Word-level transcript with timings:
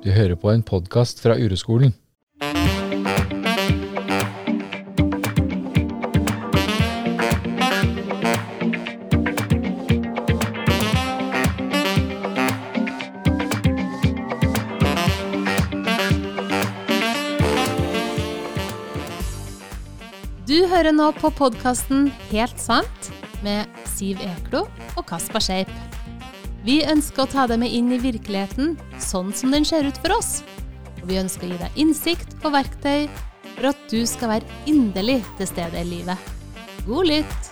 Du 0.00 0.08
hører 0.08 0.32
på 0.32 0.48
en 0.48 0.62
podkast 0.64 1.18
fra 1.20 1.34
Ureskolen. 1.36 1.92
Du 20.48 20.64
hører 20.64 20.96
nå 20.96 21.10
på 21.20 21.28
podkasten 21.28 22.08
Helt 22.30 22.56
sant 22.56 23.10
med 23.44 23.68
Siv 23.84 24.16
Eklo 24.24 24.64
og 24.96 25.04
Kaspar 25.12 25.44
Scheip. 25.44 25.68
Vi 26.64 26.80
ønsker 26.88 27.26
å 27.26 27.32
ta 27.36 27.44
deg 27.52 27.60
med 27.60 27.76
inn 27.76 27.92
i 27.92 28.00
virkeligheten 28.00 28.78
sånn 29.04 29.32
som 29.36 29.54
den 29.54 29.66
ser 29.66 29.88
ut 29.88 30.00
for 30.02 30.16
oss. 30.18 30.40
Og 31.00 31.08
vi 31.10 31.20
ønsker 31.20 31.48
å 31.48 31.52
gi 31.52 31.60
deg 31.64 31.80
innsikt 31.84 32.36
og 32.44 32.54
verktøy 32.56 33.08
for 33.54 33.72
at 33.72 33.86
du 33.92 34.00
skal 34.08 34.36
være 34.36 34.60
inderlig 34.70 35.20
til 35.38 35.50
stede 35.50 35.80
i 35.80 35.88
livet. 35.96 36.30
God 36.86 37.10
lytt! 37.10 37.50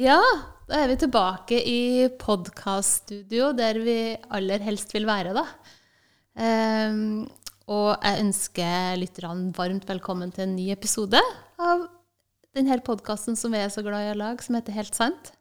Ja, 0.00 0.22
da 0.70 0.78
er 0.78 0.92
vi 0.92 1.00
tilbake 1.02 1.58
i 1.66 1.80
podkaststudio, 2.20 3.50
der 3.58 3.78
vi 3.82 3.96
aller 4.30 4.62
helst 4.62 4.92
vil 4.94 5.08
være, 5.08 5.32
da. 5.34 5.42
Um, 6.38 7.24
og 7.70 7.88
jeg 7.98 8.22
ønsker 8.22 9.00
lytterne 9.00 9.50
varmt 9.56 9.88
velkommen 9.88 10.30
til 10.34 10.46
en 10.46 10.54
ny 10.54 10.68
episode 10.70 11.18
av 11.58 11.82
denne 12.54 12.78
podkasten 12.86 13.38
som 13.38 13.50
vi 13.54 13.58
er 13.62 13.70
så 13.74 13.82
glad 13.82 14.06
i 14.06 14.12
å 14.12 14.20
lage, 14.20 14.46
som 14.46 14.58
heter 14.58 14.78
Helt 14.78 14.94
sant. 14.94 15.32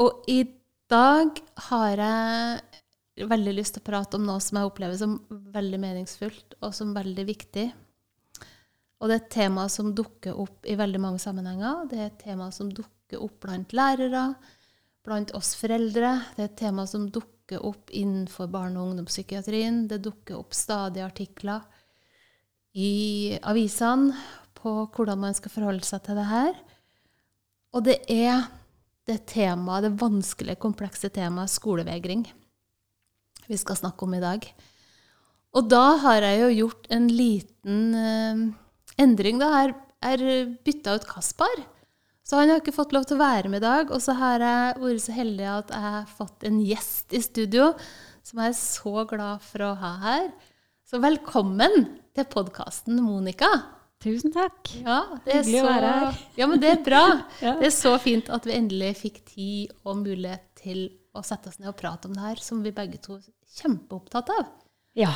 Og 0.00 0.24
i 0.28 0.40
dag 0.88 1.36
har 1.68 2.00
jeg 2.00 3.28
veldig 3.28 3.56
lyst 3.58 3.76
til 3.76 3.84
å 3.84 3.88
prate 3.90 4.16
om 4.16 4.24
noe 4.24 4.40
som 4.44 4.56
jeg 4.56 4.72
opplever 4.72 4.96
som 5.00 5.20
veldig 5.52 5.84
meningsfullt, 5.84 6.58
og 6.64 6.72
som 6.76 6.96
veldig 6.96 7.28
viktig. 7.28 7.68
Og 9.00 9.08
det 9.08 9.18
er 9.18 9.24
et 9.24 9.32
tema 9.36 9.68
som 9.72 9.92
dukker 9.92 10.36
opp 10.40 10.64
i 10.64 10.80
veldig 10.80 11.00
mange 11.00 11.20
sammenhenger. 11.20 11.84
Det 11.92 12.00
er 12.00 12.06
et 12.08 12.22
tema 12.24 12.48
som 12.52 12.72
dukker 12.72 12.95
opp 13.14 13.38
blant 13.44 13.70
lærere, 13.70 14.34
blant 15.06 15.30
oss 15.38 15.54
foreldre. 15.54 16.16
Det 16.34 16.42
er 16.42 16.50
et 16.50 16.58
tema 16.58 16.86
som 16.90 17.06
dukker 17.06 17.62
opp 17.62 17.92
innenfor 17.94 18.50
barne- 18.50 18.80
og 18.80 18.90
ungdomspsykiatrien. 18.90 19.86
Det 19.86 20.02
dukker 20.02 20.40
opp 20.40 20.54
stadig 20.54 21.04
artikler 21.06 21.62
i 22.74 23.38
avisene 23.46 24.16
på 24.58 24.90
hvordan 24.90 25.22
man 25.22 25.36
skal 25.38 25.54
forholde 25.54 25.86
seg 25.86 26.02
til 26.02 26.18
det 26.18 26.26
her. 26.26 26.58
Og 27.72 27.86
det 27.86 28.00
er 28.10 28.48
det 29.06 29.20
temaet, 29.30 29.86
det 29.86 30.00
vanskelige, 30.00 30.58
komplekse 30.58 31.12
temaet 31.14 31.54
skolevegring 31.54 32.26
vi 33.46 33.58
skal 33.58 33.78
snakke 33.78 34.02
om 34.02 34.16
i 34.16 34.22
dag. 34.22 34.42
Og 35.56 35.68
da 35.70 35.96
har 36.02 36.24
jeg 36.26 36.40
jo 36.40 36.48
gjort 36.60 36.88
en 36.92 37.06
liten 37.08 37.82
uh, 37.94 38.42
endring. 39.00 39.38
da. 39.40 39.52
Jeg 39.62 39.76
har 40.02 40.50
bytta 40.66 40.96
ut 40.98 41.06
Kaspar. 41.08 41.62
Så 42.26 42.40
han 42.40 42.50
har 42.50 42.58
ikke 42.58 42.74
fått 42.74 42.90
lov 42.94 43.04
til 43.06 43.20
å 43.20 43.22
være 43.22 43.50
med 43.52 43.60
i 43.62 43.66
dag. 43.66 43.92
Og 43.94 44.02
så 44.02 44.16
har 44.18 44.42
jeg 44.42 44.74
vært 44.82 45.04
så 45.04 45.14
heldig 45.14 45.46
at 45.52 45.70
jeg 45.70 45.84
har 45.84 46.10
fått 46.10 46.46
en 46.48 46.58
gjest 46.58 47.14
i 47.14 47.22
studio 47.22 47.70
som 48.26 48.40
jeg 48.42 48.50
er 48.50 48.56
så 48.58 49.04
glad 49.06 49.44
for 49.46 49.62
å 49.62 49.72
ha 49.78 49.92
her. 50.02 50.24
Så 50.86 50.98
velkommen 51.02 51.84
til 52.16 52.26
podkasten, 52.32 52.98
Monica. 53.02 53.50
Tusen 54.02 54.34
takk. 54.34 54.72
Ja, 54.82 54.98
det 55.22 55.36
er 55.36 55.44
Hyggelig 55.44 55.60
å 55.60 55.68
være 55.68 55.92
her. 56.00 56.18
Ja, 56.36 56.48
men 56.50 56.62
det 56.62 56.72
er 56.74 56.80
bra. 56.88 57.02
Ja. 57.44 57.52
Det 57.60 57.68
er 57.68 57.74
så 57.76 57.92
fint 58.02 58.30
at 58.34 58.48
vi 58.48 58.56
endelig 58.56 58.90
fikk 59.04 59.20
tid 59.30 59.76
og 59.86 60.00
mulighet 60.02 60.48
til 60.58 60.80
å 61.16 61.22
sette 61.26 61.52
oss 61.52 61.60
ned 61.60 61.70
og 61.70 61.78
prate 61.78 62.10
om 62.10 62.16
det 62.16 62.24
her, 62.24 62.42
som 62.42 62.58
vi 62.64 62.74
begge 62.74 62.98
to 63.04 63.20
er 63.20 63.28
kjempeopptatt 63.60 64.32
av. 64.34 64.50
Ja, 64.98 65.12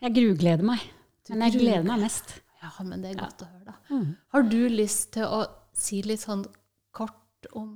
jeg 0.00 0.16
grugleder 0.16 0.64
meg. 0.64 0.80
Men 1.28 1.44
jeg 1.44 1.58
gleder 1.60 1.84
meg 1.86 2.06
mest. 2.06 2.38
Ja, 2.64 2.72
men 2.80 3.04
det 3.04 3.12
er 3.12 3.20
godt 3.20 3.44
å 3.44 3.50
høre, 3.50 3.66
da. 3.68 3.76
Mm. 3.92 4.16
Har 4.32 4.48
du 4.48 4.58
lyst 4.72 5.12
til 5.18 5.28
å 5.28 5.44
si 5.74 6.00
litt 6.06 6.22
sånn 6.22 6.44
kort 6.94 7.48
om 7.52 7.74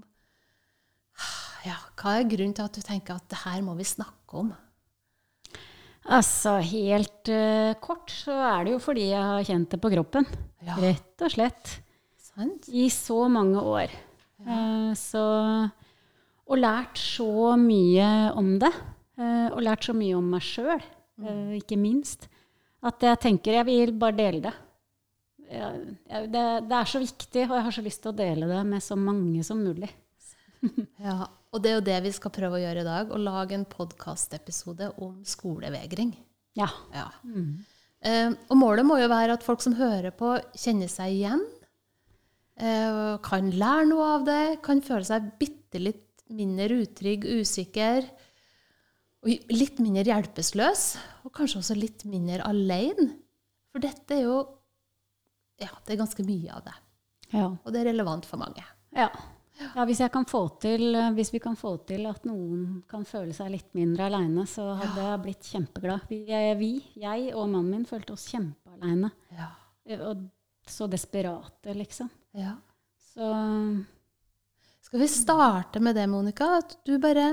ja, 1.66 1.74
Hva 1.98 2.18
er 2.20 2.28
grunnen 2.30 2.54
til 2.54 2.68
at 2.68 2.76
du 2.78 2.84
tenker 2.86 3.18
at 3.18 3.26
det 3.28 3.40
her 3.42 3.62
må 3.66 3.74
vi 3.76 3.84
snakke 3.86 4.38
om? 4.40 4.52
Altså, 6.08 6.54
helt 6.64 7.28
uh, 7.28 7.74
kort 7.82 8.12
så 8.14 8.32
er 8.54 8.64
det 8.64 8.76
jo 8.76 8.80
fordi 8.80 9.10
jeg 9.10 9.24
har 9.32 9.44
kjent 9.44 9.74
det 9.74 9.80
på 9.82 9.90
kroppen. 9.92 10.28
Ja. 10.64 10.78
Rett 10.80 11.24
og 11.26 11.34
slett. 11.34 11.74
Sant? 12.30 12.68
I 12.70 12.86
så 12.94 13.26
mange 13.32 13.60
år. 13.60 13.92
Eh, 14.46 14.92
så 14.94 15.24
Og 16.46 16.56
lært 16.56 16.96
så 16.96 17.56
mye 17.58 18.30
om 18.38 18.54
det. 18.62 18.70
Uh, 19.18 19.50
og 19.50 19.60
lært 19.66 19.84
så 19.88 19.92
mye 19.98 20.14
om 20.16 20.28
meg 20.30 20.44
sjøl, 20.46 20.80
ikke 21.58 21.76
minst. 21.76 22.28
At 22.86 23.02
jeg 23.02 23.18
tenker 23.24 23.58
jeg 23.58 23.66
vil 23.66 23.92
bare 23.98 24.16
dele 24.16 24.40
det. 24.46 24.54
Jeg, 25.48 26.28
det. 26.32 26.44
Det 26.68 26.76
er 26.76 26.90
så 26.90 27.00
viktig, 27.00 27.44
og 27.46 27.56
jeg 27.56 27.66
har 27.66 27.74
så 27.74 27.84
lyst 27.84 28.02
til 28.04 28.12
å 28.12 28.18
dele 28.18 28.48
det 28.50 28.60
med 28.68 28.84
så 28.84 28.98
mange 29.00 29.44
som 29.46 29.64
mulig. 29.64 29.90
Ja, 30.98 31.28
og 31.54 31.62
det 31.62 31.70
er 31.70 31.76
jo 31.76 31.84
det 31.86 31.98
vi 32.08 32.10
skal 32.16 32.32
prøve 32.34 32.58
å 32.58 32.60
gjøre 32.60 32.82
i 32.82 32.86
dag. 32.86 33.12
Å 33.14 33.18
lage 33.22 33.54
en 33.56 33.66
podkastepisode 33.70 34.90
om 35.04 35.20
skolevegring. 35.24 36.10
Ja. 36.58 36.66
Ja. 36.92 37.06
Eh, 38.02 38.34
og 38.34 38.58
målet 38.58 38.86
må 38.86 38.98
jo 38.98 39.06
være 39.10 39.36
at 39.38 39.46
folk 39.46 39.62
som 39.64 39.76
hører 39.78 40.10
på, 40.18 40.34
kjenner 40.58 40.90
seg 40.90 41.14
igjen. 41.14 41.44
Eh, 42.58 43.14
kan 43.22 43.52
lære 43.54 43.86
noe 43.92 44.10
av 44.18 44.26
det. 44.26 44.42
Kan 44.66 44.82
føle 44.84 45.06
seg 45.06 45.30
bitte 45.40 45.80
litt 45.80 46.04
mindre 46.34 46.82
utrygg, 46.82 47.24
usikker. 47.38 48.10
Og 49.24 49.50
litt 49.54 49.80
mindre 49.82 50.06
hjelpeløs. 50.10 50.84
Og 51.24 51.32
kanskje 51.38 51.62
også 51.62 51.78
litt 51.78 52.04
mindre 52.10 52.42
alene. 52.46 53.12
For 53.72 53.84
dette 53.84 54.18
er 54.18 54.26
jo 54.26 54.38
Ja, 55.58 55.72
det 55.84 55.94
er 55.94 56.00
ganske 56.02 56.24
mye 56.26 56.54
av 56.54 56.62
det. 56.68 56.76
ja. 57.34 57.48
Og 57.50 57.74
det 57.74 57.82
er 57.82 57.90
relevant 57.92 58.26
for 58.28 58.40
mange. 58.40 58.62
Ja. 58.94 59.08
ja 59.74 59.84
hvis, 59.88 60.00
jeg 60.04 60.12
kan 60.14 60.26
få 60.28 60.44
til, 60.62 60.94
eh, 60.94 61.10
hvis 61.16 61.32
vi 61.34 61.40
kan 61.42 61.58
få 61.58 61.74
til 61.88 62.06
at 62.10 62.24
noen 62.28 62.82
kan 62.90 63.04
føle 63.08 63.34
seg 63.36 63.52
litt 63.52 63.74
mindre 63.78 64.06
aleine, 64.08 64.46
så 64.46 64.70
hadde 64.78 65.04
jeg 65.10 65.22
blitt 65.26 65.50
kjempeglad. 65.50 66.06
Vi, 66.10 66.22
jeg, 66.30 66.56
vi, 66.60 66.72
jeg 67.02 67.34
og 67.34 67.48
mannen 67.48 67.74
min, 67.74 67.88
følte 67.88 68.14
oss 68.14 68.28
kjempealeine. 68.30 69.12
Ja. 69.36 69.52
Og 69.98 70.26
så 70.68 70.88
desperate, 70.90 71.74
liksom. 71.74 72.10
ja. 72.36 72.56
Så 73.08 73.28
Skal 74.84 75.00
vi 75.00 75.08
starte 75.10 75.80
med 75.80 75.96
det, 75.96 76.06
Monica? 76.06 76.58
At 76.60 76.76
du 76.86 76.98
bare 77.02 77.32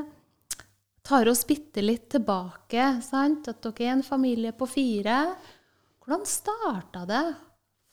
tar 1.06 1.30
oss 1.30 1.46
bitte 1.48 1.84
litt 1.84 2.10
tilbake. 2.10 3.02
sant? 3.06 3.48
At 3.48 3.62
dere 3.64 3.86
er 3.86 3.94
en 3.94 4.04
familie 4.04 4.52
på 4.58 4.68
fire. 4.70 5.20
Hvordan 6.02 6.26
starta 6.26 7.06
det? 7.10 7.26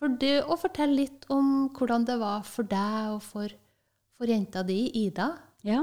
For 0.03 0.11
du, 0.19 0.31
og 0.51 0.57
fortell 0.59 0.97
litt 0.99 1.29
om 1.31 1.69
hvordan 1.71 2.03
det 2.09 2.17
var 2.19 2.41
for 2.43 2.67
deg 2.67 3.13
og 3.13 3.21
for, 3.23 3.53
for 4.19 4.27
jenta 4.27 4.65
di, 4.67 4.89
Ida. 4.99 5.29
ja. 5.63 5.79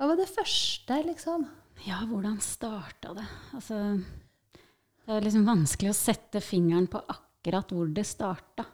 Hva 0.00 0.06
var 0.08 0.16
det 0.16 0.30
første, 0.32 0.96
liksom? 1.04 1.42
Ja, 1.84 1.98
hvordan 2.08 2.38
starta 2.40 3.12
det? 3.18 3.26
Altså 3.52 3.76
Det 4.00 5.12
er 5.12 5.26
liksom 5.26 5.44
vanskelig 5.44 5.90
å 5.92 5.98
sette 5.98 6.40
fingeren 6.40 6.86
på 6.88 7.02
akkurat 7.04 7.74
hvor 7.76 7.90
det 7.92 8.06
starta. 8.08 8.64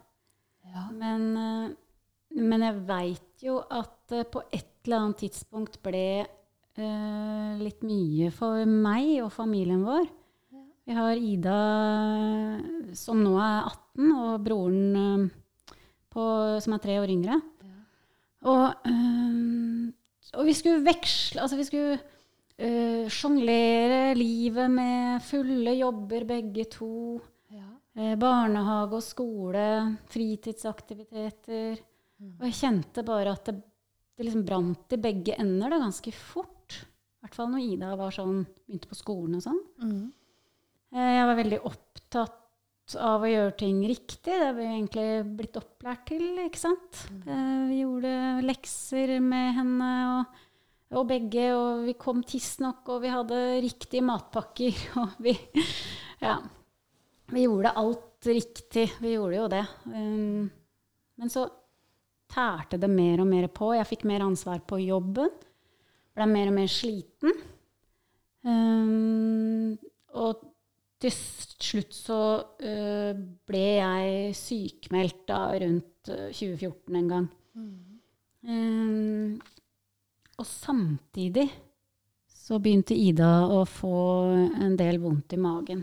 Ja. 0.71 0.85
Men, 0.95 1.27
eh, 1.41 2.39
men 2.47 2.63
jeg 2.63 2.79
veit 2.87 3.43
jo 3.43 3.59
at 3.59 4.15
på 4.31 4.45
et 4.55 4.71
eller 4.87 5.03
annet 5.03 5.25
tidspunkt 5.25 5.81
ble 5.83 6.07
uh, 6.79 7.59
litt 7.59 7.83
mye 7.83 8.31
for 8.31 8.63
meg 8.71 9.17
og 9.25 9.33
familien 9.35 9.83
vår. 9.83 10.07
Vi 10.87 10.95
har 10.95 11.19
Ida 11.19 11.59
som 12.95 13.19
nå 13.25 13.35
er 13.43 13.67
18, 13.67 14.11
og 14.15 14.45
broren 14.45 14.99
eh, 15.01 15.75
på, 16.15 16.25
som 16.63 16.77
er 16.77 16.83
tre 16.83 16.99
år 17.03 17.11
yngre. 17.11 17.41
Og, 18.47 18.87
øh, 18.87 19.87
og 20.39 20.47
vi 20.47 20.55
skulle 20.55 20.85
veksle 20.85 21.43
Altså, 21.43 21.57
vi 21.59 21.65
skulle 21.67 21.97
øh, 21.99 23.09
sjonglere 23.11 24.15
livet 24.15 24.71
med 24.71 25.25
fulle 25.27 25.75
jobber, 25.75 26.27
begge 26.29 26.69
to. 26.71 27.19
Ja. 27.51 27.67
Eh, 27.97 28.15
barnehage 28.21 29.01
og 29.01 29.03
skole, 29.03 29.67
fritidsaktiviteter. 30.13 31.81
Og 32.39 32.45
jeg 32.47 32.61
kjente 32.61 33.05
bare 33.05 33.35
at 33.35 33.51
det, 33.51 33.57
det 34.17 34.29
liksom 34.29 34.47
brant 34.47 34.95
i 34.95 35.01
begge 35.01 35.35
ender 35.41 35.75
da, 35.75 35.81
ganske 35.83 36.15
fort. 36.15 36.79
I 36.79 37.27
hvert 37.27 37.37
fall 37.37 37.51
når 37.51 37.67
Ida 37.75 37.91
var 37.99 38.15
sånn, 38.15 38.45
begynte 38.65 38.93
på 38.93 39.01
skolen 39.03 39.41
og 39.41 39.45
sånn. 39.45 39.61
Mm. 39.83 40.07
Eh, 40.97 41.13
jeg 41.19 41.29
var 41.29 41.37
veldig 41.37 41.61
opptatt 41.69 42.97
av 43.03 43.25
å 43.25 43.29
gjøre 43.29 43.57
ting 43.61 43.83
riktig. 43.85 44.23
Det 44.25 44.37
har 44.41 44.55
vi 44.57 44.65
egentlig 44.65 45.07
blitt 45.37 45.59
opplært 45.61 46.07
til, 46.09 46.25
ikke 46.47 46.63
sant. 46.63 47.03
Eh, 47.27 47.63
vi 47.69 47.83
gjorde 47.83 48.13
lekser 48.47 49.17
med 49.21 49.57
henne 49.61 49.95
og 50.17 50.43
Og 50.95 51.03
begge, 51.03 51.49
og 51.51 51.81
vi 51.83 51.97
kom 51.99 52.21
tidsnok, 52.23 52.87
og 52.95 53.01
vi 53.03 53.11
hadde 53.11 53.39
riktige 53.59 54.05
matpakker, 54.07 54.77
og 55.03 55.17
vi 55.19 55.35
Ja. 56.23 56.39
Vi 57.27 57.43
gjorde 57.43 57.73
alt 57.75 58.29
riktig. 58.31 58.93
Vi 59.03 59.17
gjorde 59.17 59.37
jo 59.37 59.49
det. 59.51 59.65
Um, 59.91 60.47
men 61.19 61.29
så 61.29 61.49
tærte 62.31 62.79
det 62.79 62.87
mer 62.87 63.25
og 63.25 63.27
mer 63.27 63.49
på. 63.51 63.73
Jeg 63.75 63.89
fikk 63.91 64.05
mer 64.07 64.23
ansvar 64.23 64.63
på 64.63 64.79
jobben. 64.79 65.33
Ble 66.15 66.29
mer 66.31 66.53
og 66.53 66.55
mer 66.55 66.71
sliten. 66.71 67.35
Um, 68.47 69.75
og 70.15 70.47
til 71.03 71.13
slutt 71.13 71.93
så 71.97 72.21
uh, 72.41 73.19
ble 73.49 73.67
jeg 73.79 74.37
sykmeldt 74.39 75.27
da 75.29 75.41
rundt 75.61 76.11
uh, 76.13 76.31
2014 76.33 76.97
en 77.01 77.11
gang. 77.13 77.29
Um, 78.47 79.37
og 80.37 80.47
samtidig 80.47 81.49
så 82.29 82.61
begynte 82.63 82.95
Ida 82.95 83.49
å 83.51 83.65
få 83.67 83.99
en 84.63 84.77
del 84.79 85.01
vondt 85.03 85.35
i 85.35 85.41
magen. 85.41 85.83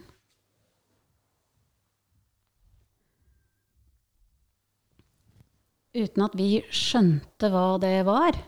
Uten 5.93 6.25
at 6.25 6.33
vi 6.39 6.63
skjønte 6.73 7.51
hva 7.53 7.67
det 7.81 7.99
var. 8.07 8.39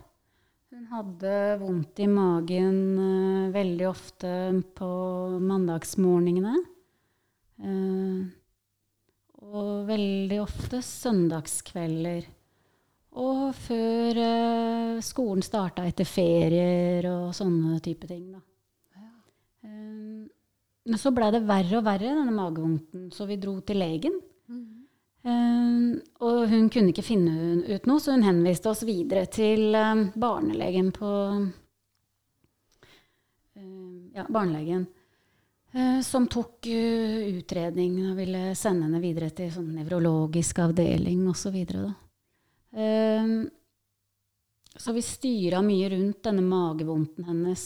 Hun 0.76 0.90
hadde 0.92 1.34
vondt 1.62 2.00
i 2.04 2.06
magen 2.12 2.80
uh, 3.00 3.52
veldig 3.54 3.86
ofte 3.88 4.32
på 4.76 4.88
mandagsmorgenene. 5.40 6.52
Uh, 7.64 8.26
og 9.56 9.86
veldig 9.88 10.42
ofte 10.44 10.82
søndagskvelder. 10.84 12.28
Og 13.24 13.46
før 13.56 14.20
uh, 14.20 15.00
skolen 15.00 15.48
starta 15.48 15.88
etter 15.88 16.12
ferier 16.12 17.08
og 17.08 17.32
sånne 17.40 17.80
type 17.80 18.12
ting. 18.12 18.28
Da. 18.36 18.44
Men 19.64 21.00
så 21.00 21.16
blei 21.16 21.32
det 21.38 21.46
verre 21.48 21.80
og 21.80 21.88
verre, 21.88 22.18
denne 22.20 22.36
magevondten, 22.36 23.08
så 23.16 23.32
vi 23.32 23.40
dro 23.40 23.62
til 23.64 23.80
legen. 23.80 24.20
Um, 25.26 25.96
og 26.22 26.44
hun 26.52 26.68
kunne 26.70 26.92
ikke 26.94 27.02
finne 27.02 27.64
ut 27.66 27.88
noe, 27.90 28.02
så 28.02 28.14
hun 28.14 28.26
henviste 28.28 28.70
oss 28.70 28.84
videre 28.86 29.26
til 29.34 29.74
um, 29.74 30.04
barnelegen 30.14 30.92
på 30.94 31.14
um, 31.34 31.48
Ja, 34.14 34.28
barnelegen. 34.30 34.86
Som 36.08 36.30
tok 36.32 36.70
utredning 36.70 37.98
og 38.08 38.14
ville 38.16 38.54
sende 38.56 38.86
henne 38.86 39.02
videre 39.04 39.28
til 39.36 39.50
sånn 39.52 39.74
nevrologisk 39.76 40.62
avdeling 40.64 41.26
osv. 41.28 41.58
Så, 41.68 41.82
um, 42.80 43.34
så 44.72 44.94
vi 44.96 45.04
styra 45.04 45.60
mye 45.66 45.90
rundt 45.92 46.22
denne 46.30 46.46
magevondten 46.48 47.28
hennes. 47.28 47.66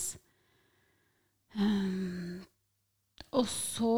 og 3.30 3.46
så 3.46 3.94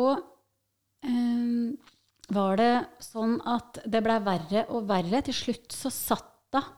var 2.34 2.60
det 2.60 2.74
sånn 3.04 3.38
at 3.48 3.82
det 3.86 4.02
blei 4.06 4.20
verre 4.24 4.66
og 4.72 4.88
verre. 4.90 5.24
Til 5.28 5.36
slutt 5.36 5.76
så 5.76 5.92
satt 5.94 6.28
hun 6.56 6.78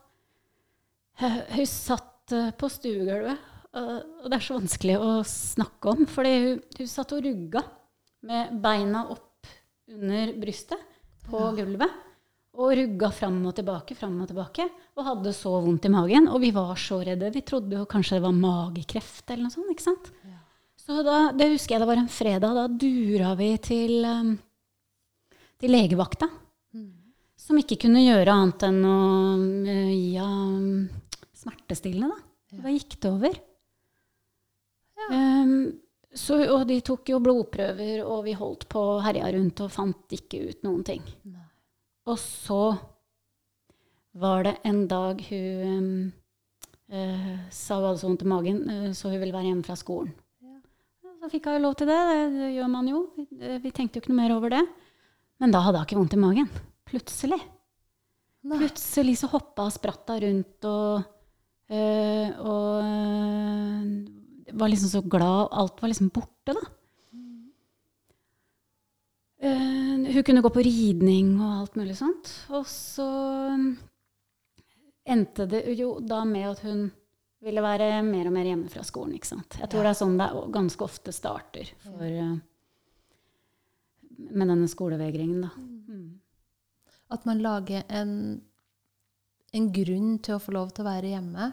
Hun 1.54 1.66
satt 1.70 2.32
på 2.58 2.68
stuegulvet. 2.72 3.50
Og 3.74 4.26
det 4.30 4.36
er 4.36 4.42
så 4.42 4.56
vanskelig 4.56 4.96
å 4.98 5.10
snakke 5.26 5.92
om, 5.92 6.06
fordi 6.10 6.32
hun, 6.42 6.58
hun 6.78 6.90
satt 6.90 7.12
og 7.14 7.22
rugga 7.26 7.62
med 8.26 8.56
beina 8.62 9.04
opp 9.12 9.50
under 9.90 10.32
brystet 10.40 10.80
på 11.28 11.40
ja. 11.40 11.52
gulvet. 11.58 12.00
Og 12.54 12.70
rugga 12.78 13.10
fram 13.10 13.40
og 13.48 13.56
tilbake, 13.58 13.96
fram 13.98 14.14
og 14.22 14.30
tilbake. 14.30 14.68
Og 14.94 15.06
hadde 15.08 15.32
så 15.34 15.56
vondt 15.64 15.88
i 15.88 15.90
magen. 15.90 16.28
Og 16.30 16.38
vi 16.44 16.52
var 16.54 16.76
så 16.78 17.00
redde. 17.02 17.32
Vi 17.34 17.42
trodde 17.46 17.80
jo 17.80 17.88
kanskje 17.90 18.20
det 18.20 18.26
var 18.28 18.36
magekreft 18.38 19.26
eller 19.26 19.48
noe 19.48 19.54
sånt. 19.54 19.72
ikke 19.74 19.86
sant? 19.88 20.10
Ja. 20.22 20.38
Så 20.84 21.00
da, 21.02 21.16
det 21.34 21.50
husker 21.50 21.74
jeg 21.74 21.82
det 21.82 21.88
var 21.90 21.98
en 21.98 22.12
fredag. 22.12 22.54
Da 22.60 22.68
dura 22.70 23.32
vi 23.40 23.50
til 23.64 24.06
um, 24.06 24.36
til 25.64 25.72
legevakta. 25.72 26.28
Mm. 26.74 26.90
Som 27.40 27.60
ikke 27.60 27.80
kunne 27.86 28.04
gjøre 28.04 28.34
annet 28.34 28.66
enn 28.68 28.80
å 28.86 28.98
uh, 29.66 29.92
gi 29.92 30.14
ja, 30.16 30.28
smertestillende. 31.40 32.14
Da. 32.14 32.62
da 32.66 32.74
gikk 32.74 32.98
det 33.00 33.10
over. 33.10 33.40
Ja. 35.00 35.08
Um, 35.10 35.56
så, 36.14 36.38
og 36.54 36.68
de 36.68 36.78
tok 36.84 37.10
jo 37.10 37.18
blodprøver, 37.22 38.04
og 38.06 38.22
vi 38.28 38.36
holdt 38.38 38.68
på 38.70 38.82
og 38.94 39.02
herja 39.02 39.32
rundt 39.34 39.64
og 39.64 39.72
fant 39.74 40.14
ikke 40.14 40.44
ut 40.50 40.60
noen 40.66 40.84
ting. 40.86 41.02
Nei. 41.26 41.48
Og 42.06 42.20
så 42.20 42.60
var 44.14 44.44
det 44.46 44.58
en 44.68 44.84
dag 44.86 45.18
hun 45.26 45.72
um, 45.72 45.88
uh, 46.94 47.32
sa 47.50 47.80
hun 47.80 47.88
hadde 47.88 47.98
så 47.98 48.06
vondt 48.06 48.22
i 48.22 48.30
magen, 48.30 48.60
uh, 48.68 48.92
så 48.94 49.10
hun 49.10 49.18
ville 49.18 49.34
være 49.34 49.50
hjemme 49.50 49.66
fra 49.66 49.74
skolen. 49.80 50.12
Ja. 50.44 50.60
Så 51.18 51.32
fikk 51.32 51.50
hun 51.50 51.64
lov 51.64 51.74
til 51.80 51.90
det. 51.90 51.98
Det, 52.12 52.22
det 52.38 52.52
gjør 52.54 52.70
man 52.76 52.92
jo. 52.92 53.04
Vi, 53.18 53.26
vi, 53.64 53.74
tenkte 53.74 53.98
jo 53.98 54.04
ikke 54.04 54.14
noe 54.14 54.20
mer 54.22 54.36
over 54.36 54.54
det. 54.54 54.62
Men 55.42 55.54
da 55.54 55.62
hadde 55.64 55.80
hun 55.80 55.88
ikke 55.88 55.98
vondt 55.98 56.16
i 56.16 56.20
magen. 56.22 56.48
Plutselig. 56.88 57.40
Nei. 58.44 58.60
Plutselig 58.60 59.16
så 59.20 59.30
hoppa 59.32 59.66
og 59.68 59.74
spratta 59.74 60.18
rundt 60.20 60.66
og, 60.68 61.04
øh, 61.72 62.28
og 62.44 62.84
øh, 62.84 64.54
var 64.54 64.72
liksom 64.72 64.92
så 64.92 65.02
glad. 65.02 65.48
Alt 65.52 65.80
var 65.82 65.92
liksom 65.92 66.12
borte, 66.14 66.54
da. 66.54 66.64
Uh, 69.44 70.06
hun 70.08 70.24
kunne 70.24 70.40
gå 70.40 70.50
på 70.54 70.62
ridning 70.64 71.34
og 71.36 71.64
alt 71.64 71.74
mulig 71.76 71.96
sånt. 71.98 72.30
Og 72.54 72.64
så 72.70 73.04
endte 75.04 75.44
det 75.50 75.66
jo 75.76 75.98
da 76.00 76.22
med 76.24 76.46
at 76.54 76.62
hun 76.64 76.86
ville 77.44 77.64
være 77.64 77.98
mer 78.06 78.30
og 78.30 78.32
mer 78.32 78.48
hjemme 78.48 78.70
fra 78.72 78.84
skolen. 78.86 79.18
ikke 79.18 79.34
sant? 79.34 79.58
Jeg 79.60 79.68
tror 79.68 79.84
det 79.84 79.90
er 79.92 79.98
sånn 79.98 80.16
det 80.16 80.30
ganske 80.54 80.86
ofte 80.86 81.12
starter 81.12 81.74
for 81.84 82.06
uh, 82.08 82.38
med 84.18 84.50
denne 84.50 84.68
skolevegringen, 84.70 85.44
da. 85.46 85.50
Mm. 85.88 86.20
At 87.14 87.26
man 87.28 87.42
lager 87.44 87.84
en, 87.92 88.14
en, 89.54 89.68
grunn 89.74 90.16
til 90.24 90.36
å 90.36 90.42
få 90.42 90.54
lov 90.56 90.72
til 90.74 90.84
å 90.84 90.88
være 90.88 91.12
hjemme. 91.14 91.50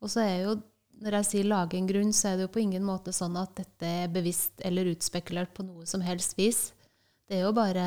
Og 0.00 0.12
så 0.12 0.24
er 0.24 0.36
jo, 0.44 0.56
når 1.00 1.20
jeg 1.20 1.28
sier 1.30 1.50
lage 1.50 1.78
en 1.78 1.88
grunn, 1.88 2.12
så 2.16 2.30
er 2.30 2.38
det 2.38 2.48
jo 2.48 2.54
på 2.56 2.64
ingen 2.64 2.84
måte 2.86 3.14
sånn 3.16 3.38
at 3.40 3.54
dette 3.60 3.92
er 4.04 4.12
bevisst 4.12 4.60
eller 4.66 4.90
utspekulert 4.92 5.54
på 5.56 5.64
noe 5.66 5.86
som 5.88 6.04
helst 6.04 6.36
vis. 6.40 6.70
Det 7.30 7.38
er 7.38 7.46
jo 7.46 7.54
bare, 7.54 7.86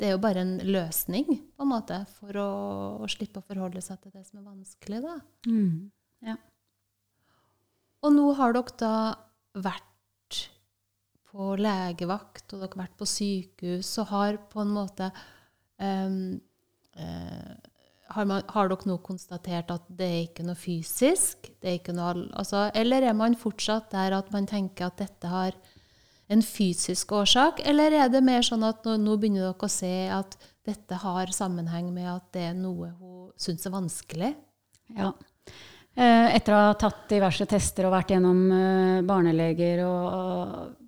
det 0.00 0.08
er 0.08 0.14
jo 0.14 0.22
bare 0.22 0.42
en 0.42 0.56
løsning, 0.64 1.26
på 1.28 1.66
en 1.66 1.70
måte, 1.70 2.00
for 2.16 2.40
å, 2.40 2.50
å, 3.04 3.10
slippe 3.12 3.42
å 3.42 3.46
forholde 3.46 3.82
seg 3.84 4.00
til 4.00 4.14
det 4.14 4.24
som 4.24 4.40
er 4.40 4.48
vanskelig, 4.48 5.02
da. 5.04 5.18
Mm. 5.50 5.90
Ja. 6.24 6.38
Og 8.04 8.12
nå 8.16 8.30
har 8.38 8.56
dere 8.56 8.78
da 8.80 8.94
vært 9.64 9.90
på 11.34 11.52
legevakt, 11.58 12.46
og 12.52 12.60
dere 12.60 12.70
har 12.70 12.82
vært 12.84 12.98
på 13.00 13.08
sykehus, 13.10 13.90
så 13.96 14.06
har 14.12 14.38
på 14.52 14.62
en 14.62 14.74
måte 14.74 15.10
um, 15.82 16.36
uh, 17.00 17.54
har, 18.14 18.26
man, 18.28 18.44
har, 18.54 18.70
dere 18.70 18.88
nå 18.88 18.98
konstatert 19.02 19.72
at 19.74 19.86
det 19.88 20.06
er 20.06 20.20
ikke 20.28 20.46
noe 20.46 20.58
fysisk? 20.58 21.50
Ikke 21.64 21.94
noe, 21.96 22.28
altså, 22.38 22.68
eller 22.76 23.08
er 23.08 23.16
man 23.18 23.36
fortsatt 23.38 23.90
der 23.94 24.14
at 24.18 24.30
man 24.34 24.46
tenker 24.50 24.88
at 24.88 25.00
dette 25.00 25.30
har 25.30 25.56
en 26.30 26.44
fysisk 26.44 27.12
årsak? 27.16 27.64
Eller 27.66 27.96
er 27.98 28.12
det 28.12 28.22
mer 28.24 28.44
sånn 28.46 28.64
at 28.66 28.84
nå, 28.86 28.96
nå 29.02 29.16
begynner 29.18 29.48
dere 29.48 29.68
å 29.68 29.72
se 29.72 29.94
at 30.12 30.38
dette 30.64 31.00
har 31.02 31.34
sammenheng 31.34 31.90
med 31.94 32.10
at 32.12 32.30
det 32.36 32.48
er 32.52 32.58
noe 32.58 32.92
hun 33.00 33.32
syns 33.40 33.66
er 33.66 33.74
vanskelig? 33.74 34.34
Ja. 34.94 35.10
Eh, 35.94 36.28
etter 36.36 36.54
å 36.54 36.62
ha 36.68 36.78
tatt 36.78 37.06
diverse 37.10 37.46
tester 37.50 37.88
og 37.88 37.94
vært 37.94 38.14
gjennom 38.14 38.40
eh, 38.52 39.02
barneleger 39.06 39.84
og 39.86 40.83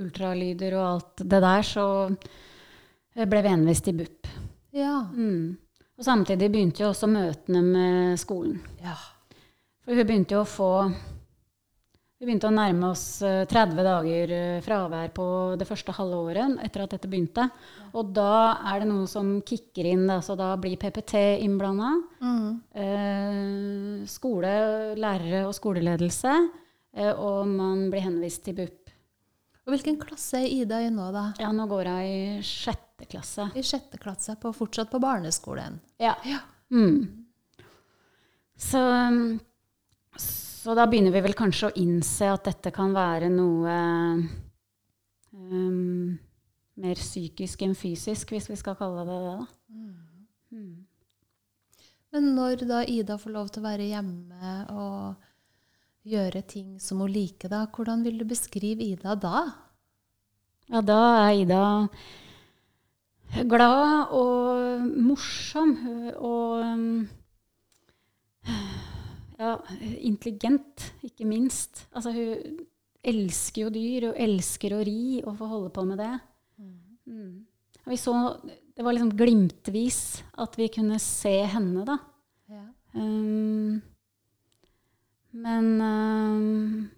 ultralyder 0.00 0.76
og 0.78 0.86
alt 0.86 1.24
det 1.24 1.42
der, 1.44 1.66
så 1.66 1.86
ble 3.30 3.42
vi 3.44 3.52
henvist 3.52 3.86
til 3.86 4.00
BUP. 4.00 4.30
Ja. 4.76 5.00
Mm. 5.12 5.58
Og 6.00 6.06
samtidig 6.06 6.48
begynte 6.48 6.80
jo 6.80 6.90
også 6.94 7.10
møtene 7.10 7.60
med 7.60 8.20
skolen. 8.20 8.60
Ja. 8.80 8.96
For 9.84 9.92
hun 9.92 10.06
begynte 10.08 10.36
jo 10.36 10.44
å 10.44 10.48
få 10.48 10.72
Vi 12.20 12.26
begynte 12.28 12.50
å 12.50 12.52
nærme 12.52 12.90
oss 12.92 13.22
30 13.24 13.52
eh, 13.78 13.84
dager 13.84 14.32
eh, 14.36 14.62
fravær 14.64 15.12
på 15.16 15.26
det 15.56 15.64
første 15.64 15.94
halve 15.96 16.18
året 16.28 16.58
etter 16.66 16.82
at 16.84 16.92
dette 16.92 17.08
begynte. 17.08 17.46
Og 17.96 18.10
da 18.12 18.60
er 18.68 18.82
det 18.82 18.88
noe 18.90 19.06
som 19.08 19.38
kicker 19.40 19.88
inn. 19.88 20.02
Da, 20.08 20.18
så 20.20 20.36
da 20.36 20.50
blir 20.60 20.76
PPT 20.76 21.16
innblanda. 21.46 21.94
Mm. 22.20 22.50
Eh, 22.76 24.04
skole, 24.04 24.52
lærere 25.00 25.46
og 25.48 25.56
skoleledelse. 25.56 26.34
Eh, 26.92 27.12
og 27.12 27.48
man 27.48 27.88
blir 27.88 28.04
henvist 28.04 28.44
til 28.44 28.58
BUP. 28.60 28.89
Og 29.70 29.76
Hvilken 29.76 30.00
klasse 30.02 30.40
er 30.42 30.50
Ida 30.50 30.80
i 30.82 30.88
nå, 30.90 31.04
da? 31.14 31.28
Ja, 31.38 31.52
Nå 31.54 31.68
går 31.70 31.86
hun 31.86 32.00
i 32.02 32.14
sjette 32.42 33.06
klasse. 33.06 33.44
I 33.54 33.62
sjette 33.62 34.00
klasse, 34.02 34.34
på, 34.42 34.50
fortsatt 34.50 34.90
på 34.90 34.98
barneskolen. 34.98 35.76
Ja. 36.02 36.16
ja. 36.26 36.40
Mm. 36.74 37.04
Så, 38.58 38.82
så, 40.18 40.74
da 40.74 40.88
begynner 40.90 41.14
vi 41.14 41.22
vel 41.22 41.38
kanskje 41.38 41.70
å 41.70 41.76
innse 41.78 42.32
at 42.32 42.50
dette 42.50 42.74
kan 42.74 42.90
være 42.96 43.30
noe 43.30 43.76
um, 45.38 46.18
mer 46.74 46.98
psykisk 46.98 47.62
enn 47.62 47.78
fysisk, 47.78 48.34
hvis 48.34 48.50
vi 48.50 48.58
skal 48.58 48.74
kalle 48.74 49.06
det 49.06 49.20
det. 49.22 49.38
da. 49.38 49.46
Mm. 49.70 50.26
Mm. 50.50 51.88
Men 52.10 52.32
når 52.34 52.66
da 52.66 52.82
Ida 52.90 53.22
får 53.22 53.38
lov 53.38 53.54
til 53.54 53.62
å 53.62 53.70
være 53.70 53.86
hjemme 53.92 54.54
og 54.74 55.29
gjøre 56.10 56.42
ting 56.48 56.78
som 56.82 57.02
hun 57.02 57.12
liker, 57.12 57.50
da. 57.52 57.64
Hvordan 57.70 58.04
vil 58.06 58.18
du 58.20 58.26
beskrive 58.28 58.84
Ida 58.84 59.16
da? 59.18 59.44
Ja, 60.70 60.82
da 60.84 61.00
er 61.26 61.44
Ida 61.44 61.62
glad 63.50 64.10
og 64.16 64.86
morsom 64.98 65.76
og 66.18 66.64
ja, 69.40 69.54
intelligent, 70.02 70.90
ikke 71.06 71.28
minst. 71.28 71.86
Altså, 71.94 72.12
hun 72.12 72.64
elsker 73.00 73.64
jo 73.64 73.70
dyr, 73.72 74.10
og 74.10 74.18
elsker 74.20 74.74
å 74.76 74.82
ri 74.84 75.22
og 75.24 75.38
få 75.38 75.48
holde 75.48 75.70
på 75.74 75.86
med 75.88 76.02
det. 76.02 76.12
Mm. 76.60 77.46
Vi 77.88 77.96
så, 77.98 78.14
det 78.44 78.84
var 78.84 78.94
liksom 78.94 79.14
glimtvis 79.16 80.00
at 80.42 80.58
vi 80.60 80.68
kunne 80.72 81.00
se 81.02 81.38
henne, 81.54 81.86
da. 81.88 81.96
Ja. 82.50 82.66
Um, 82.94 83.80
men, 85.32 85.68
um, 85.80 86.90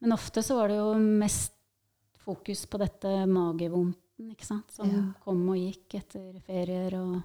men 0.00 0.14
ofte 0.14 0.42
så 0.44 0.56
var 0.60 0.70
det 0.70 0.78
jo 0.78 0.94
mest 0.98 1.54
fokus 2.22 2.64
på 2.70 2.78
dette 2.78 3.10
magevondten, 3.26 4.30
ikke 4.30 4.46
sant, 4.46 4.70
som 4.70 4.90
Ja. 4.90 5.02
kom 5.24 5.48
og 5.50 5.56
gikk 5.58 5.96
etter 5.98 6.40
ferier 6.46 6.94
og 7.00 7.22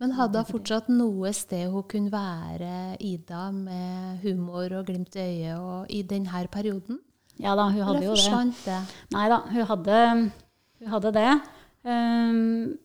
Men 0.00 0.12
hadde 0.16 0.40
hun 0.40 0.48
fortsatt 0.48 0.88
noe 0.88 1.30
sted 1.36 1.68
hun 1.68 1.82
kunne 1.82 2.10
være 2.10 2.96
Ida 3.04 3.50
med 3.52 4.22
humor 4.22 4.72
og 4.78 4.86
glimt 4.86 5.14
i 5.16 5.20
øyet 5.20 5.58
og 5.60 5.90
i 5.90 6.00
denne 6.02 6.48
perioden? 6.48 7.00
Ja 7.38 7.54
da, 7.54 7.68
hun 7.68 7.82
hadde 7.84 7.98
Eller 7.98 8.06
jo 8.06 8.14
det. 8.14 8.22
forsvant 8.22 8.64
det? 8.64 8.80
Nei 9.12 9.28
da, 9.28 9.38
hun 9.48 9.66
hadde, 9.66 10.32
hun 10.78 10.88
hadde 10.88 11.12
det. 11.12 11.40
Um, 11.84 12.78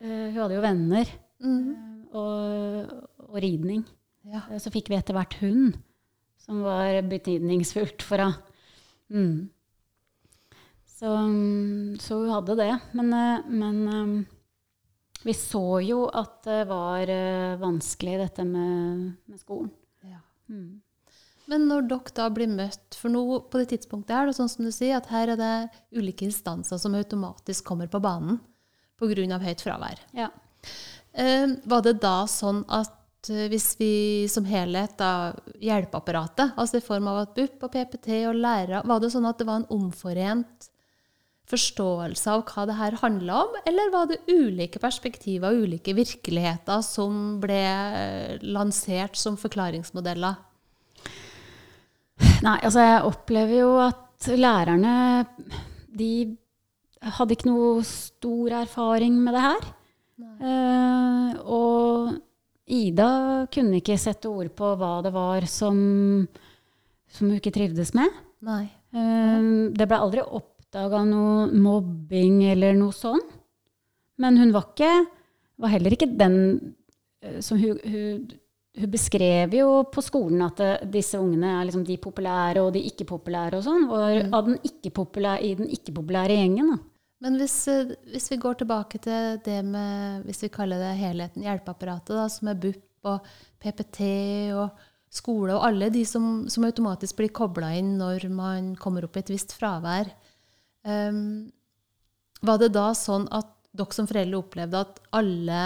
uh, 0.00 0.26
hun 0.32 0.40
hadde 0.40 0.54
jo 0.54 0.64
venner 0.64 1.06
mm. 1.40 1.68
uh, 2.12 2.16
og, 2.16 3.06
og 3.28 3.36
ridning. 3.42 3.84
Ja. 4.28 4.42
Eh, 4.50 4.58
Så 4.60 4.72
fikk 4.74 4.90
vi 4.90 4.98
etter 4.98 5.16
hvert 5.16 5.38
hund, 5.42 5.78
som 6.44 6.62
var 6.66 7.00
betydningsfullt 7.10 8.04
for 8.06 8.24
henne. 8.24 8.56
Mm. 9.08 9.48
Så, 10.98 11.06
mm, 11.06 11.98
så 12.02 12.18
hun 12.22 12.34
hadde 12.34 12.58
det. 12.58 12.72
Men, 12.92 13.12
eh, 13.14 13.46
men 13.48 13.78
um, 13.88 14.26
vi 15.22 15.34
så 15.34 15.80
jo 15.84 16.04
at 16.14 16.42
det 16.46 16.64
var 16.70 17.10
eh, 17.10 17.56
vanskelig, 17.60 18.18
dette 18.24 18.44
med, 18.46 19.14
med 19.26 19.40
skolen. 19.40 19.70
Ja. 20.06 20.20
Mm. 20.50 20.80
Men 21.48 21.64
når 21.70 21.86
dere 21.88 22.14
da 22.16 22.26
blir 22.32 22.50
møtt 22.52 22.96
For 22.98 23.08
nå 23.12 23.22
på 23.48 23.60
det 23.60 23.70
tidspunktet 23.70 24.12
er 24.12 24.28
det 24.28 24.36
sånn 24.36 24.50
som 24.52 24.66
du 24.66 24.72
sier, 24.74 24.98
at 24.98 25.08
her 25.08 25.32
er 25.32 25.40
det 25.40 25.54
ulike 25.96 26.26
instanser 26.28 26.80
som 26.80 26.96
automatisk 26.98 27.64
kommer 27.64 27.88
på 27.88 28.02
banen 28.04 28.40
pga. 28.98 29.38
høyt 29.38 29.62
fravær. 29.62 30.00
Ja. 30.12 30.28
Eh, 31.12 31.46
var 31.64 31.82
det 31.86 32.00
da 32.02 32.26
sånn 32.26 32.64
at 32.68 32.90
eh, 32.90 32.97
hvis 33.26 33.72
vi 33.80 34.26
som 34.30 34.46
helhet, 34.46 34.94
da, 35.00 35.34
hjelpeapparatet, 35.60 36.54
altså 36.56 36.78
i 36.78 36.84
form 36.84 37.08
av 37.10 37.24
at 37.24 37.34
BUP 37.36 37.64
og 37.66 37.72
PPT 37.74 38.22
og 38.30 38.38
lærere, 38.38 38.84
var 38.86 39.02
det 39.02 39.10
sånn 39.12 39.26
at 39.28 39.40
det 39.40 39.48
var 39.48 39.62
en 39.62 39.70
omforent 39.74 40.68
forståelse 41.48 42.28
av 42.30 42.42
hva 42.50 42.64
det 42.68 42.76
her 42.76 42.98
handla 43.00 43.38
om, 43.46 43.54
eller 43.66 43.92
var 43.92 44.10
det 44.10 44.20
ulike 44.28 44.80
perspektiver 44.82 45.50
og 45.50 45.64
ulike 45.64 45.94
virkeligheter 45.96 46.82
som 46.84 47.38
ble 47.40 47.62
eh, 47.64 48.44
lansert 48.44 49.16
som 49.16 49.38
forklaringsmodeller? 49.40 50.36
Nei, 52.44 52.58
altså 52.62 52.84
jeg 52.84 53.06
opplever 53.08 53.56
jo 53.62 53.72
at 53.82 54.28
lærerne 54.34 55.24
de 55.98 56.36
hadde 57.16 57.34
ikke 57.34 57.50
noe 57.50 57.82
stor 57.86 58.60
erfaring 58.64 59.18
med 59.22 59.36
det 59.36 59.44
her. 59.44 59.68
Uh, 60.18 61.30
og 61.46 61.97
Ida 62.68 63.10
kunne 63.52 63.80
ikke 63.80 63.98
sette 64.00 64.30
ord 64.30 64.50
på 64.56 64.72
hva 64.78 64.98
det 65.04 65.12
var 65.14 65.46
som, 65.50 65.78
som 67.08 67.28
hun 67.30 67.38
ikke 67.38 67.54
trivdes 67.54 67.94
med. 67.96 68.12
Nei. 68.44 68.66
Um, 68.94 69.70
det 69.76 69.88
ble 69.88 69.98
aldri 69.98 70.24
oppdaga 70.24 71.02
noe 71.08 71.48
mobbing 71.52 72.42
eller 72.52 72.76
noe 72.78 72.94
sånn. 72.96 73.22
Men 74.18 74.38
hun 74.40 74.52
var, 74.54 74.68
ikke, 74.72 74.92
var 75.62 75.72
heller 75.72 75.94
ikke 75.94 76.10
den 76.18 76.36
eh, 77.22 77.38
som 77.44 77.60
hun, 77.60 77.78
hun, 77.86 78.24
hun 78.78 78.90
beskrev 78.90 79.54
jo 79.54 79.68
på 79.92 80.02
skolen 80.02 80.42
at 80.46 80.58
det, 80.58 80.72
disse 80.98 81.20
ungene 81.20 81.54
er 81.60 81.68
liksom 81.68 81.84
de 81.86 81.98
populære 82.02 82.64
og 82.64 82.72
de 82.74 82.82
ikke-populære 82.90 83.60
og 83.60 83.66
sånn. 83.66 83.86
Og 83.86 84.34
av 84.34 84.48
den 84.48 84.58
ikke-populære, 84.66 85.44
i 85.46 85.54
den 85.60 85.70
ikke-populære 85.78 86.40
gjengen. 86.40 86.72
Da. 86.74 86.80
Men 87.24 87.38
hvis, 87.40 87.56
eh, 87.68 87.94
hvis 88.12 88.30
vi 88.30 88.38
går 88.38 88.60
tilbake 88.60 89.00
til 89.02 89.40
det 89.44 89.58
med, 89.66 90.22
hvis 90.28 90.44
vi 90.44 90.52
kaller 90.54 90.78
det 90.82 90.94
helheten, 91.00 91.42
hjelpeapparatet, 91.42 92.14
da, 92.14 92.28
som 92.30 92.50
er 92.50 92.60
BUP 92.62 93.08
og 93.08 93.26
PPT 93.62 94.00
og 94.54 94.70
skole 95.10 95.54
og 95.56 95.64
alle 95.64 95.88
de 95.90 96.04
som, 96.06 96.46
som 96.52 96.66
automatisk 96.68 97.18
blir 97.18 97.32
kobla 97.34 97.72
inn 97.78 97.94
når 97.98 98.28
man 98.30 98.74
kommer 98.80 99.06
opp 99.06 99.16
i 99.16 99.22
et 99.22 99.32
visst 99.32 99.54
fravær, 99.56 100.10
um, 100.84 101.48
var 102.44 102.60
det 102.60 102.74
da 102.76 102.90
sånn 102.94 103.24
at 103.34 103.48
dere 103.78 103.94
som 103.94 104.08
foreldre 104.08 104.42
opplevde 104.42 104.82
at 104.84 105.00
alle 105.16 105.62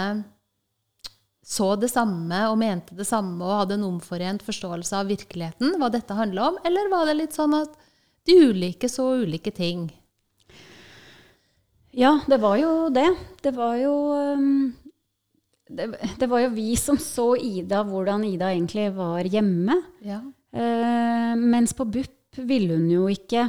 så 1.43 1.73
det 1.75 1.89
samme 1.91 2.37
og 2.47 2.55
mente 2.61 2.95
det 2.95 3.05
samme 3.07 3.43
og 3.43 3.65
hadde 3.65 3.75
en 3.75 3.89
omforent 3.89 4.45
forståelse 4.45 5.01
av 5.01 5.09
virkeligheten, 5.11 5.75
hva 5.79 5.89
dette 5.91 6.15
handla 6.15 6.53
om, 6.53 6.59
eller 6.63 6.91
var 6.91 7.09
det 7.09 7.17
litt 7.19 7.35
sånn 7.35 7.57
at 7.57 7.75
de 8.23 8.37
ulike 8.47 8.87
så 8.87 9.09
ulike 9.25 9.51
ting? 9.51 9.89
Ja, 11.93 12.15
det 12.27 12.39
var 12.41 12.57
jo 12.57 12.71
det. 12.93 13.09
Det 13.45 13.53
var 13.55 13.75
jo 13.77 13.93
um, 14.37 14.73
det, 15.69 15.91
det 16.19 16.29
var 16.29 16.43
jo 16.45 16.53
vi 16.55 16.73
som 16.79 16.97
så 17.01 17.33
Ida, 17.37 17.83
hvordan 17.87 18.25
Ida 18.27 18.51
egentlig 18.53 18.89
var 18.97 19.25
hjemme. 19.29 19.77
Ja. 20.05 20.19
Eh, 20.53 21.33
mens 21.39 21.73
på 21.73 21.85
BUP 21.89 22.41
ville 22.49 22.77
hun 22.77 22.89
jo 22.91 23.07
ikke 23.11 23.47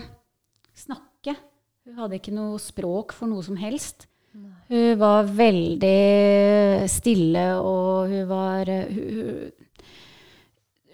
snakke. 0.76 1.36
Hun 1.84 1.98
hadde 2.00 2.16
ikke 2.16 2.32
noe 2.32 2.60
språk 2.62 3.12
for 3.16 3.28
noe 3.28 3.44
som 3.44 3.58
helst. 3.60 4.06
Hun 4.68 4.96
var 4.98 5.28
veldig 5.28 6.88
stille, 6.90 7.44
og 7.60 8.10
hun 8.10 8.24
var 8.26 8.66
Hun, 8.66 9.20
hun 9.20 9.52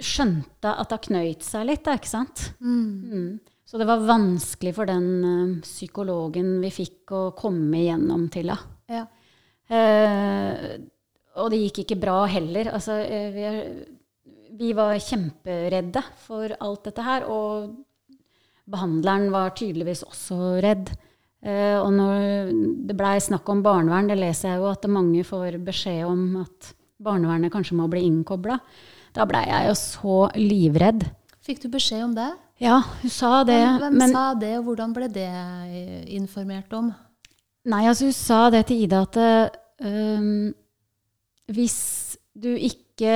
skjønte 0.01 0.73
at 0.81 0.91
det 0.93 0.99
knøyt 1.07 1.45
seg 1.45 1.67
litt, 1.69 1.85
da, 1.85 1.95
ikke 1.99 2.11
sant? 2.11 2.51
Mm. 2.61 3.39
Så 3.71 3.79
det 3.79 3.87
var 3.87 4.03
vanskelig 4.03 4.73
for 4.75 4.91
den 4.91 5.09
eh, 5.23 5.59
psykologen 5.63 6.57
vi 6.59 6.73
fikk 6.75 7.13
å 7.15 7.21
komme 7.39 7.85
igjennom 7.85 8.27
til 8.35 8.51
henne. 8.51 8.79
Ja. 8.91 9.05
Eh, 9.71 10.81
og 11.39 11.53
det 11.53 11.61
gikk 11.61 11.85
ikke 11.85 12.01
bra 12.03 12.25
heller. 12.27 12.73
Altså, 12.75 12.99
eh, 12.99 13.29
vi, 13.31 13.45
vi 14.59 14.73
var 14.75 14.99
kjemperedde 14.99 16.03
for 16.25 16.51
alt 16.59 16.89
dette 16.89 17.05
her, 17.07 17.29
og 17.31 17.71
behandleren 18.71 19.31
var 19.31 19.55
tydeligvis 19.55 20.03
også 20.09 20.59
redd. 20.67 20.91
Eh, 21.41 21.79
og 21.79 21.95
når 21.95 22.51
det 22.91 22.99
blei 22.99 23.15
snakk 23.23 23.49
om 23.55 23.63
barnevern, 23.63 24.11
det 24.11 24.19
leser 24.19 24.51
jeg 24.51 24.65
jo 24.65 24.69
at 24.73 24.91
mange 24.91 25.23
får 25.25 25.61
beskjed 25.63 26.03
om 26.11 26.43
at 26.43 26.75
barnevernet 27.01 27.55
kanskje 27.55 27.79
må 27.79 27.87
bli 27.93 28.03
innkobla. 28.11 28.59
Da 29.15 29.31
blei 29.31 29.47
jeg 29.47 29.71
jo 29.71 29.79
så 29.79 30.21
livredd. 30.35 31.07
Fikk 31.47 31.63
du 31.63 31.71
beskjed 31.73 32.09
om 32.11 32.19
det? 32.19 32.33
Ja, 32.61 32.83
hun 33.01 33.13
sa 33.13 33.41
det. 33.49 33.57
Hvem, 33.57 33.79
hvem 33.81 34.01
men, 34.03 34.13
sa 34.13 34.25
det, 34.37 34.53
og 34.59 34.67
hvordan 34.69 34.93
ble 34.97 35.09
det 35.13 35.29
eh, 35.29 36.03
informert 36.17 36.73
om? 36.77 36.91
Nei, 37.71 37.85
altså 37.89 38.09
hun 38.09 38.17
sa 38.17 38.41
det 38.53 38.67
til 38.69 38.85
Ida 38.85 39.01
at 39.07 39.21
øh, 39.21 40.53
hvis 41.57 41.79
du 42.37 42.51
ikke 42.53 43.15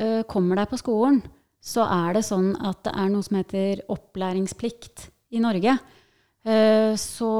øh, 0.00 0.22
kommer 0.28 0.60
deg 0.60 0.68
på 0.68 0.80
skolen, 0.80 1.22
så 1.62 1.86
er 1.86 2.18
det 2.18 2.24
sånn 2.26 2.52
at 2.58 2.82
det 2.84 2.92
er 2.98 3.10
noe 3.12 3.24
som 3.24 3.38
heter 3.38 3.84
opplæringsplikt 3.92 5.08
i 5.32 5.42
Norge. 5.42 5.76
Uh, 6.42 6.98
så 6.98 7.30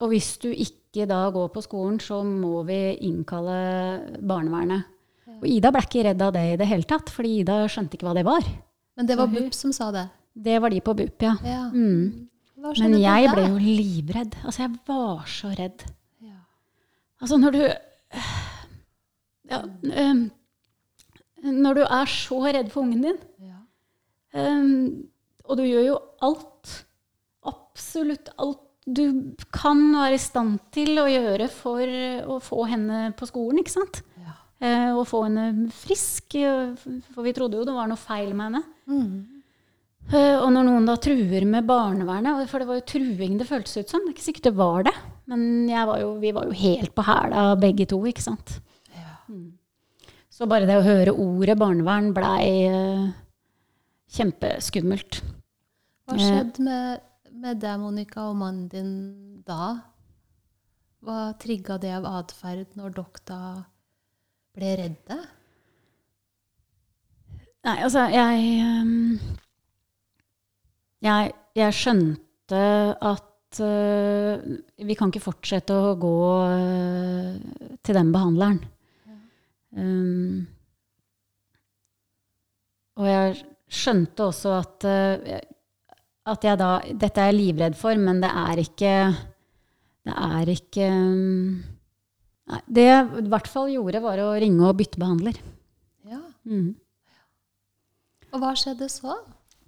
Og 0.00 0.06
hvis 0.08 0.38
du 0.40 0.48
ikke 0.48 1.04
da 1.04 1.26
går 1.28 1.50
på 1.52 1.60
skolen, 1.60 1.98
så 2.00 2.22
må 2.24 2.62
vi 2.64 2.96
innkalle 3.04 4.16
barnevernet. 4.16 4.86
Og 5.42 5.44
Ida 5.44 5.68
ble 5.68 5.82
ikke 5.84 6.06
redd 6.06 6.24
av 6.24 6.32
det 6.32 6.46
i 6.54 6.56
det 6.56 6.68
hele 6.70 6.88
tatt, 6.88 7.12
fordi 7.12 7.42
Ida 7.42 7.58
skjønte 7.68 7.98
ikke 7.98 8.08
hva 8.08 8.16
det 8.16 8.24
var. 8.24 8.48
Men 9.00 9.08
det 9.08 9.16
var 9.16 9.30
BUP 9.32 9.54
som 9.56 9.72
sa 9.72 9.86
det? 9.94 10.08
Det 10.36 10.58
var 10.60 10.68
de 10.70 10.80
på 10.84 10.92
BUP, 10.92 11.22
ja. 11.24 11.32
Ja. 11.40 11.62
Mm. 11.72 12.28
Men 12.60 12.96
jeg 13.00 13.30
ble 13.32 13.46
jo 13.48 13.56
livredd. 13.56 14.34
Altså, 14.44 14.66
jeg 14.66 14.74
var 14.90 15.22
så 15.32 15.52
redd. 15.56 15.84
Ja. 16.20 16.36
Altså, 17.22 17.38
når 17.40 17.56
du 17.56 17.62
ja, 19.50 19.62
um, 19.64 20.20
Når 21.40 21.78
du 21.80 21.82
er 21.86 22.12
så 22.12 22.42
redd 22.44 22.68
for 22.74 22.84
ungen 22.84 23.06
din, 23.08 23.16
Ja. 23.40 23.62
um, 24.36 25.08
og 25.48 25.56
du 25.56 25.64
gjør 25.64 25.86
jo 25.86 25.96
alt, 26.28 26.74
absolutt 27.48 28.28
alt 28.36 28.60
du 28.84 29.32
kan 29.54 29.80
være 29.96 30.18
i 30.18 30.20
stand 30.20 30.58
til 30.76 31.00
å 31.00 31.08
gjøre 31.08 31.48
for 31.48 31.96
å 32.36 32.36
få 32.44 32.66
henne 32.68 33.14
på 33.16 33.32
skolen, 33.32 33.62
ikke 33.62 33.78
sant? 33.78 34.02
Ja. 34.60 34.68
Eh, 34.68 34.90
og 34.92 35.06
få 35.08 35.22
henne 35.24 35.70
frisk, 35.72 36.34
eh, 36.36 36.74
for 37.14 37.24
vi 37.24 37.32
trodde 37.32 37.56
jo 37.56 37.64
det 37.64 37.72
var 37.74 37.88
noe 37.88 37.96
feil 38.00 38.34
med 38.36 38.50
henne. 38.50 38.62
Mm. 38.90 39.40
Eh, 40.12 40.36
Og 40.40 40.50
når 40.52 40.66
noen 40.66 40.88
da 40.88 40.96
truer 41.00 41.46
med 41.46 41.64
barnevernet, 41.68 42.48
for 42.50 42.58
det 42.60 42.68
var 42.68 42.80
jo 42.80 42.88
truing 42.92 43.38
det 43.38 43.46
føltes 43.48 43.76
ut 43.78 43.88
som, 43.88 44.00
det 44.04 44.10
er 44.12 44.16
ikke 44.18 44.26
sikkert 44.26 44.48
det 44.50 44.56
var 44.58 44.82
det, 44.88 44.94
men 45.30 45.68
jeg 45.70 45.86
var 45.86 46.00
jo, 46.02 46.10
vi 46.20 46.32
var 46.36 46.44
jo 46.50 46.56
helt 46.60 46.94
på 46.96 47.04
hæla 47.06 47.56
begge 47.60 47.86
to, 47.88 48.00
ikke 48.10 48.24
sant. 48.24 48.56
Ja. 48.96 49.16
Så 50.30 50.48
bare 50.50 50.66
det 50.68 50.76
å 50.80 50.84
høre 50.86 51.14
ordet 51.14 51.56
barnevern 51.60 52.12
blei 52.16 52.66
eh, 52.68 53.10
kjempeskummelt. 54.16 55.20
Hva 56.08 56.18
skjedde 56.18 56.64
med, 56.66 57.04
med 57.32 57.60
deg, 57.62 57.78
Monica, 57.78 58.28
og 58.28 58.40
mannen 58.40 58.68
din 58.72 59.42
da? 59.46 59.76
Hva 61.00 61.30
trigga 61.40 61.78
det 61.80 61.92
av 61.96 62.08
atferd 62.08 62.74
når 62.76 62.96
dere 62.98 63.22
da 63.30 63.42
ble 64.56 64.72
redde? 64.78 65.18
Nei, 67.66 67.76
altså, 67.84 68.06
jeg 68.08 68.44
ehm, 68.64 69.18
Jeg, 71.04 71.32
jeg 71.56 71.76
skjønte 71.76 72.62
at 73.10 73.60
eh, 73.64 74.42
vi 74.84 74.96
kan 74.98 75.12
ikke 75.12 75.22
fortsette 75.24 75.76
å 75.76 75.94
gå 76.00 76.16
eh, 76.44 77.36
til 77.80 77.96
den 77.96 78.10
behandleren. 78.12 78.60
Um, 79.70 80.48
og 82.98 83.06
jeg 83.06 83.36
skjønte 83.70 84.26
også 84.26 84.54
at, 84.58 84.86
eh, 84.90 85.36
at 86.26 86.46
jeg 86.48 86.58
da 86.58 86.70
Dette 86.90 87.22
er 87.22 87.30
jeg 87.30 87.38
livredd 87.38 87.78
for, 87.78 87.94
men 87.94 88.18
det 88.24 88.32
er 88.34 88.64
ikke 88.64 88.94
Det 90.08 90.16
er 90.26 90.50
ikke 90.50 90.88
um, 90.90 91.60
Nei, 92.50 92.60
det 92.66 92.86
jeg 92.86 93.20
i 93.20 93.28
hvert 93.30 93.50
fall 93.50 93.70
gjorde, 93.70 94.02
var 94.02 94.22
å 94.24 94.30
ringe 94.42 94.66
og 94.66 94.78
bytte 94.80 94.98
behandler. 95.00 95.36
Ja. 96.10 96.22
Mm. 96.48 96.72
Og 98.30 98.42
hva 98.42 98.54
skjedde 98.58 98.88
så? 98.90 99.14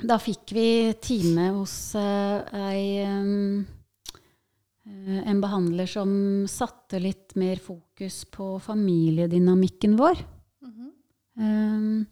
Da 0.03 0.19
fikk 0.19 0.51
vi 0.57 0.67
time 1.03 1.53
hos 1.55 1.75
uh, 1.95 2.43
ei, 2.71 3.07
um, 3.07 3.63
en 5.23 5.43
behandler 5.43 5.87
som 5.91 6.11
satte 6.51 6.99
litt 7.03 7.37
mer 7.39 7.63
fokus 7.63 8.25
på 8.31 8.57
familiedynamikken 8.65 9.95
vår. 9.99 10.25
Um, 11.39 12.05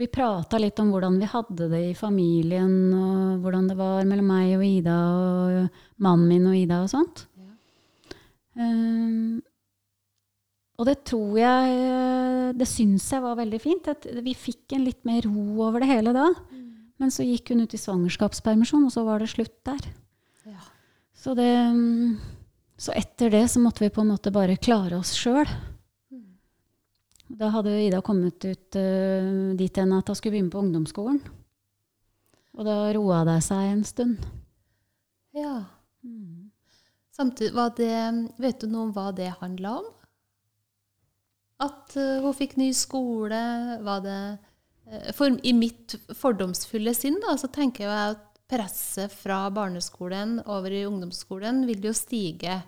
vi 0.00 0.06
prata 0.08 0.58
litt 0.58 0.78
om 0.80 0.88
hvordan 0.94 1.18
vi 1.20 1.28
hadde 1.28 1.68
det 1.70 1.80
i 1.90 1.96
familien, 1.98 2.76
og 2.96 3.42
hvordan 3.44 3.66
det 3.68 3.76
var 3.78 4.06
mellom 4.08 4.30
meg 4.30 4.54
og 4.56 4.64
Ida 4.66 4.94
og 5.14 5.82
mannen 6.02 6.30
min 6.30 6.46
og 6.50 6.56
Ida 6.58 6.80
og 6.86 6.90
sånt. 6.94 7.26
Um, 8.54 9.42
og 10.74 10.88
det 10.88 10.96
tror 11.06 11.36
jeg 11.38 12.54
Det 12.58 12.66
syns 12.66 13.06
jeg 13.12 13.22
var 13.22 13.36
veldig 13.38 13.60
fint. 13.62 13.88
At 13.90 14.06
vi 14.24 14.34
fikk 14.34 14.74
en 14.74 14.86
litt 14.86 15.04
mer 15.06 15.26
ro 15.26 15.66
over 15.68 15.84
det 15.84 15.90
hele 15.90 16.14
da. 16.16 16.28
Men 17.00 17.10
så 17.10 17.26
gikk 17.26 17.52
hun 17.52 17.64
ut 17.64 17.74
i 17.74 17.80
svangerskapspermisjon, 17.80 18.86
og 18.86 18.92
så 18.94 19.02
var 19.06 19.22
det 19.22 19.32
slutt 19.32 19.56
der. 19.66 19.86
Ja. 20.46 20.60
Så, 21.14 21.34
det, 21.34 21.50
mm, 21.50 22.18
så 22.78 22.94
etter 22.94 23.32
det 23.34 23.46
så 23.50 23.62
måtte 23.62 23.82
vi 23.82 23.90
på 23.94 24.04
en 24.04 24.12
måte 24.12 24.32
bare 24.34 24.58
klare 24.62 25.00
oss 25.00 25.14
sjøl. 25.18 25.48
Da 27.34 27.48
hadde 27.50 27.72
Ida 27.82 28.02
kommet 28.04 28.44
ut 28.44 28.78
uh, 28.78 29.54
dit 29.58 29.80
hen 29.80 29.94
at 29.96 30.10
hun 30.10 30.18
skulle 30.18 30.36
begynne 30.36 30.52
på 30.52 30.60
ungdomsskolen. 30.60 31.18
Og 32.54 32.66
da 32.66 32.76
roa 32.94 33.24
det 33.26 33.40
seg 33.46 33.72
en 33.72 33.86
stund. 33.86 34.26
ja. 35.34 35.64
Samtidig, 37.14 37.54
var 37.54 37.70
det, 37.78 37.94
vet 38.42 38.58
du 38.60 38.66
noe 38.66 38.88
om 38.88 38.94
hva 38.94 39.12
det 39.14 39.28
handla 39.38 39.76
om? 39.78 39.84
At 41.64 41.96
eh, 42.00 42.20
hun 42.24 42.36
fikk 42.36 42.56
ny 42.60 42.70
skole? 42.76 43.40
Var 43.84 44.04
det 44.04 44.18
eh, 44.90 45.10
For 45.16 45.34
i 45.42 45.52
mitt 45.56 45.96
fordomsfulle 46.16 46.94
sinn 46.96 47.18
da, 47.24 47.36
så 47.40 47.50
tenker 47.52 47.86
jeg 47.88 48.14
at 48.14 48.24
presset 48.50 49.12
fra 49.16 49.46
barneskolen 49.50 50.38
over 50.52 50.70
i 50.74 50.84
ungdomsskolen 50.86 51.62
vil 51.66 51.86
jo 51.88 51.94
stige. 51.96 52.58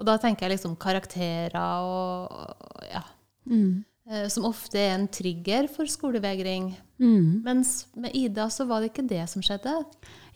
Og 0.00 0.06
da 0.08 0.16
tenker 0.18 0.48
jeg 0.48 0.56
liksom 0.56 0.78
karakterer 0.80 1.58
og 1.60 2.32
og 2.34 2.86
ja, 2.90 3.02
Mm. 3.44 3.84
Som 4.28 4.44
ofte 4.44 4.76
er 4.80 4.94
en 4.98 5.06
trigger 5.08 5.66
for 5.72 5.88
skolevegring. 5.88 6.70
Mm. 7.00 7.42
Mens 7.44 7.86
med 7.96 8.12
Ida 8.16 8.46
så 8.52 8.66
var 8.68 8.80
det 8.80 8.90
ikke 8.90 9.04
det 9.08 9.22
som 9.32 9.40
skjedde. 9.44 9.72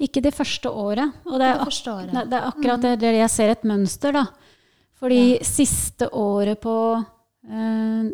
Ikke 0.01 0.22
det 0.24 0.33
første 0.37 0.68
året. 0.72 1.12
Og 1.29 1.37
det 1.40 1.48
er, 1.51 1.59
Det 1.59 1.66
første 1.68 1.92
året. 1.92 2.12
det, 2.14 2.22
det 2.31 2.38
er 2.38 2.46
akkurat 2.48 2.85
det, 2.85 2.92
det 3.01 3.11
jeg 3.18 3.31
ser 3.35 3.53
et 3.53 3.66
mønster, 3.68 4.12
da. 4.16 4.24
Fordi 4.98 5.20
siste 5.44 6.09
året 6.16 6.61
på 6.64 6.74
eh, 7.48 8.11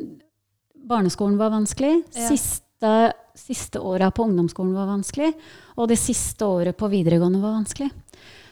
barneskolen 0.88 1.38
var 1.40 1.52
vanskelig. 1.54 2.02
Ja. 2.14 2.28
Siste, 2.28 2.94
siste 3.34 3.80
året 3.80 4.14
på 4.14 4.26
ungdomsskolen 4.28 4.74
var 4.76 4.90
vanskelig. 4.90 5.32
Og 5.78 5.90
det 5.90 5.98
siste 6.00 6.46
året 6.46 6.76
på 6.78 6.90
videregående 6.92 7.42
var 7.42 7.58
vanskelig. 7.58 7.90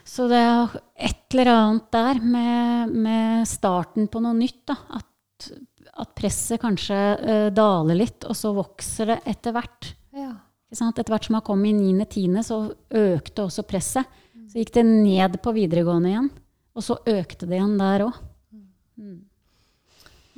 Så 0.05 0.27
det 0.31 0.39
er 0.43 0.73
et 1.09 1.35
eller 1.35 1.51
annet 1.53 1.91
der 1.95 2.23
med, 2.23 2.95
med 3.05 3.49
starten 3.49 4.09
på 4.11 4.23
noe 4.25 4.35
nytt. 4.37 4.65
Da. 4.69 4.77
At, 4.99 5.51
at 6.03 6.15
presset 6.19 6.63
kanskje 6.63 6.99
uh, 7.23 7.51
daler 7.55 8.01
litt, 8.01 8.27
og 8.27 8.37
så 8.39 8.55
vokser 8.57 9.15
det 9.15 9.21
etter 9.31 9.55
hvert. 9.55 9.93
Ja. 10.17 10.33
Etter 10.73 11.13
hvert 11.13 11.29
som 11.29 11.37
man 11.37 11.45
kom 11.47 11.63
i 11.69 11.75
9.-10., 11.77 12.41
så 12.49 12.63
økte 12.99 13.47
også 13.47 13.67
presset. 13.69 14.21
Så 14.51 14.61
gikk 14.61 14.73
det 14.75 14.85
ned 14.89 15.39
på 15.45 15.53
videregående 15.55 16.11
igjen. 16.11 16.33
Og 16.77 16.85
så 16.85 16.97
økte 17.09 17.47
det 17.47 17.59
igjen 17.59 17.79
der 17.81 18.09
òg. 18.09 18.19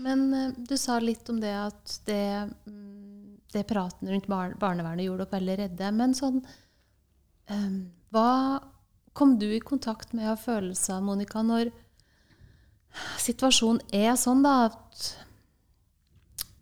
Men 0.05 0.27
eh, 0.35 0.53
du 0.57 0.77
sa 0.81 0.99
litt 1.01 1.29
om 1.33 1.41
det 1.41 1.55
at 1.57 1.97
det, 2.09 2.51
mm, 2.69 3.41
det 3.55 3.65
praten 3.71 4.11
rundt 4.11 4.29
bar 4.31 4.55
barnevernet 4.61 5.09
gjorde 5.09 5.27
dere 5.27 5.39
veldig 5.39 5.59
redde. 5.63 5.91
Men 5.97 6.17
sånn 6.19 6.41
eh, 7.51 7.81
Hva 8.15 8.31
kom 9.15 9.37
du 9.39 9.49
i 9.55 9.63
kontakt 9.63 10.13
med 10.13 10.33
av 10.33 10.41
følelser, 10.43 11.01
Monica, 11.05 11.43
når 11.47 11.71
situasjonen 13.23 13.83
er 13.95 14.15
sånn 14.19 14.43
da 14.45 14.57
at 14.69 15.05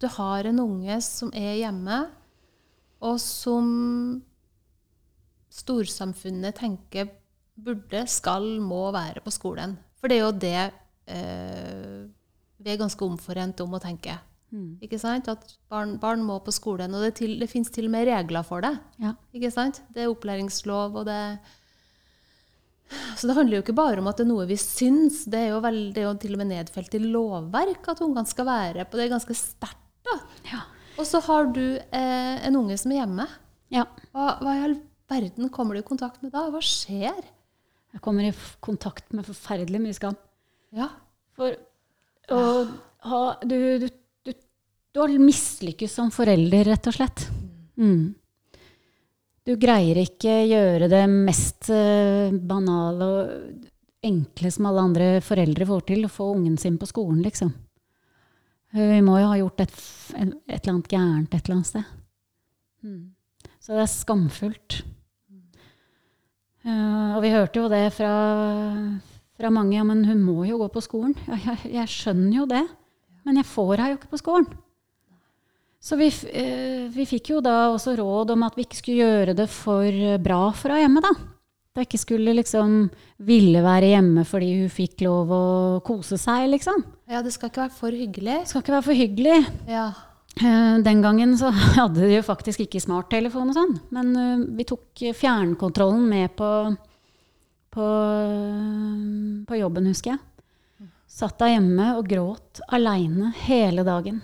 du 0.02 0.08
har 0.16 0.48
en 0.48 0.60
unge 0.60 0.98
som 1.04 1.30
er 1.36 1.60
hjemme, 1.60 2.02
og 3.02 3.18
som 3.22 3.66
storsamfunnet 5.52 6.56
tenker 6.58 7.10
burde, 7.62 8.04
skal, 8.08 8.46
må 8.64 8.86
være 8.94 9.22
på 9.24 9.32
skolen. 9.34 9.76
For 10.00 10.10
det 10.10 10.18
er 10.18 10.24
jo 10.24 10.32
det 10.42 10.62
eh, 11.12 12.02
vi 12.62 12.72
er 12.72 12.80
ganske 12.80 13.04
omforent 13.06 13.60
om 13.64 13.74
å 13.74 13.82
tenke. 13.82 14.18
Ikke 14.84 14.98
sant? 15.00 15.30
At 15.32 15.54
barn, 15.72 15.94
barn 16.00 16.20
må 16.26 16.36
på 16.44 16.52
skolen. 16.52 16.92
Og 16.92 17.00
det, 17.06 17.14
til, 17.22 17.38
det 17.40 17.48
fins 17.48 17.70
til 17.72 17.88
og 17.88 17.94
med 17.94 18.04
regler 18.10 18.44
for 18.44 18.64
det. 18.64 18.74
Ja. 19.00 19.14
Ikke 19.32 19.50
sant? 19.54 19.80
Det 19.94 20.04
er 20.04 20.12
opplæringslov, 20.12 20.98
og 21.00 21.06
det 21.08 21.20
Så 23.16 23.24
det 23.30 23.36
handler 23.38 23.56
jo 23.56 23.62
ikke 23.62 23.76
bare 23.78 24.02
om 24.02 24.10
at 24.10 24.18
det 24.20 24.26
er 24.26 24.28
noe 24.28 24.44
vi 24.50 24.58
syns. 24.60 25.22
Det 25.24 25.40
er 25.40 25.54
jo, 25.54 25.62
vel, 25.64 25.80
det 25.96 26.02
er 26.02 26.10
jo 26.10 26.14
til 26.20 26.36
og 26.36 26.42
med 26.42 26.50
nedfelt 26.52 26.98
i 26.98 27.00
lovverk 27.00 27.88
at 27.88 28.04
ungene 28.04 28.28
skal 28.28 28.48
være 28.50 28.84
på. 28.84 29.00
Det 29.00 29.06
er 29.06 29.14
ganske 29.14 29.36
sterkt, 29.38 29.80
da. 30.04 30.18
Ja. 30.50 30.60
Og 31.00 31.08
så 31.08 31.22
har 31.24 31.48
du 31.56 31.64
eh, 31.80 32.36
en 32.44 32.58
unge 32.60 32.76
som 32.76 32.92
er 32.92 33.00
hjemme. 33.00 33.24
ja. 33.72 33.86
Hva, 34.12 34.34
hva 34.44 34.56
i 34.58 34.64
all 34.66 34.76
verden 35.08 35.48
kommer 35.52 35.76
du 35.76 35.80
i 35.80 35.88
kontakt 35.88 36.20
med 36.20 36.34
da? 36.36 36.44
Hva 36.52 36.60
skjer? 36.60 37.24
Jeg 37.92 38.00
kommer 38.04 38.28
i 38.28 38.34
kontakt 38.64 39.08
med 39.16 39.24
forferdelig 39.24 39.80
mye 39.80 39.96
skam. 39.96 40.20
Ja. 40.76 40.90
For 41.36 41.56
å 42.30 42.42
ha 43.08 43.22
Du, 43.42 43.56
du, 43.82 43.88
du, 44.22 44.32
du 44.92 45.00
har 45.00 45.12
mislykkes 45.18 45.96
som 45.98 46.12
forelder, 46.14 46.68
rett 46.70 46.86
og 46.86 46.94
slett. 46.94 47.24
Mm. 47.80 48.12
Du 49.42 49.56
greier 49.58 49.98
ikke 50.04 50.36
gjøre 50.46 50.86
det 50.92 51.02
mest 51.10 51.66
eh, 51.74 52.30
banale 52.30 53.08
og 53.08 54.06
enkle 54.06 54.50
som 54.54 54.68
alle 54.70 54.84
andre 54.86 55.08
foreldre 55.24 55.66
får 55.66 55.82
til, 55.90 56.04
å 56.06 56.12
få 56.12 56.28
ungen 56.36 56.54
sin 56.58 56.78
på 56.78 56.86
skolen, 56.90 57.24
liksom. 57.26 57.50
Eh, 58.74 58.94
Vi 58.94 59.00
må 59.02 59.18
jo 59.18 59.32
ha 59.32 59.40
gjort 59.40 59.64
et, 59.66 59.74
et 60.14 60.30
eller 60.30 60.72
annet 60.76 60.92
gærent 60.94 61.34
et 61.34 61.42
eller 61.42 61.58
annet 61.58 61.72
sted. 61.72 61.90
Mm. 62.86 63.02
Så 63.62 63.74
det 63.74 63.82
er 63.82 63.90
skamfullt. 63.90 64.82
Uh, 66.62 67.16
og 67.16 67.24
vi 67.24 67.32
hørte 67.34 67.58
jo 67.58 67.70
det 67.70 67.88
fra, 67.96 68.10
fra 69.42 69.50
mange, 69.52 69.74
ja, 69.76 69.84
men 69.86 70.04
hun 70.06 70.22
må 70.22 70.46
jo 70.48 70.60
gå 70.62 70.70
på 70.72 70.84
skolen. 70.86 71.16
Ja, 71.26 71.40
jeg, 71.50 71.72
jeg 71.74 71.90
skjønner 71.90 72.36
jo 72.38 72.48
det, 72.50 72.62
men 73.26 73.42
jeg 73.42 73.50
får 73.50 73.74
henne 73.76 73.96
jo 73.96 73.98
ikke 74.00 74.12
på 74.14 74.22
skolen. 74.22 74.46
Så 75.82 75.96
vi, 75.98 76.06
eh, 76.30 76.86
vi 76.94 77.04
fikk 77.10 77.32
jo 77.32 77.40
da 77.42 77.72
også 77.72 77.96
råd 77.98 78.30
om 78.36 78.44
at 78.46 78.54
vi 78.54 78.62
ikke 78.62 78.78
skulle 78.78 79.02
gjøre 79.02 79.34
det 79.34 79.48
for 79.50 79.82
eh, 79.90 80.14
bra 80.22 80.44
for 80.54 80.70
henne 80.70 80.84
hjemme, 80.84 81.02
da. 81.02 81.10
At 81.72 81.80
jeg 81.80 81.88
ikke 81.88 82.02
skulle 82.04 82.34
liksom 82.36 82.76
ville 83.24 83.62
være 83.64 83.88
hjemme 83.94 84.22
fordi 84.28 84.50
hun 84.60 84.70
fikk 84.70 85.02
lov 85.06 85.30
å 85.34 85.42
kose 85.82 86.18
seg, 86.20 86.44
liksom. 86.52 86.84
ja, 87.10 87.22
det 87.24 87.32
skal 87.34 87.50
ikke 87.50 87.64
være 87.64 87.74
for 87.80 87.96
hyggelig. 87.96 88.38
Det 88.44 88.50
skal 88.52 88.62
ikke 88.62 88.74
være 88.76 88.86
for 88.86 89.00
hyggelig. 89.00 89.38
Ja. 89.72 89.86
Eh, 90.38 90.76
Den 90.86 91.02
gangen 91.02 91.34
så 91.40 91.50
hadde 91.80 92.04
de 92.04 92.14
jo 92.14 92.22
faktisk 92.30 92.62
ikke 92.62 92.84
smarttelefon 92.84 93.50
og 93.50 93.58
sånn, 93.58 93.74
men 93.90 94.14
eh, 94.14 94.46
vi 94.60 94.68
tok 94.70 95.02
fjernkontrollen 95.18 96.06
med 96.12 96.36
på, 96.38 96.52
på, 97.72 97.86
på 99.48 99.58
jobben, 99.58 99.88
husker 99.88 100.14
jeg. 100.14 100.90
Satt 101.12 101.38
da 101.40 101.48
hjemme 101.50 101.90
og 101.98 102.08
gråt 102.08 102.62
aleine 102.72 103.32
hele 103.44 103.84
dagen. 103.84 104.22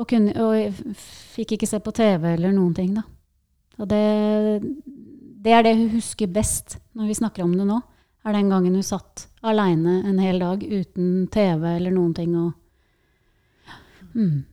Og, 0.00 0.06
kunne, 0.08 0.32
og 0.40 0.94
fikk 1.34 1.56
ikke 1.56 1.68
se 1.68 1.80
på 1.84 1.92
TV 1.96 2.30
eller 2.34 2.54
noen 2.56 2.72
ting, 2.76 2.94
da. 2.96 3.04
Og 3.80 3.88
det, 3.88 4.04
det 5.40 5.52
er 5.56 5.64
det 5.64 5.76
hun 5.76 5.90
husker 5.96 6.32
best 6.32 6.78
når 6.96 7.10
vi 7.10 7.18
snakker 7.20 7.44
om 7.44 7.52
det 7.56 7.68
nå. 7.68 7.80
Er 8.24 8.36
den 8.36 8.52
gangen 8.52 8.76
hun 8.76 8.84
satt 8.84 9.26
aleine 9.44 10.02
en 10.08 10.18
hel 10.20 10.40
dag 10.40 10.64
uten 10.64 11.28
TV 11.32 11.68
eller 11.76 11.92
noen 11.94 12.16
ting. 12.16 12.34
og 12.36 12.56
Mm. 14.14 14.44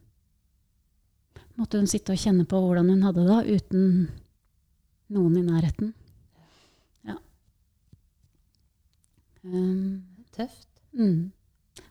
Måtte 1.58 1.80
hun 1.80 1.88
sitte 1.90 2.14
og 2.14 2.22
kjenne 2.22 2.46
på 2.46 2.60
hvordan 2.62 2.90
hun 2.92 3.06
hadde 3.08 3.24
det 3.24 3.30
da, 3.32 3.40
uten 3.42 3.86
noen 5.14 5.38
i 5.40 5.46
nærheten. 5.46 5.94
Ja. 7.08 7.16
Um, 9.37 9.37
Tøft. 10.36 10.70
mm. 10.98 11.32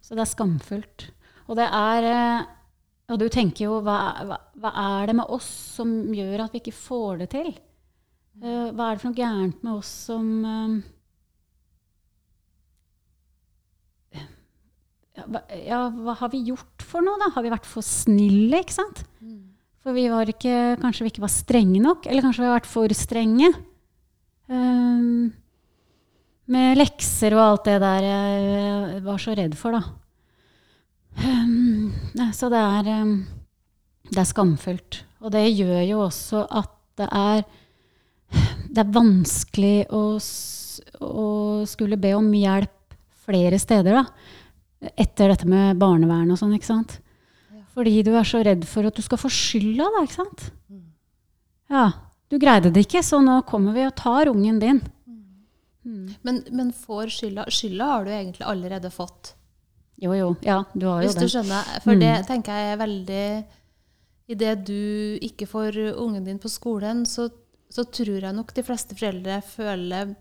Så 0.02 0.14
det 0.14 0.22
er 0.22 0.30
skamfullt. 0.30 1.06
Og 1.46 1.58
det 1.58 1.66
er 1.66 2.08
eh, 2.10 2.46
Og 3.12 3.20
du 3.22 3.28
tenker 3.30 3.68
jo 3.68 3.78
hva, 3.86 3.98
hva, 4.26 4.38
hva 4.58 4.72
er 4.82 5.06
det 5.10 5.14
med 5.20 5.30
oss 5.30 5.46
som 5.76 5.92
gjør 6.14 6.42
at 6.44 6.54
vi 6.54 6.62
ikke 6.62 6.74
får 6.74 7.22
det 7.22 7.28
til? 7.36 7.52
Eh, 8.42 8.68
hva 8.74 8.90
er 8.90 8.96
det 8.96 9.02
for 9.02 9.10
noe 9.12 9.18
gærent 9.20 9.62
med 9.62 9.72
oss 9.78 9.92
som 10.08 10.26
eh, 10.44 10.74
ja, 15.16 15.24
hva, 15.30 15.42
ja, 15.54 15.80
hva 15.90 16.16
har 16.20 16.32
vi 16.34 16.42
gjort 16.50 16.84
for 16.84 17.04
noe, 17.06 17.18
da? 17.22 17.30
Har 17.36 17.46
vi 17.46 17.52
vært 17.54 17.68
for 17.68 17.86
snille, 17.86 18.60
ikke 18.60 18.74
sant? 18.76 19.06
For 19.86 19.94
vi 19.94 20.08
var 20.10 20.26
ikke, 20.26 20.76
kanskje 20.82 21.06
vi 21.06 21.12
ikke 21.14 21.22
var 21.22 21.30
strenge 21.32 21.78
nok, 21.78 22.08
eller 22.10 22.24
kanskje 22.26 22.42
vi 22.42 22.48
har 22.50 22.56
vært 22.58 22.68
for 22.68 22.92
strenge. 22.98 23.52
Um, 24.50 25.30
med 26.52 26.78
lekser 26.78 27.34
og 27.36 27.42
alt 27.42 27.68
det 27.68 27.76
der 27.82 28.06
jeg 28.06 29.00
var 29.06 29.22
så 29.22 29.34
redd 29.36 29.56
for, 29.58 29.76
da. 29.76 29.82
Um, 31.16 31.92
så 32.36 32.50
det 32.52 32.60
er, 32.60 32.90
um, 33.02 33.14
det 34.12 34.20
er 34.22 34.28
skamfullt. 34.28 35.00
Og 35.24 35.32
det 35.34 35.46
gjør 35.48 35.80
jo 35.88 36.02
også 36.04 36.44
at 36.46 36.72
det 37.00 37.08
er, 37.12 37.42
det 38.70 38.82
er 38.82 38.94
vanskelig 38.94 39.76
å, 39.92 40.02
å 41.02 41.26
skulle 41.68 41.98
be 42.00 42.12
om 42.16 42.28
hjelp 42.36 42.96
flere 43.26 43.58
steder, 43.60 44.02
da. 44.02 44.06
Etter 44.94 45.32
dette 45.32 45.48
med 45.50 45.80
barnevern 45.80 46.30
og 46.30 46.38
sånn, 46.38 46.54
ikke 46.56 46.68
sant. 46.68 46.98
Fordi 47.76 48.00
du 48.06 48.14
er 48.16 48.24
så 48.28 48.40
redd 48.44 48.64
for 48.68 48.88
at 48.88 48.96
du 48.96 49.02
skal 49.04 49.20
få 49.20 49.28
skylda, 49.32 49.88
da, 49.92 50.04
ikke 50.06 50.20
sant. 50.20 50.50
Ja, 51.72 51.86
du 52.30 52.38
greide 52.40 52.70
det 52.72 52.86
ikke, 52.86 53.02
så 53.04 53.18
nå 53.24 53.40
kommer 53.48 53.74
vi 53.76 53.84
og 53.88 53.96
tar 53.98 54.30
ungen 54.30 54.60
din. 54.62 54.80
Mm. 55.86 56.06
Men, 56.26 56.40
men 56.50 56.72
får 56.74 57.12
skylda 57.14 57.44
Skylda 57.54 57.84
har 57.92 58.04
du 58.04 58.10
egentlig 58.10 58.42
allerede 58.50 58.90
fått. 58.90 59.34
Jo, 60.02 60.10
jo. 60.18 60.32
Ja, 60.42 60.64
du 60.74 60.86
har 60.90 61.00
jo 61.04 61.06
Hvis 61.08 61.14
du 61.20 61.28
skjønner. 61.30 61.62
For 61.84 61.94
Mm. 61.94 62.00
det 62.02 62.26
tenker 62.26 62.52
jeg 62.58 62.72
er 62.74 62.80
veldig 62.82 63.26
Idet 64.34 64.64
du 64.66 65.18
ikke 65.22 65.46
får 65.46 65.76
ungen 66.02 66.24
din 66.26 66.40
på 66.42 66.50
skolen, 66.50 67.04
så, 67.06 67.28
så 67.70 67.84
tror 67.86 68.18
jeg 68.26 68.34
nok 68.34 68.50
de 68.56 68.64
fleste 68.66 68.96
foreldre 68.98 69.36
føler 69.46 70.16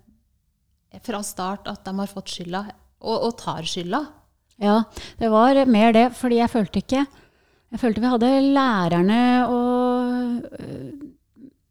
fra 1.03 1.23
start 1.25 1.65
at 1.67 1.81
de 1.83 1.93
har 1.97 2.07
fått 2.13 2.29
skylda, 2.29 2.61
og, 3.01 3.23
og 3.25 3.33
tar 3.41 3.65
skylda. 3.65 4.03
Ja, 4.61 4.83
det 5.17 5.31
var 5.33 5.57
mer 5.65 5.91
det, 5.97 6.05
fordi 6.15 6.37
jeg 6.37 6.49
følte 6.53 6.79
ikke 6.83 7.01
Jeg 7.73 7.81
følte 7.81 7.99
vi 8.05 8.07
hadde 8.13 8.29
lærerne 8.55 9.17
og, 9.49 10.45
øh, 10.61 10.91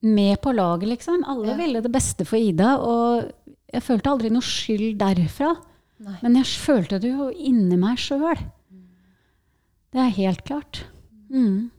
med 0.04 0.36
på 0.42 0.52
laget, 0.52 0.88
liksom. 0.90 1.22
Alle 1.24 1.54
Ja. 1.54 1.56
ville 1.56 1.80
det 1.80 1.92
beste 1.94 2.26
for 2.26 2.36
Ida, 2.36 2.74
og 2.76 3.30
jeg 3.74 3.82
følte 3.82 4.12
aldri 4.12 4.30
noe 4.32 4.46
skyld 4.46 4.98
derfra. 5.00 5.52
Nei. 6.04 6.18
Men 6.22 6.36
jeg 6.40 6.50
følte 6.60 7.00
det 7.02 7.12
jo 7.12 7.30
inni 7.30 7.78
meg 7.80 8.00
sjøl. 8.02 8.42
Det 9.94 10.02
er 10.02 10.14
helt 10.16 10.42
klart. 10.46 10.84
Mm. 11.30 11.70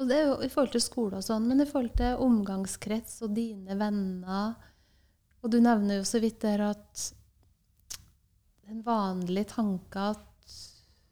Og 0.00 0.08
det 0.08 0.16
er 0.16 0.28
jo 0.30 0.36
i 0.40 0.48
forhold 0.48 0.74
til 0.74 0.82
skole 0.82 1.18
og 1.18 1.26
sånn, 1.26 1.46
men 1.50 1.60
i 1.60 1.68
forhold 1.68 1.94
til 1.98 2.20
omgangskrets 2.24 3.20
og 3.26 3.34
dine 3.36 3.76
venner 3.76 4.54
Og 5.42 5.50
du 5.52 5.58
nevner 5.60 5.98
jo 6.00 6.06
så 6.08 6.20
vidt 6.22 6.40
der 6.44 6.62
at 6.70 7.04
en 8.70 8.82
vanlig 8.86 9.46
tanke 9.50 10.10
at 10.12 10.26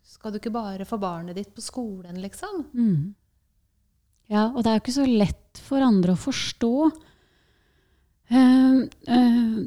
skal 0.09 0.33
du 0.33 0.39
ikke 0.39 0.55
bare 0.55 0.87
få 0.89 0.99
barnet 1.01 1.37
ditt 1.39 1.51
på 1.55 1.63
skolen, 1.63 2.21
liksom? 2.23 2.65
Mm. 2.73 3.15
Ja, 4.31 4.49
og 4.51 4.63
det 4.63 4.71
er 4.71 4.79
jo 4.79 4.83
ikke 4.83 4.95
så 4.99 5.07
lett 5.09 5.61
for 5.65 5.85
andre 5.85 6.15
å 6.15 6.21
forstå. 6.21 6.73
Uh, 8.29 8.85
eh, 9.09 9.59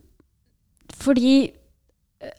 fordi 0.99 1.35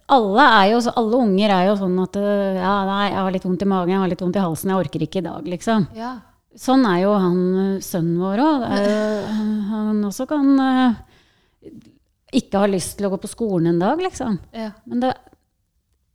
alle, 0.07 0.45
er 0.47 0.67
jo, 0.73 0.83
alle 0.95 1.23
unger 1.25 1.55
er 1.55 1.65
jo 1.71 1.79
sånn 1.81 1.97
at 2.05 2.19
eh, 2.21 2.59
ja, 2.61 2.75
nei, 2.87 3.07
jeg 3.09 3.19
har 3.19 3.33
litt 3.35 3.47
vondt 3.49 3.65
i 3.65 3.71
magen, 3.73 3.95
jeg 3.95 4.03
har 4.03 4.13
litt 4.13 4.23
vondt 4.23 4.39
i 4.39 4.45
halsen, 4.45 4.71
jeg 4.71 4.85
orker 4.85 5.07
ikke 5.07 5.23
i 5.23 5.27
dag, 5.27 5.49
liksom. 5.55 5.89
Ja. 5.99 6.13
Sånn 6.63 6.85
er 6.87 7.01
jo 7.03 7.17
han 7.17 7.41
eh, 7.63 7.83
sønnen 7.83 8.21
vår 8.23 8.45
òg. 8.45 8.67
Han 9.73 10.05
også 10.07 10.29
kan 10.31 10.53
eh, 10.63 11.03
ikke 12.39 12.63
ha 12.63 12.71
lyst 12.71 12.99
til 12.99 13.09
å 13.09 13.13
gå 13.15 13.21
på 13.25 13.33
skolen 13.33 13.73
en 13.73 13.83
dag, 13.83 14.01
liksom. 14.05 14.39
ja. 14.57 14.71
Men 14.87 15.03
det, 15.05 15.13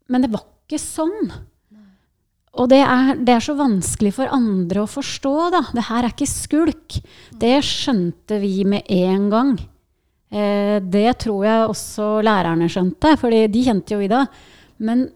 men 0.07 0.23
det 0.23 0.31
var 0.33 0.45
ikke 0.47 0.79
sånn. 0.81 1.31
Og 2.57 2.69
det 2.71 2.79
er, 2.81 3.17
det 3.21 3.35
er 3.35 3.43
så 3.43 3.53
vanskelig 3.57 4.15
for 4.15 4.33
andre 4.33 4.81
å 4.81 4.89
forstå, 4.89 5.33
da. 5.53 5.61
Det 5.77 5.83
her 5.91 6.07
er 6.07 6.13
ikke 6.13 6.29
skulk. 6.29 6.95
Det 7.37 7.57
skjønte 7.65 8.39
vi 8.41 8.63
med 8.65 8.87
en 8.89 9.27
gang. 9.29 9.51
Eh, 10.27 10.77
det 10.83 11.11
tror 11.23 11.45
jeg 11.47 11.69
også 11.71 12.07
lærerne 12.25 12.67
skjønte, 12.71 13.13
for 13.19 13.31
de 13.31 13.63
kjente 13.63 13.95
jo 13.95 14.03
Ida. 14.03 14.25
Men, 14.77 15.07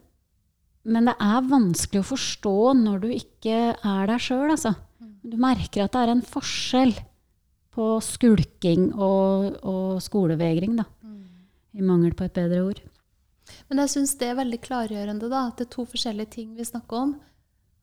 men 0.88 1.10
det 1.10 1.18
er 1.20 1.50
vanskelig 1.50 2.04
å 2.04 2.10
forstå 2.14 2.56
når 2.80 3.04
du 3.04 3.10
ikke 3.14 3.58
er 3.76 4.08
der 4.10 4.22
sjøl, 4.24 4.50
altså. 4.54 4.76
Du 5.22 5.36
merker 5.38 5.86
at 5.86 5.94
det 5.94 6.02
er 6.02 6.14
en 6.16 6.24
forskjell 6.26 6.96
på 7.72 7.88
skulking 8.04 8.90
og, 8.96 9.60
og 9.68 10.00
skolevegring, 10.04 10.80
da. 10.80 10.88
I 11.72 11.84
mangel 11.88 12.16
på 12.18 12.26
et 12.28 12.36
bedre 12.36 12.64
ord. 12.68 12.82
Men 13.70 13.84
jeg 13.84 13.92
syns 13.94 14.18
det 14.20 14.32
er 14.32 14.40
veldig 14.40 14.60
klargjørende, 14.64 15.30
da, 15.32 15.46
at 15.48 15.60
det 15.60 15.68
er 15.68 15.76
to 15.76 15.86
forskjellige 15.88 16.34
ting 16.38 16.56
vi 16.58 16.68
snakker 16.68 17.06
om. 17.06 17.14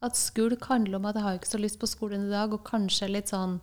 At 0.05 0.19
skulk 0.19 0.67
handler 0.69 0.99
om 0.99 1.09
at 1.09 1.17
jeg 1.17 1.25
har 1.25 1.39
ikke 1.39 1.51
så 1.51 1.61
lyst 1.61 1.81
på 1.81 1.89
skolen 1.91 2.27
i 2.27 2.33
dag, 2.33 2.53
og 2.53 2.67
kanskje 2.69 3.11
litt 3.11 3.33
sånn 3.33 3.59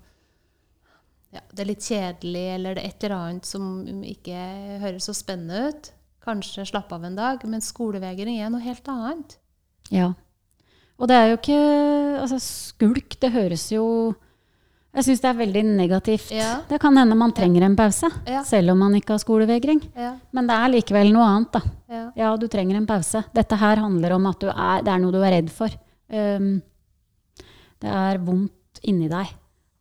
ja, 1.33 1.41
Det 1.53 1.59
er 1.65 1.69
litt 1.71 1.83
kjedelig, 1.85 2.45
eller 2.55 2.75
det 2.75 2.83
er 2.83 2.89
et 2.89 3.03
eller 3.03 3.15
annet 3.17 3.45
som 3.45 4.03
ikke 4.03 4.41
høres 4.81 5.07
så 5.09 5.13
spennende 5.17 5.69
ut. 5.69 5.91
Kanskje 6.25 6.65
slappe 6.65 6.95
av 6.95 7.03
en 7.05 7.15
dag. 7.15 7.43
Men 7.45 7.61
skolevegring 7.61 8.39
er 8.41 8.49
noe 8.49 8.61
helt 8.63 8.87
annet. 8.87 9.37
Ja. 9.93 10.13
Og 10.97 11.07
det 11.11 11.15
er 11.15 11.27
jo 11.33 11.37
ikke 11.37 11.57
Altså, 12.21 12.37
skulk, 12.39 13.17
det 13.19 13.29
høres 13.33 13.65
jo 13.73 14.15
Jeg 14.95 15.03
syns 15.03 15.19
det 15.21 15.27
er 15.29 15.37
veldig 15.41 15.63
negativt. 15.75 16.29
Ja. 16.31 16.61
Det 16.69 16.79
kan 16.79 16.95
hende 16.95 17.17
man 17.19 17.33
trenger 17.35 17.65
en 17.67 17.75
pause, 17.75 18.07
Ja. 18.25 18.43
selv 18.47 18.71
om 18.71 18.79
man 18.79 18.93
ikke 18.95 19.11
har 19.11 19.19
skolevegring. 19.19 19.81
Ja, 19.93 20.13
Men 20.31 20.47
det 20.47 20.55
er 20.55 20.69
likevel 20.71 21.11
noe 21.11 21.25
annet, 21.27 21.51
da. 21.51 21.61
ja. 21.89 22.11
Ja, 22.15 22.29
du 22.37 22.47
trenger 22.47 22.77
en 22.77 22.87
pause. 22.87 23.25
Dette 23.35 23.57
her 23.59 23.75
handler 23.83 24.13
om 24.15 24.25
at 24.31 24.39
du 24.39 24.47
er, 24.47 24.81
det 24.81 24.87
er 24.93 24.99
noe 25.03 25.11
du 25.11 25.19
er 25.21 25.31
redd 25.35 25.51
for. 25.51 25.67
Um, 26.09 26.61
det 27.81 27.91
er 27.91 28.17
vondt 28.23 28.79
inni 28.87 29.09
deg. 29.11 29.27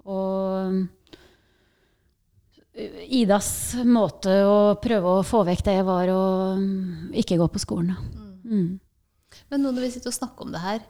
Og 0.04 0.88
Idas 2.74 3.48
måte 3.86 4.32
å 4.50 4.54
prøve 4.82 5.12
å 5.20 5.26
få 5.26 5.44
vekk 5.46 5.60
det, 5.68 5.76
var 5.86 6.08
å 6.10 6.22
um, 6.58 7.10
ikke 7.14 7.36
gå 7.38 7.46
på 7.54 7.60
skolen. 7.62 7.92
da. 7.94 8.24
Mm. 8.50 8.80
Men 9.50 9.62
nå 9.62 9.70
når 9.74 9.86
vi 9.86 9.90
sitter 9.94 10.10
og 10.10 10.16
snakker 10.16 10.46
om 10.48 10.52
det 10.54 10.62
her, 10.64 10.80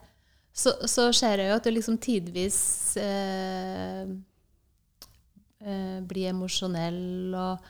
så, 0.54 0.72
så 0.88 1.10
ser 1.16 1.42
jeg 1.42 1.50
jo 1.50 1.56
at 1.58 1.66
du 1.66 1.70
liksom 1.74 1.96
tidvis 2.00 2.58
eh, 3.02 4.04
eh, 5.64 5.98
blir 6.08 6.30
emosjonell, 6.30 7.34
og 7.34 7.68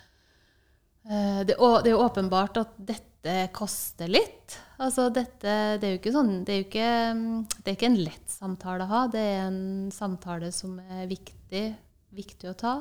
eh, 1.11 1.41
det, 1.49 1.57
å- 1.59 1.81
det 1.85 1.95
er 1.95 2.03
åpenbart 2.05 2.61
at 2.63 2.75
dette 2.79 3.37
koster 3.57 4.11
litt. 4.13 4.59
Altså 4.85 5.07
dette, 5.15 5.55
det 5.81 5.87
er 5.89 5.95
jo 5.95 6.01
ikke 6.03 6.13
sånn, 6.15 6.33
det 6.45 6.53
er 6.55 6.59
jo 6.61 6.67
ikke, 6.69 6.91
mm, 7.17 7.39
det 7.63 7.71
er 7.73 7.79
ikke 7.79 7.89
en 7.93 8.03
lett 8.05 8.35
samtale 8.35 8.85
å 8.87 8.91
ha. 8.91 9.03
Det 9.11 9.23
er 9.31 9.47
en 9.47 9.63
samtale 9.95 10.51
som 10.53 10.77
er 10.83 11.07
viktig, 11.11 11.65
viktig 12.15 12.51
å 12.53 12.57
ta. 12.59 12.75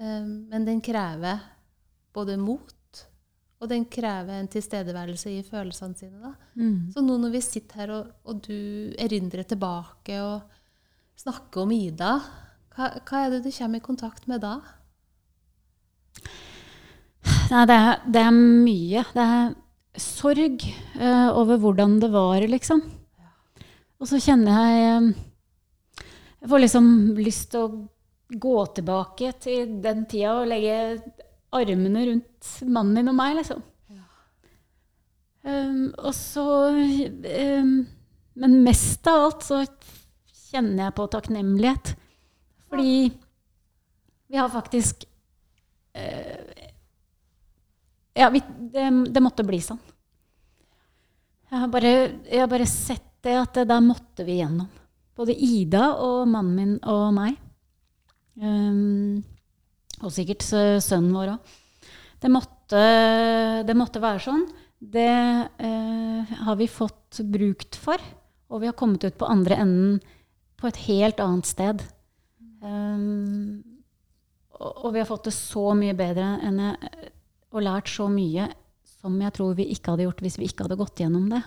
Eh, 0.00 0.24
men 0.24 0.66
den 0.66 0.80
krever 0.84 1.42
både 2.16 2.38
mot, 2.40 2.76
og 3.60 3.68
den 3.68 3.84
krever 3.92 4.40
en 4.40 4.48
tilstedeværelse 4.50 5.32
i 5.34 5.42
følelsene 5.44 5.98
sine. 5.98 6.34
Mm. 6.56 6.90
Så 6.94 7.04
nå 7.04 7.18
når 7.20 7.34
vi 7.36 7.42
sitter 7.44 7.82
her, 7.82 7.94
og, 7.98 8.12
og 8.24 8.40
du 8.46 8.94
erindrer 8.98 9.44
tilbake 9.44 10.16
og 10.24 10.40
snakker 11.20 11.66
om 11.66 11.74
Ida, 11.76 12.14
hva, 12.74 12.94
hva 13.04 13.24
er 13.24 13.34
det 13.34 13.42
du 13.44 13.50
kommer 13.52 13.82
i 13.82 13.84
kontakt 13.84 14.28
med 14.30 14.40
da? 14.46 14.54
Nei, 17.50 17.66
det 17.68 17.76
er, 17.76 17.90
det 18.06 18.22
er 18.22 18.32
mye. 18.32 19.04
Det 19.12 19.26
er 19.26 20.00
sorg 20.00 20.64
uh, 20.96 21.28
over 21.36 21.60
hvordan 21.60 21.98
det 22.00 22.10
var, 22.14 22.40
liksom. 22.48 22.80
Og 24.00 24.08
så 24.08 24.16
kjenner 24.22 24.54
jeg 24.56 24.84
eh, 24.86 25.08
Jeg 26.40 26.48
får 26.48 26.62
liksom 26.62 26.86
lyst 27.20 27.50
til 27.52 27.66
å 27.66 27.80
gå 28.30 28.66
tilbake 28.76 29.32
til 29.42 29.80
den 29.82 30.04
tida 30.10 30.36
og 30.40 30.50
legge 30.50 31.00
armene 31.56 32.04
rundt 32.06 32.50
mannen 32.66 33.00
min 33.00 33.12
og 33.12 33.18
meg, 33.18 33.36
liksom. 33.40 33.64
Um, 35.40 35.86
og 35.96 36.12
så 36.12 36.42
um, 36.68 37.70
Men 38.36 38.56
mest 38.60 39.06
av 39.08 39.22
alt 39.24 39.46
så 39.46 39.62
kjenner 40.50 40.84
jeg 40.84 40.96
på 40.98 41.06
takknemlighet. 41.14 41.94
Fordi 42.68 43.08
vi 44.30 44.36
har 44.36 44.52
faktisk 44.52 45.06
uh, 45.96 46.66
ja, 48.14 48.28
vi, 48.30 48.42
det, 48.72 48.84
det 49.08 49.22
måtte 49.24 49.46
bli 49.48 49.62
sånn. 49.64 49.80
Jeg 51.50 51.62
har, 51.64 51.70
bare, 51.72 51.94
jeg 52.28 52.42
har 52.42 52.50
bare 52.50 52.66
sett 52.68 53.08
det 53.24 53.36
at 53.40 53.56
det 53.56 53.66
der 53.70 53.80
måtte 53.82 54.26
vi 54.26 54.38
gjennom. 54.38 54.68
Både 55.18 55.34
Ida 55.34 55.94
og 56.00 56.28
mannen 56.30 56.56
min 56.56 56.76
og 56.88 57.08
meg. 57.16 57.38
Um, 58.40 59.20
Og 60.00 60.12
sikkert 60.14 60.46
sønnen 60.48 61.12
vår 61.12 61.34
òg. 61.34 61.56
Det, 62.20 62.30
det 63.68 63.76
måtte 63.76 64.00
være 64.00 64.22
sånn. 64.24 64.46
Det 64.80 65.12
eh, 65.60 66.30
har 66.46 66.56
vi 66.56 66.68
fått 66.72 67.20
brukt 67.28 67.76
for, 67.76 68.00
og 68.48 68.62
vi 68.62 68.68
har 68.70 68.76
kommet 68.78 69.04
ut 69.04 69.18
på 69.20 69.28
andre 69.28 69.58
enden 69.60 69.98
på 70.60 70.68
et 70.70 70.80
helt 70.86 71.20
annet 71.20 71.48
sted. 71.48 71.82
Um, 72.64 73.60
og, 74.56 74.72
og 74.86 74.94
vi 74.94 75.02
har 75.02 75.08
fått 75.08 75.28
det 75.28 75.34
så 75.36 75.72
mye 75.76 75.96
bedre 75.96 76.32
jeg, 76.44 76.72
og 77.52 77.64
lært 77.64 77.92
så 77.92 78.08
mye 78.12 78.48
som 79.00 79.16
jeg 79.20 79.36
tror 79.36 79.56
vi 79.56 79.68
ikke 79.74 79.94
hadde 79.94 80.04
gjort 80.08 80.24
hvis 80.24 80.40
vi 80.40 80.48
ikke 80.48 80.64
hadde 80.66 80.80
gått 80.80 81.00
gjennom 81.00 81.28
det. 81.32 81.40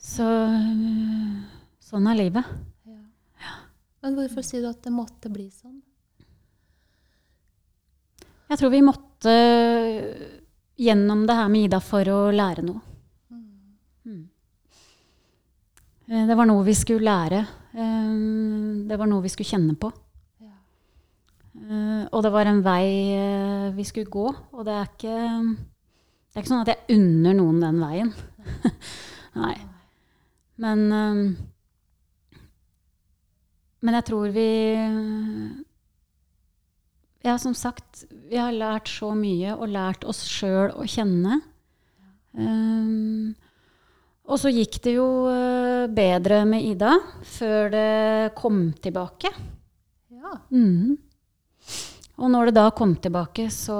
Så 0.00 0.28
sånn 1.84 2.08
er 2.12 2.20
livet. 2.20 2.54
Men 4.04 4.16
hvorfor 4.18 4.44
sier 4.44 4.60
du 4.60 4.68
at 4.68 4.82
det 4.84 4.92
måtte 4.92 5.30
bli 5.32 5.46
sånn? 5.48 5.78
Jeg 8.50 8.60
tror 8.60 8.70
vi 8.74 8.82
måtte 8.84 9.32
gjennom 10.76 11.22
det 11.26 11.36
her 11.38 11.48
med 11.48 11.64
Ida 11.70 11.80
for 11.80 12.04
å 12.12 12.18
lære 12.34 12.64
noe. 12.66 12.82
Mm. 14.04 14.24
Eh, 16.10 16.26
Det 16.28 16.36
var 16.36 16.50
noe 16.50 16.66
vi 16.66 16.74
skulle 16.76 17.08
lære. 17.08 17.40
Eh, 17.72 18.12
Det 18.90 18.98
var 19.00 19.08
noe 19.08 19.24
vi 19.24 19.32
skulle 19.32 19.48
kjenne 19.48 19.74
på. 19.80 19.88
Ja. 20.44 20.52
Eh, 21.64 22.04
Og 22.12 22.22
det 22.22 22.32
var 22.36 22.44
en 22.52 22.60
vei 22.62 23.72
vi 23.72 23.84
skulle 23.88 24.10
gå. 24.12 24.26
Og 24.52 24.64
det 24.68 24.74
er 24.76 24.84
ikke, 24.92 25.16
det 25.56 26.36
er 26.36 26.42
ikke 26.44 26.52
sånn 26.52 26.66
at 26.68 26.74
jeg 26.74 26.98
unner 26.98 27.34
noen 27.40 27.60
den 27.64 27.80
veien. 27.80 28.12
Nei. 29.34 29.56
Men, 30.62 30.84
men 33.84 33.98
jeg 34.00 34.08
tror 34.10 34.32
vi 34.34 34.48
Ja, 37.24 37.38
som 37.40 37.54
sagt, 37.56 38.04
vi 38.28 38.36
har 38.36 38.52
lært 38.52 38.90
så 38.90 39.14
mye 39.16 39.54
og 39.56 39.70
lært 39.72 40.04
oss 40.04 40.24
sjøl 40.28 40.74
å 40.76 40.84
kjenne. 40.88 41.38
Um, 42.34 43.32
og 44.24 44.40
så 44.40 44.52
gikk 44.52 44.78
det 44.84 44.94
jo 44.96 45.06
eh, 45.28 45.84
bedre 45.92 46.42
med 46.48 46.64
Ida 46.64 46.94
før 47.28 47.68
det 47.72 48.34
kom 48.36 48.66
tilbake. 48.84 49.30
Ja. 50.12 50.36
Mm. 50.48 50.96
Og 52.14 52.30
når 52.32 52.48
det 52.48 52.56
da 52.56 52.68
kom 52.76 52.94
tilbake, 52.96 53.50
så 53.52 53.76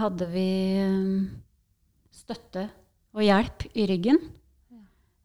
hadde 0.00 0.28
vi 0.32 0.48
eh, 0.82 1.28
støtte 2.12 2.66
og 3.16 3.24
hjelp 3.24 3.68
i 3.72 3.86
ryggen. 3.88 4.20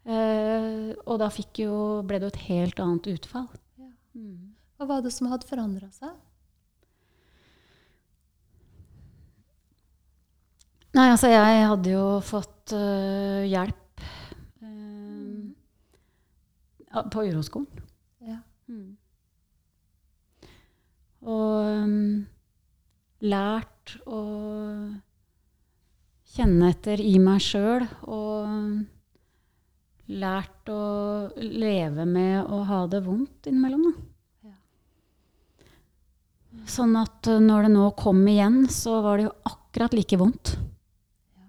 Eh, 0.08 0.94
og 1.06 1.20
da 1.22 1.28
jo, 1.60 1.76
ble 2.08 2.22
det 2.22 2.30
jo 2.30 2.34
et 2.34 2.46
helt 2.48 2.80
annet 2.82 3.12
utfall. 3.12 3.50
Mhm. 4.18 4.56
Hva 4.78 4.88
var 4.90 5.02
det 5.06 5.12
som 5.14 5.30
hadde 5.30 5.46
forandra 5.46 5.92
seg? 5.94 6.16
Nei, 10.92 11.06
altså 11.14 11.30
jeg 11.32 11.68
hadde 11.70 11.94
jo 11.94 12.06
fått 12.26 12.74
uh, 12.76 13.46
hjelp 13.48 13.78
ja, 16.92 17.04
på 17.14 17.24
uroskolen. 17.30 17.68
Ja. 18.28 18.40
Og 21.22 21.86
um, 21.86 22.26
lært 23.22 23.96
å 24.10 24.22
kjenne 26.32 26.72
etter 26.74 27.02
i 27.04 27.18
meg 27.22 27.44
sjøl. 27.46 27.86
Og 28.08 28.84
lært 30.12 30.70
å 30.72 30.82
leve 31.38 32.06
med 32.08 32.50
å 32.52 32.62
ha 32.68 32.82
det 32.92 33.02
vondt 33.06 33.48
innimellom. 33.50 33.86
Da. 33.88 34.50
Ja. 34.50 34.56
Sånn 36.70 36.98
at 37.00 37.30
øh, 37.32 37.40
når 37.44 37.68
det 37.68 37.72
nå 37.76 37.88
kom 38.00 38.22
igjen, 38.28 38.66
så 38.72 39.00
var 39.06 39.20
det 39.20 39.30
jo 39.30 39.36
akkurat 39.52 39.96
like 39.96 40.20
vondt. 40.20 40.54
Ja. 40.58 41.48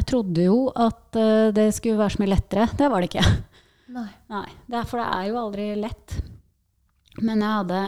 Jeg 0.00 0.08
trodde 0.10 0.48
jo 0.48 0.58
at 0.74 1.18
øh, 1.20 1.50
det 1.54 1.70
skulle 1.76 2.00
være 2.00 2.16
så 2.16 2.22
mye 2.24 2.34
lettere. 2.34 2.68
Det 2.78 2.90
var 2.90 3.04
det 3.04 3.10
ikke. 3.12 3.26
Nei. 3.98 4.08
Nei, 4.28 4.84
for 4.84 5.00
det 5.00 5.08
er 5.08 5.30
jo 5.30 5.40
aldri 5.42 5.70
lett. 5.78 6.18
Men 7.18 7.40
jeg 7.42 7.50
hadde 7.50 7.78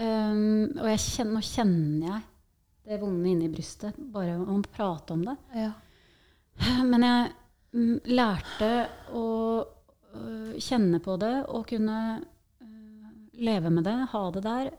um, 0.00 0.62
Og 0.80 0.86
jeg 0.88 1.00
kjenner, 1.02 1.32
nå 1.34 1.42
kjenner 1.44 2.06
jeg 2.06 2.20
det 2.88 2.96
vonde 3.02 3.28
inni 3.28 3.50
brystet 3.52 3.98
bare 4.14 4.38
om 4.38 4.62
å 4.62 4.70
prate 4.72 5.12
om 5.12 5.26
det. 5.26 5.34
Ja. 5.52 5.74
Men 6.88 7.04
jeg 7.04 7.26
lærte 7.72 8.70
å 9.12 9.24
øh, 10.14 10.54
kjenne 10.62 11.00
på 11.04 11.16
det 11.20 11.34
og 11.52 11.66
kunne 11.68 11.98
øh, 12.62 13.08
leve 13.44 13.70
med 13.70 13.84
det, 13.84 13.96
ha 14.12 14.22
det 14.34 14.42
der. 14.46 14.70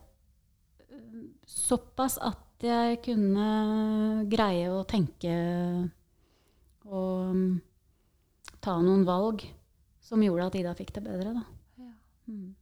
øh, 0.89 1.23
Såpass 1.45 2.17
at 2.21 2.45
jeg 2.65 2.99
kunne 3.06 4.25
greie 4.32 4.67
å 4.73 4.82
tenke 4.89 5.32
og 6.89 7.36
mm, 7.36 7.62
ta 8.60 8.73
noen 8.84 9.06
valg 9.08 9.45
som 10.04 10.23
gjorde 10.25 10.47
at 10.49 10.58
Ida 10.60 10.73
fikk 10.75 10.91
det 10.97 11.04
bedre. 11.06 11.36
Da. 11.38 11.43
ja. 11.80 11.91
Mm. 12.28 12.56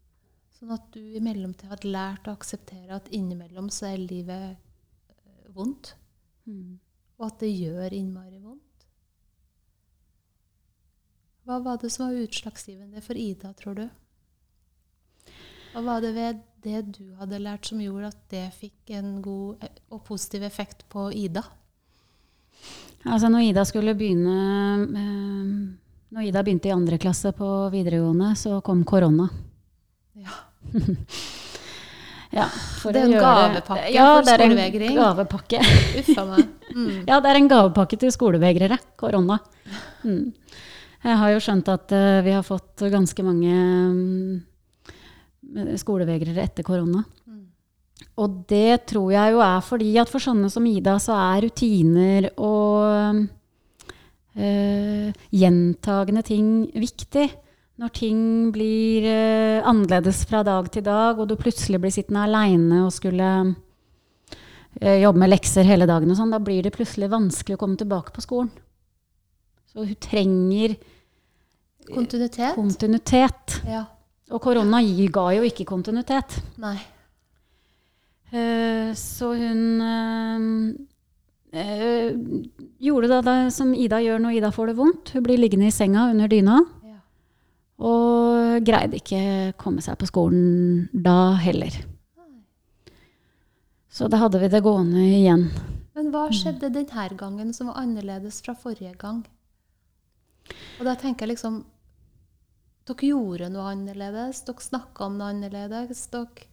Sånn 0.58 0.74
at 0.76 0.86
du 0.94 1.00
i 1.00 1.22
mellomtida 1.24 1.72
hadde 1.72 1.90
lært 1.94 2.28
å 2.28 2.34
akseptere 2.36 2.98
at 2.98 3.08
innimellom 3.14 3.70
så 3.74 3.94
er 3.94 4.04
livet 4.04 4.58
vondt, 5.56 5.96
Mm. 6.48 6.78
og 7.20 7.26
at 7.28 7.42
det 7.44 7.50
gjør 7.52 7.92
innmari 7.92 8.38
vondt. 8.40 8.64
Hva 11.48 11.62
var 11.64 11.78
det 11.80 11.88
som 11.94 12.10
var 12.10 12.18
utslagsgivende 12.26 13.00
for 13.00 13.16
Ida, 13.16 13.54
tror 13.56 13.78
du? 13.78 13.86
Hva 15.72 15.84
var 15.86 16.02
det 16.04 16.10
ved 16.18 16.42
det 16.66 16.82
du 16.98 17.06
hadde 17.22 17.40
lært 17.40 17.70
som 17.70 17.80
gjorde 17.80 18.10
at 18.10 18.20
det 18.34 18.44
fikk 18.58 18.92
en 18.98 19.22
god 19.24 19.64
eh, 19.64 19.78
og 19.94 20.02
positiv 20.10 20.44
effekt 20.44 20.84
på 20.92 21.06
Ida? 21.16 21.46
Altså 23.08 23.30
når 23.32 23.46
Ida 23.48 23.64
skulle 23.70 23.96
begynne 23.96 24.36
eh, 24.92 25.56
Når 26.18 26.28
Ida 26.28 26.44
begynte 26.44 26.68
i 26.68 26.76
andre 26.76 27.00
klasse 27.00 27.32
på 27.38 27.48
videregående, 27.72 28.34
så 28.36 28.60
kom 28.66 28.84
korona. 28.84 29.30
Ja. 30.20 30.36
Ja, 32.28 32.44
Det 32.84 33.00
er 33.00 33.06
en 33.06 33.14
gavepakke 33.16 33.92
ja, 33.96 34.08
for 34.18 34.26
det 34.28 34.34
er 34.36 34.42
en. 34.44 34.96
Gavepakke. 34.98 35.62
Uffa 36.02 36.26
meg. 36.28 36.50
Mm. 36.76 36.90
Ja, 37.08 37.22
det 37.24 37.32
er 37.32 37.40
en 37.40 37.48
gavepakke 37.48 37.98
til 38.02 38.12
skolevegrere. 38.12 38.78
Korona. 39.00 39.40
Mm. 40.04 40.34
Jeg 41.08 41.20
har 41.22 41.32
jo 41.32 41.44
skjønt 41.44 41.70
at 41.72 41.94
eh, 41.96 42.24
vi 42.26 42.34
har 42.36 42.44
fått 42.44 42.84
ganske 42.92 43.24
mange 43.24 43.54
mm, 43.96 44.34
skolevegrere 45.80 46.44
etter 46.44 46.66
korona. 46.68 47.04
Mm. 47.24 47.46
Og 48.20 48.42
det 48.50 48.84
tror 48.92 49.14
jeg 49.14 49.36
jo 49.36 49.42
er 49.46 49.64
fordi 49.64 49.92
at 50.02 50.12
for 50.12 50.24
sånne 50.24 50.50
som 50.52 50.68
Ida, 50.68 50.98
så 51.00 51.16
er 51.16 51.46
rutiner 51.46 52.28
og 52.36 53.24
øh, 54.36 55.12
gjentagende 55.32 56.26
ting 56.28 56.50
viktig. 56.76 57.28
Når 57.78 57.94
ting 57.94 58.20
blir 58.52 59.06
øh, 59.06 59.62
annerledes 59.70 60.26
fra 60.28 60.44
dag 60.44 60.68
til 60.74 60.84
dag, 60.84 61.20
og 61.22 61.30
du 61.30 61.38
plutselig 61.40 61.80
blir 61.82 61.94
sittende 61.94 62.26
aleine 62.26 62.84
og 62.84 62.92
skulle 62.96 63.32
øh, 64.82 64.98
jobbe 65.04 65.24
med 65.24 65.32
lekser 65.32 65.68
hele 65.68 65.88
dagen, 65.88 66.12
og 66.12 66.20
sånn, 66.20 66.34
da 66.34 66.42
blir 66.42 66.66
det 66.66 66.76
plutselig 66.76 67.14
vanskelig 67.14 67.56
å 67.56 67.64
komme 67.64 67.80
tilbake 67.80 68.12
på 68.16 68.26
skolen. 68.26 68.52
Så 69.70 69.86
hun 69.86 70.00
trenger 70.02 70.74
Kontinuitet? 71.96 72.56
kontinuitet. 72.56 73.62
Ja. 73.68 73.86
Og 74.32 74.42
korona 74.44 74.82
ga 75.14 75.26
jo 75.38 75.44
ikke 75.48 75.66
kontinuitet. 75.66 76.36
Nei. 76.60 76.76
Uh, 78.28 78.92
så 78.92 79.32
hun 79.40 79.80
uh, 79.80 80.40
uh, 81.56 82.10
gjorde 82.84 83.08
da 83.08 83.22
det 83.24 83.38
som 83.56 83.72
Ida 83.72 84.02
gjør 84.04 84.20
når 84.20 84.40
Ida 84.42 84.52
får 84.52 84.72
det 84.72 84.78
vondt. 84.82 85.14
Hun 85.16 85.24
blir 85.24 85.40
liggende 85.40 85.70
i 85.70 85.72
senga 85.72 86.10
under 86.12 86.28
dyna 86.28 86.60
Ja. 86.84 86.98
og 87.80 88.66
greide 88.68 89.00
ikke 89.00 89.54
komme 89.58 89.82
seg 89.86 89.96
på 90.02 90.10
skolen 90.12 90.90
da 90.92 91.38
heller. 91.40 91.72
Så 93.88 94.12
da 94.12 94.20
hadde 94.22 94.44
vi 94.44 94.52
det 94.52 94.62
gående 94.62 95.02
igjen. 95.08 95.48
Men 95.98 96.12
hva 96.14 96.28
skjedde 96.30 96.70
denne 96.70 97.08
gangen 97.18 97.54
som 97.56 97.72
var 97.72 97.80
annerledes 97.82 98.44
fra 98.46 98.54
forrige 98.54 98.94
gang? 99.00 99.24
Og 100.78 100.86
da 100.86 100.94
tenker 101.00 101.26
jeg 101.26 101.32
liksom 101.38 101.64
Dere 102.88 103.10
gjorde 103.10 103.50
noe 103.52 103.72
annerledes. 103.74 104.44
Dere 104.48 104.64
snakka 104.64 105.08
om 105.08 105.18
noe 105.20 105.34
annerledes. 105.34 106.06
Dere 106.14 106.48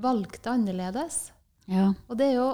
valgte 0.00 0.52
annerledes. 0.52 1.30
Ja. 1.70 1.90
Og 2.08 2.18
det 2.18 2.32
er 2.32 2.36
jo 2.38 2.50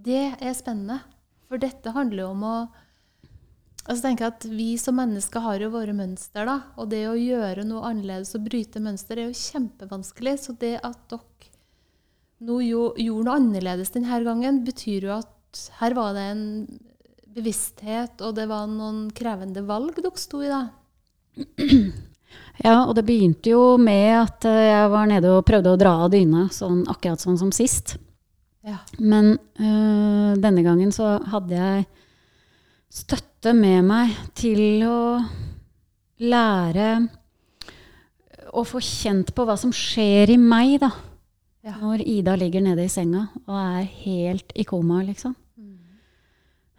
Det 0.00 0.22
er 0.40 0.54
spennende. 0.56 1.00
For 1.48 1.60
dette 1.60 1.92
handler 1.92 2.24
jo 2.24 2.30
om 2.36 2.46
å 2.46 2.54
Altså 3.80 4.04
tenker 4.04 4.26
jeg 4.26 4.34
at 4.36 4.44
Vi 4.52 4.68
som 4.78 4.98
mennesker 5.00 5.42
har 5.42 5.62
jo 5.64 5.72
våre 5.72 5.94
mønster, 5.96 6.44
da. 6.46 6.58
Og 6.78 6.90
det 6.92 7.00
å 7.08 7.16
gjøre 7.18 7.64
noe 7.66 7.88
annerledes 7.88 8.36
og 8.36 8.44
bryte 8.46 8.82
mønster 8.82 9.18
er 9.18 9.30
jo 9.30 9.38
kjempevanskelig. 9.40 10.36
Så 10.44 10.54
det 10.60 10.76
at 10.84 11.00
dere 11.10 11.26
nå 12.46 12.60
jo, 12.64 12.84
gjorde 12.96 13.26
noe 13.26 13.38
annerledes 13.40 13.92
denne 13.96 14.20
gangen, 14.24 14.62
betyr 14.64 15.08
jo 15.08 15.16
at 15.18 15.64
her 15.80 15.96
var 15.96 16.14
det 16.16 16.26
en 16.30 16.44
bevissthet, 17.34 18.20
og 18.24 18.36
det 18.36 18.46
var 18.50 18.68
noen 18.70 19.08
krevende 19.14 19.62
valg 19.66 19.98
dere 20.00 20.20
sto 20.20 20.42
i 20.44 20.50
da. 20.50 20.64
Ja, 22.60 22.84
og 22.84 22.92
det 22.98 23.06
begynte 23.08 23.54
jo 23.54 23.76
med 23.80 24.10
at 24.18 24.44
eh, 24.48 24.66
jeg 24.68 24.88
var 24.92 25.06
nede 25.08 25.32
og 25.32 25.46
prøvde 25.48 25.72
å 25.72 25.78
dra 25.80 25.94
av 26.04 26.10
dyna, 26.12 26.44
sånn, 26.52 26.82
akkurat 26.92 27.22
sånn 27.22 27.38
som 27.40 27.52
sist. 27.56 27.94
Ja. 28.66 28.76
Men 29.00 29.32
øh, 29.32 30.36
denne 30.36 30.64
gangen 30.66 30.92
så 30.92 31.14
hadde 31.32 31.56
jeg 31.56 31.86
støtte 32.92 33.54
med 33.56 33.86
meg 33.88 34.12
til 34.36 34.84
å 34.84 35.00
lære 36.20 36.90
å 38.52 38.64
få 38.66 38.82
kjent 38.84 39.32
på 39.32 39.46
hva 39.48 39.56
som 39.56 39.72
skjer 39.72 40.34
i 40.34 40.36
meg, 40.40 40.76
da. 40.82 40.90
Ja. 41.64 41.78
Når 41.80 42.04
Ida 42.08 42.36
ligger 42.40 42.64
nede 42.64 42.84
i 42.84 42.92
senga 42.92 43.26
og 43.46 43.56
er 43.56 43.88
helt 44.04 44.52
i 44.56 44.64
koma, 44.68 45.00
liksom. 45.06 45.34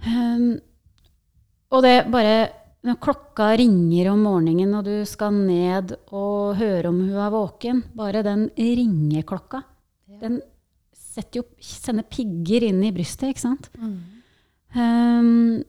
Um, 0.02 0.56
og 1.72 1.84
det 1.86 1.98
bare 2.12 2.38
Når 2.82 2.98
klokka 2.98 3.52
ringer 3.60 4.08
om 4.10 4.24
morgenen, 4.26 4.72
og 4.74 4.88
du 4.88 5.06
skal 5.06 5.36
ned 5.36 5.92
og 6.10 6.56
høre 6.58 6.90
om 6.90 6.98
hun 6.98 7.20
er 7.22 7.30
våken, 7.30 7.84
bare 7.94 8.24
den 8.26 8.48
ringeklokka, 8.58 9.60
den 10.18 10.40
jo, 11.36 11.44
sender 11.62 12.08
pigger 12.10 12.66
inn 12.72 12.82
i 12.82 12.90
brystet, 12.96 13.36
ikke 13.36 13.44
sant? 13.44 13.70
Um, 14.74 15.62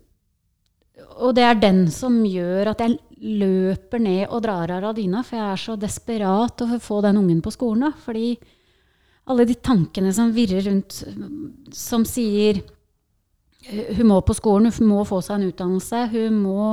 og 1.20 1.34
det 1.36 1.44
er 1.44 1.60
den 1.60 1.84
som 1.92 2.20
gjør 2.24 2.72
at 2.72 2.80
jeg 2.80 2.96
løper 3.42 4.02
ned 4.02 4.24
og 4.30 4.42
drar 4.44 4.72
av 4.72 4.82
radina 4.88 5.22
for 5.26 5.38
jeg 5.38 5.52
er 5.52 5.62
så 5.62 5.76
desperat 5.78 6.64
å 6.64 6.78
få 6.82 7.00
den 7.04 7.20
ungen 7.20 7.42
på 7.44 7.52
skolen. 7.54 7.90
da, 7.90 7.92
Fordi 7.92 8.36
alle 9.30 9.46
de 9.46 9.54
tankene 9.54 10.12
som 10.14 10.32
virrer 10.34 10.64
rundt, 10.66 11.02
som 11.76 12.06
sier 12.08 12.62
hun 13.70 14.08
må 14.10 14.18
på 14.26 14.34
skolen, 14.36 14.72
hun 14.74 14.90
må 14.90 15.04
få 15.06 15.20
seg 15.24 15.38
en 15.38 15.48
utdannelse, 15.52 16.04
hun 16.12 16.38
må, 16.42 16.68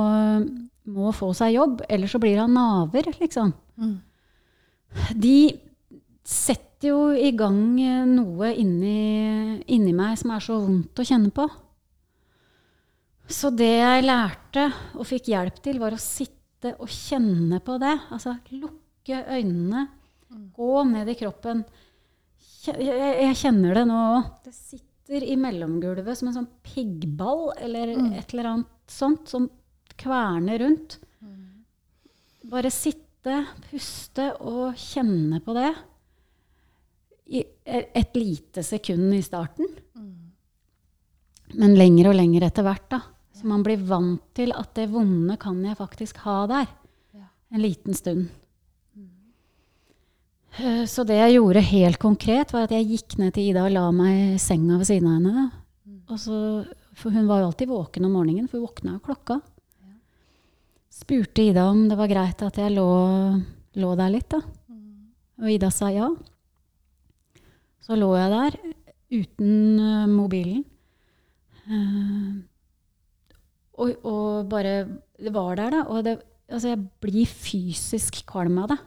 må 0.90 1.12
få 1.16 1.30
seg 1.36 1.54
jobb, 1.54 1.84
ellers 1.88 2.14
så 2.16 2.20
blir 2.22 2.40
hun 2.42 2.56
naver, 2.56 3.10
liksom. 3.20 3.52
Mm. 3.80 3.96
De 5.22 5.36
setter 6.26 6.90
jo 6.90 7.10
i 7.14 7.30
gang 7.36 7.62
eh, 7.82 8.04
noe 8.08 8.52
inni, 8.58 9.60
inni 9.70 9.94
meg 9.96 10.18
som 10.18 10.34
er 10.34 10.44
så 10.44 10.58
vondt 10.62 11.00
å 11.02 11.06
kjenne 11.06 11.32
på. 11.34 11.46
Så 13.30 13.52
det 13.54 13.70
jeg 13.70 14.06
lærte 14.08 14.66
og 14.98 15.06
fikk 15.06 15.30
hjelp 15.30 15.60
til, 15.62 15.78
var 15.82 15.94
å 15.94 16.02
sitte 16.02 16.74
og 16.82 16.90
kjenne 16.90 17.60
på 17.62 17.76
det. 17.82 17.94
Altså 18.10 18.34
lukke 18.50 19.22
øynene, 19.30 19.86
gå 20.56 20.84
ned 20.90 21.12
i 21.12 21.18
kroppen. 21.18 21.62
Jeg, 22.66 22.74
Jeg, 22.82 23.12
jeg 23.22 23.38
kjenner 23.44 23.78
det 23.78 23.86
nå 23.88 24.00
òg. 24.18 24.32
Sitter 25.10 25.26
i 25.26 25.34
mellomgulvet 25.34 26.18
som 26.18 26.28
en 26.30 26.34
sånn 26.36 26.50
piggball 26.62 27.48
eller 27.58 27.90
et 28.14 28.30
eller 28.30 28.46
annet 28.46 28.92
sånt 28.94 29.26
som 29.26 29.48
kverner 29.98 30.60
rundt. 30.62 31.00
Bare 32.46 32.70
sitte, 32.70 33.40
puste 33.66 34.28
og 34.38 34.78
kjenne 34.78 35.40
på 35.42 35.56
det 35.58 35.72
i 37.26 37.42
et 37.66 38.14
lite 38.14 38.62
sekund 38.62 39.16
i 39.18 39.22
starten. 39.26 39.66
Men 41.58 41.74
lenger 41.74 42.12
og 42.12 42.14
lenger 42.14 42.46
etter 42.46 42.68
hvert, 42.70 42.86
da. 42.94 43.02
Så 43.34 43.50
man 43.50 43.66
blir 43.66 43.82
vant 43.82 44.22
til 44.38 44.54
at 44.54 44.70
det 44.78 44.92
vonde 44.94 45.34
kan 45.42 45.58
jeg 45.66 45.74
faktisk 45.82 46.22
ha 46.22 46.44
der. 46.54 46.70
Ja. 47.18 47.26
En 47.50 47.66
liten 47.66 47.98
stund. 47.98 48.28
Eh, 50.58 50.84
Så 50.86 51.04
det 51.06 51.16
jeg 51.18 51.36
gjorde 51.38 51.62
helt 51.62 51.98
konkret, 52.02 52.52
var 52.52 52.66
at 52.66 52.74
jeg 52.74 52.88
gikk 52.88 53.18
ned 53.20 53.34
til 53.34 53.50
Ida 53.50 53.64
og 53.68 53.72
la 53.74 53.86
meg 53.94 54.34
i 54.34 54.38
senga 54.42 54.78
ved 54.80 54.88
siden 54.88 55.08
av 55.08 55.18
henne. 55.20 55.44
Og 56.10 56.18
så, 56.18 56.36
for 56.98 57.14
hun 57.14 57.28
var 57.28 57.40
jo 57.40 57.50
alltid 57.50 57.70
våken 57.70 58.04
om 58.08 58.16
morgenen, 58.18 58.48
for 58.50 58.58
hun 58.58 58.66
våkna 58.66 58.96
jo 58.96 59.04
klokka. 59.06 59.40
Spurte 60.90 61.44
Ida 61.46 61.68
om 61.70 61.86
det 61.88 61.96
var 61.96 62.10
greit 62.10 62.42
at 62.42 62.58
jeg 62.58 62.74
lå, 62.74 62.88
lå 63.80 63.92
der 63.96 64.10
litt, 64.12 64.28
da. 64.34 64.40
Og 65.40 65.48
Ida 65.48 65.70
sa 65.72 65.88
ja. 65.94 66.10
Så 67.80 67.96
lå 67.96 68.10
jeg 68.18 68.30
der 68.34 68.58
uten 69.10 69.80
eh, 69.80 70.06
mobilen. 70.10 70.64
Eh, 71.70 72.34
og, 73.80 74.04
og 74.04 74.50
bare 74.50 74.74
Det 75.16 75.32
var 75.32 75.56
der, 75.56 75.70
da. 75.70 75.80
Og 75.88 76.04
det, 76.04 76.18
altså 76.50 76.74
jeg 76.74 76.82
blir 77.00 77.26
fysisk 77.30 78.24
kvalm 78.28 78.58
av 78.60 78.74
det. 78.74 78.78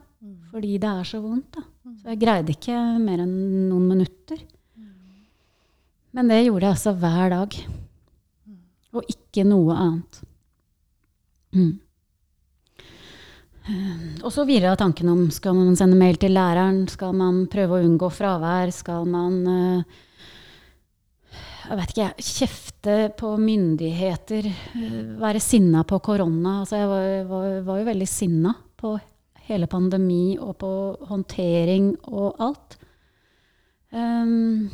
Fordi 0.53 0.77
det 0.79 0.89
er 0.89 1.07
så 1.07 1.19
vondt. 1.23 1.55
da. 1.57 1.63
Så 2.01 2.11
jeg 2.13 2.19
greide 2.21 2.53
ikke 2.53 2.75
mer 3.03 3.23
enn 3.23 3.33
noen 3.69 3.87
minutter. 3.89 4.43
Men 6.13 6.29
det 6.29 6.43
gjorde 6.45 6.67
jeg 6.67 6.75
altså 6.77 6.93
hver 7.01 7.33
dag. 7.33 7.57
Og 8.93 9.09
ikke 9.09 9.43
noe 9.49 9.73
annet. 9.73 10.21
Mm. 11.53 11.71
Eh, 13.63 14.23
Og 14.23 14.31
så 14.33 14.45
virra 14.45 14.75
tanken 14.77 15.09
om 15.09 15.27
skal 15.33 15.55
man 15.57 15.75
sende 15.79 15.97
mail 15.97 16.17
til 16.21 16.33
læreren, 16.35 16.83
skal 16.91 17.13
man 17.17 17.45
prøve 17.51 17.77
å 17.77 17.85
unngå 17.85 18.09
fravær, 18.13 18.71
skal 18.75 19.07
man 19.09 19.39
eh, 19.47 20.01
jeg 21.63 21.79
vet 21.79 21.93
ikke, 21.93 22.09
kjefte 22.27 22.95
på 23.17 23.31
myndigheter, 23.39 24.49
eh, 24.49 24.99
være 25.21 25.41
sinna 25.41 25.85
på 25.87 25.99
korona. 26.03 26.59
Altså 26.61 26.81
jeg 26.81 26.91
var, 26.91 27.07
var, 27.31 27.49
var 27.69 27.79
jo 27.81 27.89
veldig 27.89 28.09
sinna 28.09 28.53
på 28.77 28.97
hele 29.49 29.67
pandemi 29.67 30.37
og 30.39 30.55
på 30.61 30.71
håndtering 31.09 31.93
og 32.07 32.41
alt. 32.43 32.77
Um, 33.93 34.69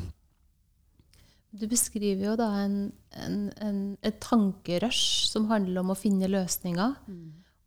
Du 1.51 1.65
beskriver 1.67 2.27
jo 2.29 2.35
da 2.37 2.47
en, 2.61 2.91
en, 3.17 3.37
en, 3.65 3.79
et 4.05 4.19
tankerush 4.21 5.27
som 5.31 5.47
handler 5.49 5.81
om 5.81 5.89
å 5.91 5.97
finne 5.97 6.29
løsninger. 6.29 6.93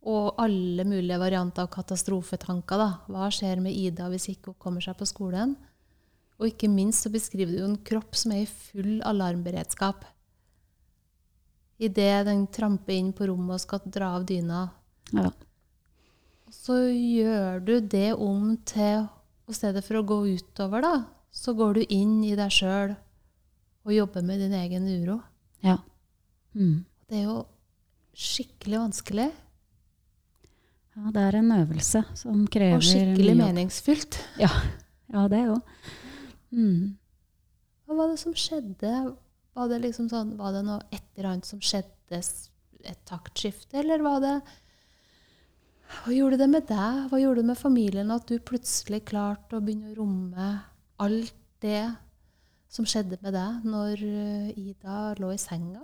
Og 0.07 0.39
alle 0.39 0.83
mulige 0.87 1.19
varianter 1.19 1.63
av 1.63 1.69
katastrofetanker. 1.71 2.79
Da. 2.79 2.87
Hva 3.11 3.27
skjer 3.31 3.59
med 3.63 3.75
Ida 3.75 4.07
hvis 4.11 4.29
ikke 4.31 4.51
hun 4.51 4.59
kommer 4.59 4.83
seg 4.83 4.97
på 4.99 5.07
skolen? 5.07 5.53
Og 6.39 6.49
ikke 6.49 6.71
minst 6.71 7.05
så 7.05 7.11
beskriver 7.13 7.53
du 7.53 7.59
jo 7.61 7.69
en 7.69 7.83
kropp 7.85 8.15
som 8.15 8.33
er 8.35 8.43
i 8.43 8.49
full 8.49 8.97
alarmberedskap. 9.05 10.07
Idet 11.83 12.25
den 12.27 12.47
tramper 12.55 12.95
inn 12.95 13.11
på 13.15 13.27
rommet 13.27 13.59
og 13.59 13.63
skal 13.63 13.83
dra 13.85 14.13
av 14.17 14.25
dyna, 14.27 14.65
ja. 15.11 15.29
Så 16.53 16.77
gjør 16.87 17.63
du 17.65 17.73
det 17.81 18.13
om 18.13 18.53
til 18.67 19.07
I 19.49 19.55
stedet 19.55 19.83
for 19.83 19.99
å 19.99 20.05
gå 20.07 20.19
utover, 20.37 20.83
da, 20.85 20.93
så 21.33 21.55
går 21.57 21.79
du 21.79 21.81
inn 21.91 22.21
i 22.23 22.35
deg 22.37 22.53
sjøl 22.53 22.93
og 23.83 23.91
jobber 23.91 24.23
med 24.23 24.39
din 24.43 24.53
egen 24.55 24.87
uro. 24.87 25.19
ja. 25.65 25.79
Mm. 26.53 26.85
Det 27.09 27.17
er 27.17 27.23
jo 27.25 27.39
skikkelig 28.13 28.77
vanskelig 28.77 29.25
Ja, 30.93 31.09
det 31.15 31.23
er 31.25 31.37
en 31.39 31.51
øvelse 31.55 32.03
som 32.13 32.43
krever 32.53 32.77
og 32.77 32.85
skikkelig 32.85 33.33
mye 33.33 33.47
meningsfylt. 33.49 34.19
Ja, 34.37 34.51
ja 35.09 35.23
det 35.31 35.39
òg. 35.49 35.79
Mm. 36.53 36.93
Hva 37.87 37.97
var 37.97 38.11
det 38.13 38.19
som 38.21 38.35
skjedde? 38.37 38.91
Var 39.57 39.71
det 39.71 39.79
liksom 39.87 40.11
sånn, 40.11 40.35
var 40.37 40.53
det 40.53 40.61
noe 40.67 40.85
et 40.93 41.01
eller 41.17 41.31
annet 41.31 41.49
som 41.49 41.61
skjedde, 41.65 42.21
et 42.85 43.01
taktskifte, 43.09 43.79
eller 43.81 44.05
var 44.05 44.21
det 44.21 44.35
Hva 46.01 46.13
gjorde 46.15 46.39
det 46.41 46.49
med 46.51 46.65
deg? 46.67 47.03
Hva 47.11 47.19
gjorde 47.21 47.41
det 47.41 47.49
med 47.51 47.59
familien 47.59 48.11
at 48.13 48.27
du 48.27 48.37
plutselig 48.43 49.03
klarte 49.11 49.57
å 49.57 49.63
begynne 49.63 49.93
å 49.93 49.97
romme 50.01 50.47
alt 51.03 51.35
det 51.63 51.85
som 52.73 52.87
skjedde 52.89 53.19
med 53.21 53.35
deg 53.35 53.67
når 53.69 54.01
eh, 54.07 54.57
Ida 54.57 55.13
lå 55.21 55.29
i 55.35 55.39
senga? 55.41 55.83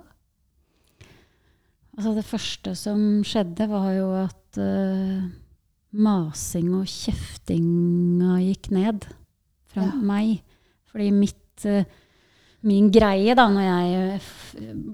Altså 1.96 2.12
det 2.16 2.26
første 2.26 2.74
som 2.78 3.00
skjedde, 3.26 3.66
var 3.70 3.88
jo 3.92 4.10
at 4.22 4.60
uh, 4.62 5.24
masing 6.00 6.70
og 6.78 6.86
kjeftinga 6.88 8.38
gikk 8.44 8.70
ned 8.72 9.08
fra 9.72 9.88
Ja. 9.88 9.96
meg. 9.98 10.38
Fordi 10.90 11.10
mitt, 11.12 11.66
uh, 11.66 11.82
min 12.62 12.88
greie 12.94 13.34
da, 13.36 13.48
når 13.52 13.66
jeg 13.66 14.20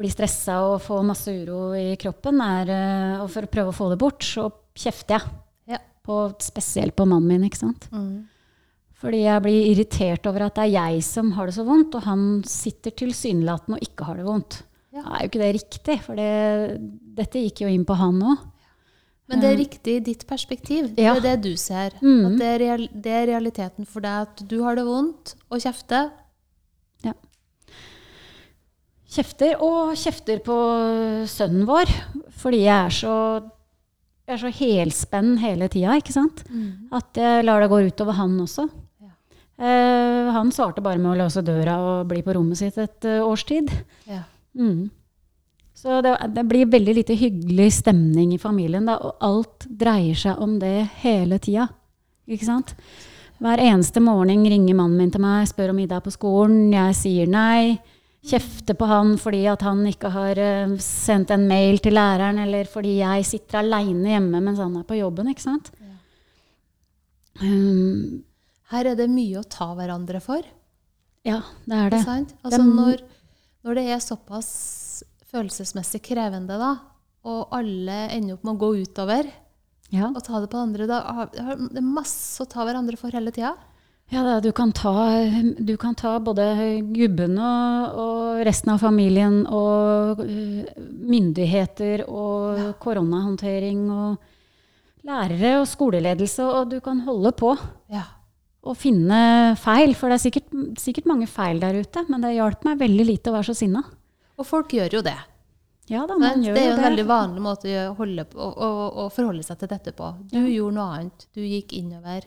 blir 0.01 0.11
stressa 0.13 0.57
og 0.73 0.81
får 0.83 1.05
masse 1.07 1.31
uro 1.37 1.75
i 1.79 1.95
kroppen, 2.01 2.41
er 2.43 2.73
uh, 2.73 3.25
og 3.25 3.31
for 3.31 3.47
å 3.47 3.53
prøve 3.55 3.75
å 3.75 3.77
få 3.77 3.91
det 3.93 4.01
bort, 4.03 4.25
så 4.25 4.49
kjefter 4.77 5.19
jeg. 5.19 5.35
Ja. 5.75 5.83
På, 6.07 6.23
spesielt 6.43 6.97
på 6.97 7.07
mannen 7.09 7.29
min, 7.29 7.47
ikke 7.49 7.65
sant. 7.65 7.89
Fordi 8.97 9.25
jeg 9.27 9.45
blir 9.45 9.71
irritert 9.73 10.27
over 10.31 10.47
at 10.47 10.57
det 10.57 10.69
er 10.69 10.75
jeg 10.77 11.05
som 11.05 11.35
har 11.37 11.49
det 11.51 11.57
så 11.59 11.67
vondt, 11.67 11.99
og 11.99 12.07
han 12.07 12.27
sitter 12.49 12.95
tilsynelatende 12.97 13.77
og 13.77 13.89
ikke 13.89 14.09
har 14.09 14.21
det 14.21 14.27
vondt. 14.29 14.61
Ja. 14.97 15.03
Da 15.03 15.17
er 15.17 15.25
jo 15.25 15.31
ikke 15.31 15.43
det 15.43 15.55
riktig, 15.59 15.97
for 16.07 16.17
det, 16.17 16.31
dette 17.19 17.43
gikk 17.45 17.65
jo 17.67 17.73
inn 17.73 17.85
på 17.89 17.97
han 18.01 18.23
òg. 18.25 18.45
Men 19.27 19.43
det 19.43 19.49
er 19.51 19.59
riktig 19.59 19.97
i 19.99 20.03
ditt 20.07 20.23
perspektiv. 20.29 20.93
Ja. 20.95 21.17
Det 21.19 21.19
er 21.19 21.41
det 21.43 21.51
du 21.51 21.59
ser. 21.59 21.97
Mm. 21.99 22.29
At 22.29 22.37
det 22.39 22.47
er, 22.47 22.61
real, 22.63 22.85
det 22.95 23.15
er 23.19 23.27
realiteten 23.33 23.89
for 23.91 24.05
deg 24.05 24.29
at 24.29 24.45
du 24.47 24.61
har 24.63 24.79
det 24.79 24.87
vondt 24.87 25.35
og 25.51 25.65
kjefter. 25.65 26.13
Kjefter, 29.17 29.55
og 29.63 29.95
kjefter 29.97 30.41
på 30.45 30.55
sønnen 31.31 31.63
vår, 31.69 31.91
fordi 32.37 32.65
jeg 32.65 32.75
er 32.75 32.93
så, 32.93 33.13
jeg 34.27 34.35
er 34.35 34.43
så 34.43 34.51
helspenn 34.51 35.37
hele 35.39 35.69
tida, 35.71 35.95
ikke 36.01 36.15
sant? 36.15 36.43
At 36.95 37.19
jeg 37.21 37.47
lar 37.47 37.63
det 37.63 37.71
gå 37.71 37.79
utover 37.87 38.19
han 38.19 38.35
også. 38.43 38.67
Ja. 39.05 39.13
Eh, 39.63 40.31
han 40.35 40.51
svarte 40.55 40.83
bare 40.83 40.99
med 40.99 41.13
å 41.13 41.19
låse 41.21 41.45
døra 41.47 41.79
og 41.79 42.09
bli 42.11 42.25
på 42.27 42.35
rommet 42.35 42.59
sitt 42.59 42.79
et 42.83 43.07
eh, 43.07 43.23
års 43.23 43.47
tid. 43.47 43.71
Ja. 44.11 44.25
Mm. 44.59 44.89
Så 45.77 46.01
det, 46.03 46.17
det 46.35 46.47
blir 46.49 46.67
veldig 46.73 46.95
lite 46.97 47.15
hyggelig 47.15 47.69
stemning 47.79 48.33
i 48.35 48.41
familien, 48.41 48.89
da, 48.89 48.97
og 48.99 49.23
alt 49.23 49.69
dreier 49.69 50.19
seg 50.19 50.41
om 50.43 50.57
det 50.59 50.89
hele 51.05 51.39
tida. 51.39 51.69
Ikke 52.27 52.49
sant? 52.49 52.75
Hver 53.39 53.61
eneste 53.61 54.01
morgen 54.01 54.43
ringer 54.49 54.75
mannen 54.75 54.97
min 54.99 55.13
til 55.13 55.23
meg, 55.23 55.47
spør 55.47 55.75
om 55.75 55.83
Ida 55.85 56.01
er 56.01 56.07
på 56.07 56.15
skolen. 56.15 56.73
Jeg 56.73 56.97
sier 56.97 57.29
nei. 57.31 57.77
Kjefter 58.27 58.75
på 58.75 58.87
han 58.91 59.13
fordi 59.23 59.45
at 59.47 59.63
han 59.63 59.85
ikke 59.87 60.11
har 60.11 60.39
eh, 60.43 60.73
sendt 60.83 61.31
en 61.31 61.45
mail 61.47 61.79
til 61.85 61.95
læreren, 61.95 62.41
eller 62.43 62.67
fordi 62.71 62.97
jeg 62.99 63.27
sitter 63.29 63.61
aleine 63.61 64.17
hjemme 64.17 64.41
mens 64.43 64.59
han 64.63 64.75
er 64.81 64.87
på 64.89 64.99
jobben. 64.99 65.31
ikke 65.31 65.45
sant? 65.45 65.71
Um, 67.41 68.25
Her 68.73 68.89
er 68.93 68.99
det 68.99 69.07
mye 69.13 69.43
å 69.43 69.47
ta 69.47 69.69
hverandre 69.77 70.21
for. 70.25 70.43
ja, 71.27 71.41
det 71.67 71.77
er 71.77 71.91
det. 71.93 72.03
Altså 72.43 72.63
det 72.63 72.67
når, 72.67 73.03
når 73.67 73.79
det 73.79 73.85
er 73.93 74.03
såpass 74.03 74.51
følelsesmessig 75.31 76.01
krevende, 76.07 76.57
da, 76.59 76.73
og 77.27 77.49
alle 77.55 78.07
ender 78.15 78.37
opp 78.37 78.45
med 78.47 78.55
å 78.55 78.61
gå 78.63 78.71
utover 78.87 79.29
Ja. 79.93 80.09
og 80.09 80.23
ta 80.25 80.41
det 80.43 80.51
på 80.51 80.59
andre, 80.59 80.87
da 80.87 81.27
det 81.35 81.79
er 81.79 81.83
masse 81.87 82.43
å 82.43 82.49
ta 82.49 82.65
hverandre 82.67 82.97
for 82.99 83.11
hele 83.15 83.31
tida. 83.35 83.55
Ja, 84.15 84.21
da, 84.23 84.37
du, 84.41 84.53
kan 84.55 84.71
ta, 84.73 84.93
du 85.59 85.73
kan 85.83 85.95
ta 85.99 86.13
både 86.23 86.45
gubben 86.95 87.35
og, 87.43 87.97
og 87.99 88.43
resten 88.47 88.71
av 88.71 88.79
familien 88.79 89.41
og 89.51 90.21
øh, 90.23 90.61
myndigheter 91.11 92.05
og 92.07 92.77
koronahåndtering 92.85 93.81
og 93.91 94.21
lærere 95.07 95.57
og 95.61 95.67
skoleledelse, 95.71 96.47
og 96.47 96.71
du 96.71 96.79
kan 96.83 97.01
holde 97.07 97.33
på 97.35 97.57
Ja. 97.91 98.05
og 98.63 98.77
finne 98.79 99.55
feil. 99.59 99.95
For 99.99 100.11
det 100.11 100.21
er 100.21 100.25
sikkert, 100.29 100.55
sikkert 100.79 101.11
mange 101.11 101.27
feil 101.31 101.59
der 101.63 101.81
ute, 101.83 102.07
men 102.11 102.23
det 102.23 102.37
hjalp 102.39 102.63
meg 102.67 102.79
veldig 102.83 103.07
lite 103.11 103.31
å 103.31 103.37
være 103.41 103.51
så 103.51 103.59
sinna. 103.59 103.83
Og 104.39 104.47
folk 104.47 104.71
gjør 104.75 105.01
jo 105.01 105.03
det. 105.07 105.17
Ja 105.91 106.03
da, 106.07 106.15
man 106.19 106.43
gjør 106.43 106.55
Det 106.55 106.63
er 106.63 106.67
jo 106.67 106.73
en 106.77 106.81
det. 106.81 106.87
veldig 106.89 107.09
vanlig 107.11 107.43
måte 107.43 107.75
å, 107.89 107.93
holde 107.99 108.25
på, 108.31 108.39
å, 108.39 108.71
å, 109.05 109.11
forholde 109.15 109.43
seg 109.47 109.59
til 109.61 109.71
dette 109.71 109.93
på. 109.95 110.15
Du 110.31 110.41
gjorde 110.47 110.75
noe 110.79 110.89
annet. 110.97 111.27
Du 111.35 111.43
gikk 111.43 111.75
innover. 111.79 112.27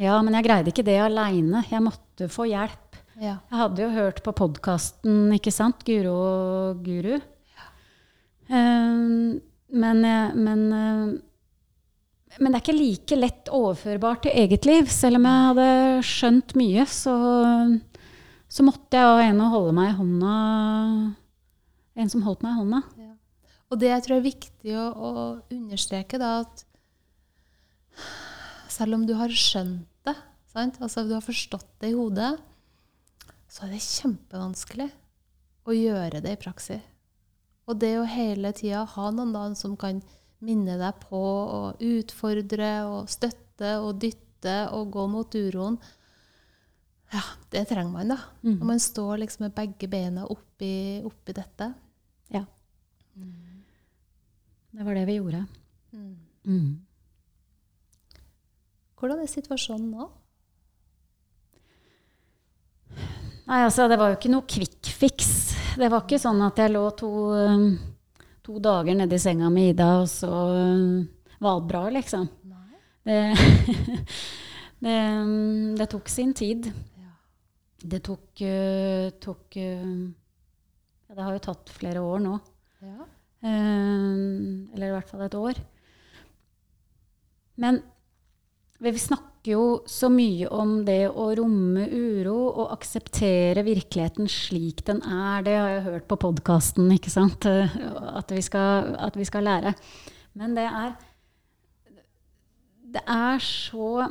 Ja, 0.00 0.16
men 0.24 0.32
jeg 0.38 0.46
greide 0.46 0.72
ikke 0.72 0.84
det 0.86 0.96
aleine. 1.04 1.60
Jeg 1.68 1.82
måtte 1.84 2.28
få 2.32 2.46
hjelp. 2.48 2.96
Ja. 3.20 3.34
Jeg 3.50 3.58
hadde 3.60 3.82
jo 3.84 3.90
hørt 3.92 4.22
på 4.24 4.32
podkasten, 4.32 5.26
ikke 5.36 5.52
sant? 5.52 5.82
Guro 5.84 6.14
og 6.16 6.78
Guru. 6.86 7.18
Ehm, 8.50 9.40
men, 9.70 10.00
jeg- 10.02 10.34
men, 10.36 10.62
eh, 10.72 11.18
men 12.40 12.52
det 12.52 12.56
er 12.60 12.64
ikke 12.64 12.78
like 12.78 13.16
lett 13.20 13.44
overførbart 13.52 14.22
til 14.22 14.32
eget 14.32 14.64
liv. 14.66 14.86
Selv 14.88 15.16
om 15.20 15.24
jeg 15.28 15.46
hadde 15.50 16.02
skjønt 16.02 16.56
mye, 16.56 16.86
så, 16.86 17.14
så 18.48 18.64
måtte 18.64 18.96
jeg 18.96 19.04
ha 19.04 19.20
en 19.28 19.40
å 19.44 19.50
holde 19.52 19.72
meg 19.76 19.90
i 19.92 19.98
hånda. 20.00 21.14
En 21.96 22.08
som 22.08 22.22
holdt 22.22 22.42
meg 22.42 22.52
i 22.56 22.60
hånda. 22.62 22.82
Og 23.70 23.78
det 23.78 23.88
jeg 23.92 24.02
tror 24.02 24.16
er 24.16 24.24
viktig 24.26 24.72
å, 24.74 24.86
å 24.96 25.42
understreke, 25.52 26.18
da, 26.18 26.40
at 26.40 26.64
selv 28.70 28.94
om 28.96 29.04
du 29.06 29.12
har 29.14 29.28
skjønt 29.28 29.86
sant? 30.50 30.80
altså 30.82 31.06
du 31.06 31.14
har 31.16 31.24
forstått 31.24 31.68
det 31.82 31.92
i 31.92 31.98
hodet, 31.98 32.32
så 33.50 33.66
er 33.66 33.74
det 33.74 33.84
kjempevanskelig 33.84 34.88
å 35.66 35.76
gjøre 35.76 36.22
det 36.24 36.34
i 36.36 36.40
praksis. 36.40 36.82
Og 37.70 37.78
det 37.78 37.94
å 38.00 38.08
hele 38.08 38.50
tida 38.56 38.82
ha 38.96 39.10
noen 39.14 39.34
da 39.34 39.44
som 39.58 39.76
kan 39.78 40.00
minne 40.42 40.78
deg 40.80 41.02
på 41.04 41.20
og 41.20 41.82
utfordre 41.84 42.70
og 42.88 43.10
støtte 43.12 43.76
og 43.82 44.00
dytte 44.02 44.56
og 44.74 44.90
gå 44.94 45.06
mot 45.12 45.36
uroen, 45.36 45.78
ja, 47.10 47.22
det 47.50 47.64
trenger 47.66 47.90
man, 47.90 48.12
da. 48.12 48.18
Mm. 48.44 48.60
Når 48.60 48.66
man 48.68 48.82
står 48.82 49.16
liksom 49.24 49.48
med 49.48 49.54
begge 49.56 49.88
beina 49.90 50.28
oppi, 50.30 51.02
oppi 51.06 51.34
dette. 51.34 51.72
Ja. 52.30 52.44
Det 54.70 54.86
var 54.86 54.94
det 54.94 55.02
vi 55.08 55.16
gjorde. 55.18 55.42
Mm. 55.90 56.14
Mm. 56.46 56.70
Hvordan 59.00 59.24
er 59.24 59.32
situasjonen 59.32 59.90
nå? 59.90 60.06
Nei, 63.50 63.64
altså, 63.66 63.88
det 63.90 63.96
var 63.98 64.12
jo 64.12 64.18
ikke 64.20 64.30
noe 64.30 64.46
quick 64.46 64.88
fix. 64.94 65.30
Det 65.74 65.88
var 65.90 66.04
ikke 66.04 66.20
sånn 66.22 66.38
at 66.46 66.60
jeg 66.62 66.70
lå 66.70 66.84
to, 66.94 67.08
um, 67.34 67.64
to 68.46 68.60
dager 68.62 68.94
nedi 68.94 69.18
senga 69.18 69.48
med 69.50 69.72
Ida, 69.72 69.88
og 70.04 70.06
så 70.06 70.30
um, 70.30 71.00
var 71.42 71.56
alt 71.56 71.66
bra, 71.66 71.80
liksom. 71.96 72.28
Det, 73.02 73.16
det, 74.86 74.94
um, 75.18 75.72
det 75.74 75.88
tok 75.90 76.12
sin 76.14 76.30
tid. 76.38 76.68
Det 77.82 78.00
tok, 78.06 78.44
uh, 78.44 79.10
tok 79.18 79.58
ja, 79.58 79.80
Det 81.10 81.24
har 81.24 81.34
jo 81.34 81.42
tatt 81.48 81.74
flere 81.74 82.04
år 82.06 82.22
nå. 82.22 82.36
Ja. 82.86 83.08
Eller 83.50 84.86
i 84.86 84.94
hvert 84.94 85.10
fall 85.10 85.24
et 85.26 85.34
år. 85.34 85.58
Men 87.58 87.82
vi 88.78 88.94
snakker 88.94 89.29
jo 89.48 89.80
så 89.88 90.10
mye 90.12 90.48
om 90.52 90.80
det 90.84 91.06
å 91.08 91.30
romme 91.38 91.86
uro 91.88 92.36
og 92.50 92.72
akseptere 92.74 93.62
virkeligheten 93.64 94.28
slik 94.28 94.82
den 94.86 95.00
er. 95.06 95.44
Det 95.46 95.54
har 95.56 95.70
jeg 95.74 95.84
hørt 95.86 96.08
på 96.10 96.18
podkasten, 96.20 96.90
ikke 96.92 97.12
sant? 97.12 97.46
Uh, 97.48 97.70
At 98.20 98.32
vi, 98.34 98.42
skal, 98.44 98.94
at 99.00 99.16
vi 99.16 99.24
skal 99.24 99.46
lære. 99.48 99.74
Men 100.36 100.54
det 100.58 100.66
er 100.68 100.92
Det 102.90 103.02
er 103.06 103.38
så 103.38 104.08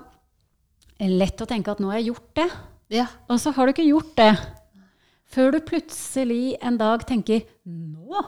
lett 1.00 1.42
å 1.42 1.48
tenke 1.48 1.72
at 1.72 1.80
nå 1.84 1.92
har 1.92 2.00
jeg 2.00 2.14
gjort 2.14 2.36
det. 2.36 2.50
ja. 2.90 3.08
Og 3.30 3.40
så 3.40 3.52
har 3.52 3.66
du 3.66 3.74
ikke 3.74 3.88
gjort 3.90 4.16
det. 4.18 4.32
Før 5.30 5.52
du 5.52 5.60
plutselig 5.62 6.58
en 6.62 6.78
dag 6.80 7.04
tenker 7.06 7.44
Nå! 7.66 8.24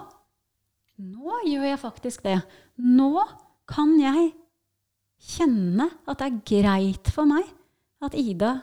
Nå 1.02 1.40
gjør 1.50 1.66
jeg 1.66 1.80
faktisk 1.82 2.24
det. 2.28 2.42
Nå 2.78 3.24
kan 3.66 3.96
jeg 4.00 4.34
kjenne 5.22 5.88
at 6.10 6.20
det 6.22 6.28
er 6.28 6.42
greit 6.52 7.10
for 7.14 7.30
meg 7.30 7.46
at 8.02 8.18
Ida 8.18 8.56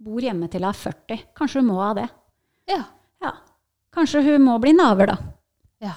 bor 0.00 0.22
hjemme 0.24 0.48
til 0.52 0.64
hun 0.64 0.70
er 0.70 0.80
40. 0.80 1.26
Kanskje 1.36 1.60
hun 1.60 1.68
må 1.70 1.80
ha 1.80 1.90
det. 1.96 2.06
Ja. 2.70 2.80
Ja. 3.20 3.34
Kanskje 3.92 4.22
hun 4.24 4.44
må 4.46 4.56
bli 4.62 4.72
naver, 4.76 5.12
da. 5.12 5.18
ja. 5.84 5.96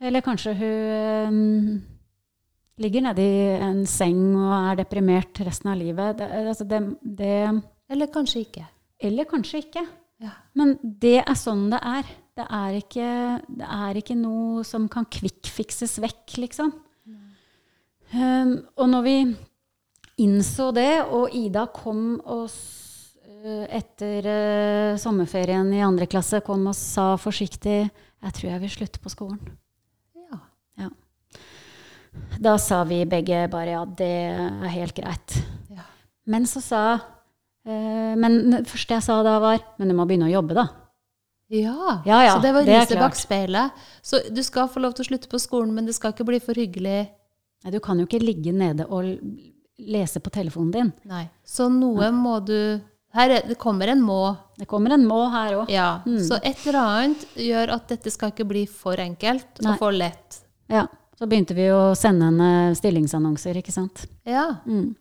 Eller 0.00 0.24
kanskje 0.24 0.54
hun 0.56 0.92
øhm, 0.96 1.80
ligger 2.80 3.04
nedi 3.04 3.28
en 3.60 3.82
seng 3.86 4.22
og 4.32 4.52
er 4.56 4.78
deprimert 4.80 5.42
resten 5.44 5.74
av 5.74 5.76
livet. 5.78 6.18
Det, 6.18 6.28
altså 6.54 6.64
det, 6.64 6.80
det 7.04 7.34
Eller 7.90 8.08
kanskje 8.14 8.46
ikke. 8.46 8.64
Eller 9.00 9.28
kanskje 9.28 9.60
ikke. 9.66 9.84
Ja. 10.20 10.32
Men 10.56 10.78
det 10.82 11.18
er 11.20 11.36
sånn 11.38 11.68
det 11.72 11.82
er. 11.84 12.08
Det 12.40 12.46
er 12.46 12.76
ikke, 12.78 13.08
det 13.60 13.66
er 13.68 13.98
ikke 14.00 14.16
noe 14.16 14.62
som 14.64 14.86
kan 14.88 15.04
kvikkfikses 15.12 15.98
vekk, 16.00 16.38
liksom. 16.46 16.70
Um, 18.10 18.56
og 18.74 18.88
når 18.90 19.02
vi 19.06 19.16
innså 20.24 20.70
det, 20.74 21.04
og 21.14 21.34
Ida 21.36 21.68
kom 21.70 22.18
oss 22.26 22.56
uh, 23.22 23.66
etter 23.70 24.26
uh, 24.26 24.98
sommerferien 25.00 25.70
i 25.76 25.84
andre 25.86 26.08
klasse, 26.10 26.42
kom 26.46 26.66
og 26.70 26.76
sa 26.78 27.14
forsiktig 27.20 27.78
'Jeg 28.20 28.34
tror 28.36 28.50
jeg 28.50 28.60
vil 28.60 28.70
slutte 28.70 29.00
på 29.00 29.12
skolen'. 29.12 29.54
Ja. 30.80 30.90
Da 32.40 32.56
sa 32.58 32.82
vi 32.84 33.04
begge 33.06 33.46
bare 33.48 33.70
'ja, 33.70 33.84
det 33.84 34.12
er 34.34 34.74
helt 34.74 34.98
greit'. 34.98 35.38
Ja. 35.70 35.86
Men 36.26 36.46
så 36.46 36.60
sa 36.60 36.82
uh, 36.94 38.14
Men 38.18 38.50
det 38.50 38.68
første 38.68 38.94
jeg 38.94 39.02
sa 39.02 39.22
da, 39.22 39.38
var 39.38 39.62
'men 39.78 39.88
du 39.88 39.94
må 39.94 40.04
begynne 40.04 40.26
å 40.26 40.34
jobbe', 40.34 40.54
da. 40.54 40.66
Ja. 41.50 42.02
Ja, 42.06 42.22
ja, 42.22 42.34
så 42.34 42.42
det 42.42 42.52
var 42.54 42.66
riset 42.66 42.98
bak 42.98 43.14
speilet. 43.14 43.72
Så 44.02 44.20
du 44.30 44.42
skal 44.42 44.68
få 44.68 44.80
lov 44.80 44.94
til 44.94 45.02
å 45.02 45.08
slutte 45.10 45.30
på 45.30 45.38
skolen, 45.38 45.74
men 45.74 45.86
det 45.86 45.94
skal 45.94 46.12
ikke 46.12 46.26
bli 46.26 46.38
for 46.38 46.54
hyggelig. 46.54 47.08
Nei, 47.64 47.72
du 47.74 47.80
kan 47.84 47.98
jo 48.00 48.06
ikke 48.08 48.22
ligge 48.22 48.54
nede 48.56 48.86
og 48.88 49.04
lese 49.80 50.20
på 50.20 50.32
telefonen 50.32 50.72
din. 50.72 50.92
Nei. 51.08 51.26
Så 51.44 51.68
noe 51.72 52.10
må 52.14 52.38
du 52.44 52.80
her 53.10 53.32
er, 53.34 53.42
Det 53.48 53.56
kommer 53.58 53.90
en 53.90 54.02
må. 54.06 54.36
Det 54.58 54.68
kommer 54.70 54.94
en 54.94 55.06
må 55.08 55.24
her 55.32 55.56
òg. 55.58 55.70
Ja. 55.72 55.88
Så 56.06 56.38
et 56.46 56.60
eller 56.68 56.78
annet 56.84 57.24
gjør 57.34 57.74
at 57.74 57.88
dette 57.90 58.12
skal 58.12 58.30
ikke 58.30 58.46
bli 58.46 58.64
for 58.70 59.00
enkelt 59.02 59.58
Nei. 59.64 59.72
og 59.72 59.82
for 59.82 59.96
lett. 59.96 60.42
Ja. 60.70 60.86
Så 61.18 61.26
begynte 61.28 61.56
vi 61.58 61.66
å 61.74 61.90
sende 61.98 62.30
henne 62.30 62.76
stillingsannonser, 62.78 63.58
ikke 63.60 63.74
sant. 63.74 64.06
Ja. 64.24 64.46
Mm. 64.64 64.94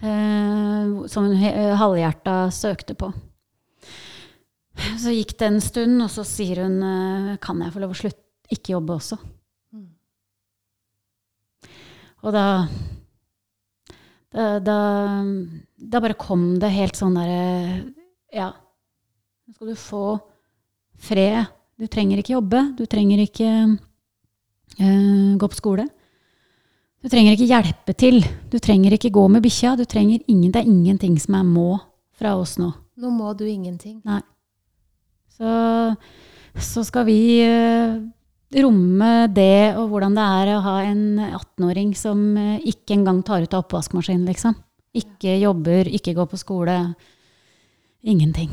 Eh, 0.00 1.06
som 1.12 1.28
hun 1.28 1.36
halvhjerta 1.78 2.48
søkte 2.54 2.96
på. 2.98 3.12
Så 4.98 5.12
gikk 5.12 5.36
det 5.38 5.50
en 5.50 5.60
stund, 5.62 6.00
og 6.02 6.10
så 6.10 6.24
sier 6.26 6.62
hun 6.62 6.76
eh, 6.86 7.36
Kan 7.42 7.62
jeg 7.64 7.72
få 7.74 7.82
lov 7.82 7.96
å 7.96 7.98
slutte 7.98 8.54
ikke 8.54 8.76
jobbe 8.76 8.94
også? 8.94 9.18
Og 12.24 12.34
da 12.34 12.46
da, 14.28 14.58
da 14.60 14.78
da 15.78 16.00
bare 16.02 16.18
kom 16.18 16.58
det 16.60 16.70
helt 16.74 16.98
sånn 16.98 17.16
derre 17.16 17.92
Ja, 18.34 18.50
nå 19.46 19.54
skal 19.54 19.70
du 19.70 19.78
få 19.78 20.02
fred. 20.98 21.46
Du 21.78 21.86
trenger 21.88 22.20
ikke 22.20 22.34
jobbe. 22.34 22.60
Du 22.76 22.82
trenger 22.90 23.22
ikke 23.22 23.48
uh, 23.70 25.38
gå 25.38 25.48
på 25.48 25.56
skole. 25.56 25.86
Du 26.98 27.08
trenger 27.08 27.36
ikke 27.36 27.48
hjelpe 27.48 27.94
til. 27.96 28.20
Du 28.50 28.58
trenger 28.58 28.96
ikke 28.98 29.14
gå 29.14 29.24
med 29.30 29.44
bikkja. 29.46 29.76
Du 29.78 29.86
trenger 29.88 30.20
ingen, 30.26 30.50
det 30.52 30.60
er 30.60 30.68
ingenting 30.68 31.14
som 31.22 31.38
er 31.38 31.46
må 31.46 31.78
fra 32.18 32.34
oss 32.36 32.56
nå. 32.58 32.72
Nå 32.98 33.12
må 33.14 33.32
du 33.38 33.46
ingenting. 33.46 34.02
Så 35.38 35.54
så 36.58 36.82
skal 36.82 37.06
vi 37.06 37.38
eh, 37.44 37.98
romme 38.56 39.28
det 39.34 39.76
og 39.76 39.90
hvordan 39.92 40.16
det 40.16 40.24
er 40.24 40.50
å 40.54 40.62
ha 40.64 40.76
en 40.86 41.04
18-åring 41.20 41.92
som 41.98 42.20
eh, 42.40 42.64
ikke 42.70 42.96
engang 42.96 43.20
tar 43.26 43.44
ut 43.44 43.54
av 43.54 43.66
oppvaskmaskinen, 43.66 44.24
liksom. 44.30 44.56
Ikke 44.96 45.36
jobber, 45.36 45.90
ikke 45.92 46.16
går 46.16 46.30
på 46.30 46.40
skole. 46.40 46.78
Ingenting. 48.08 48.50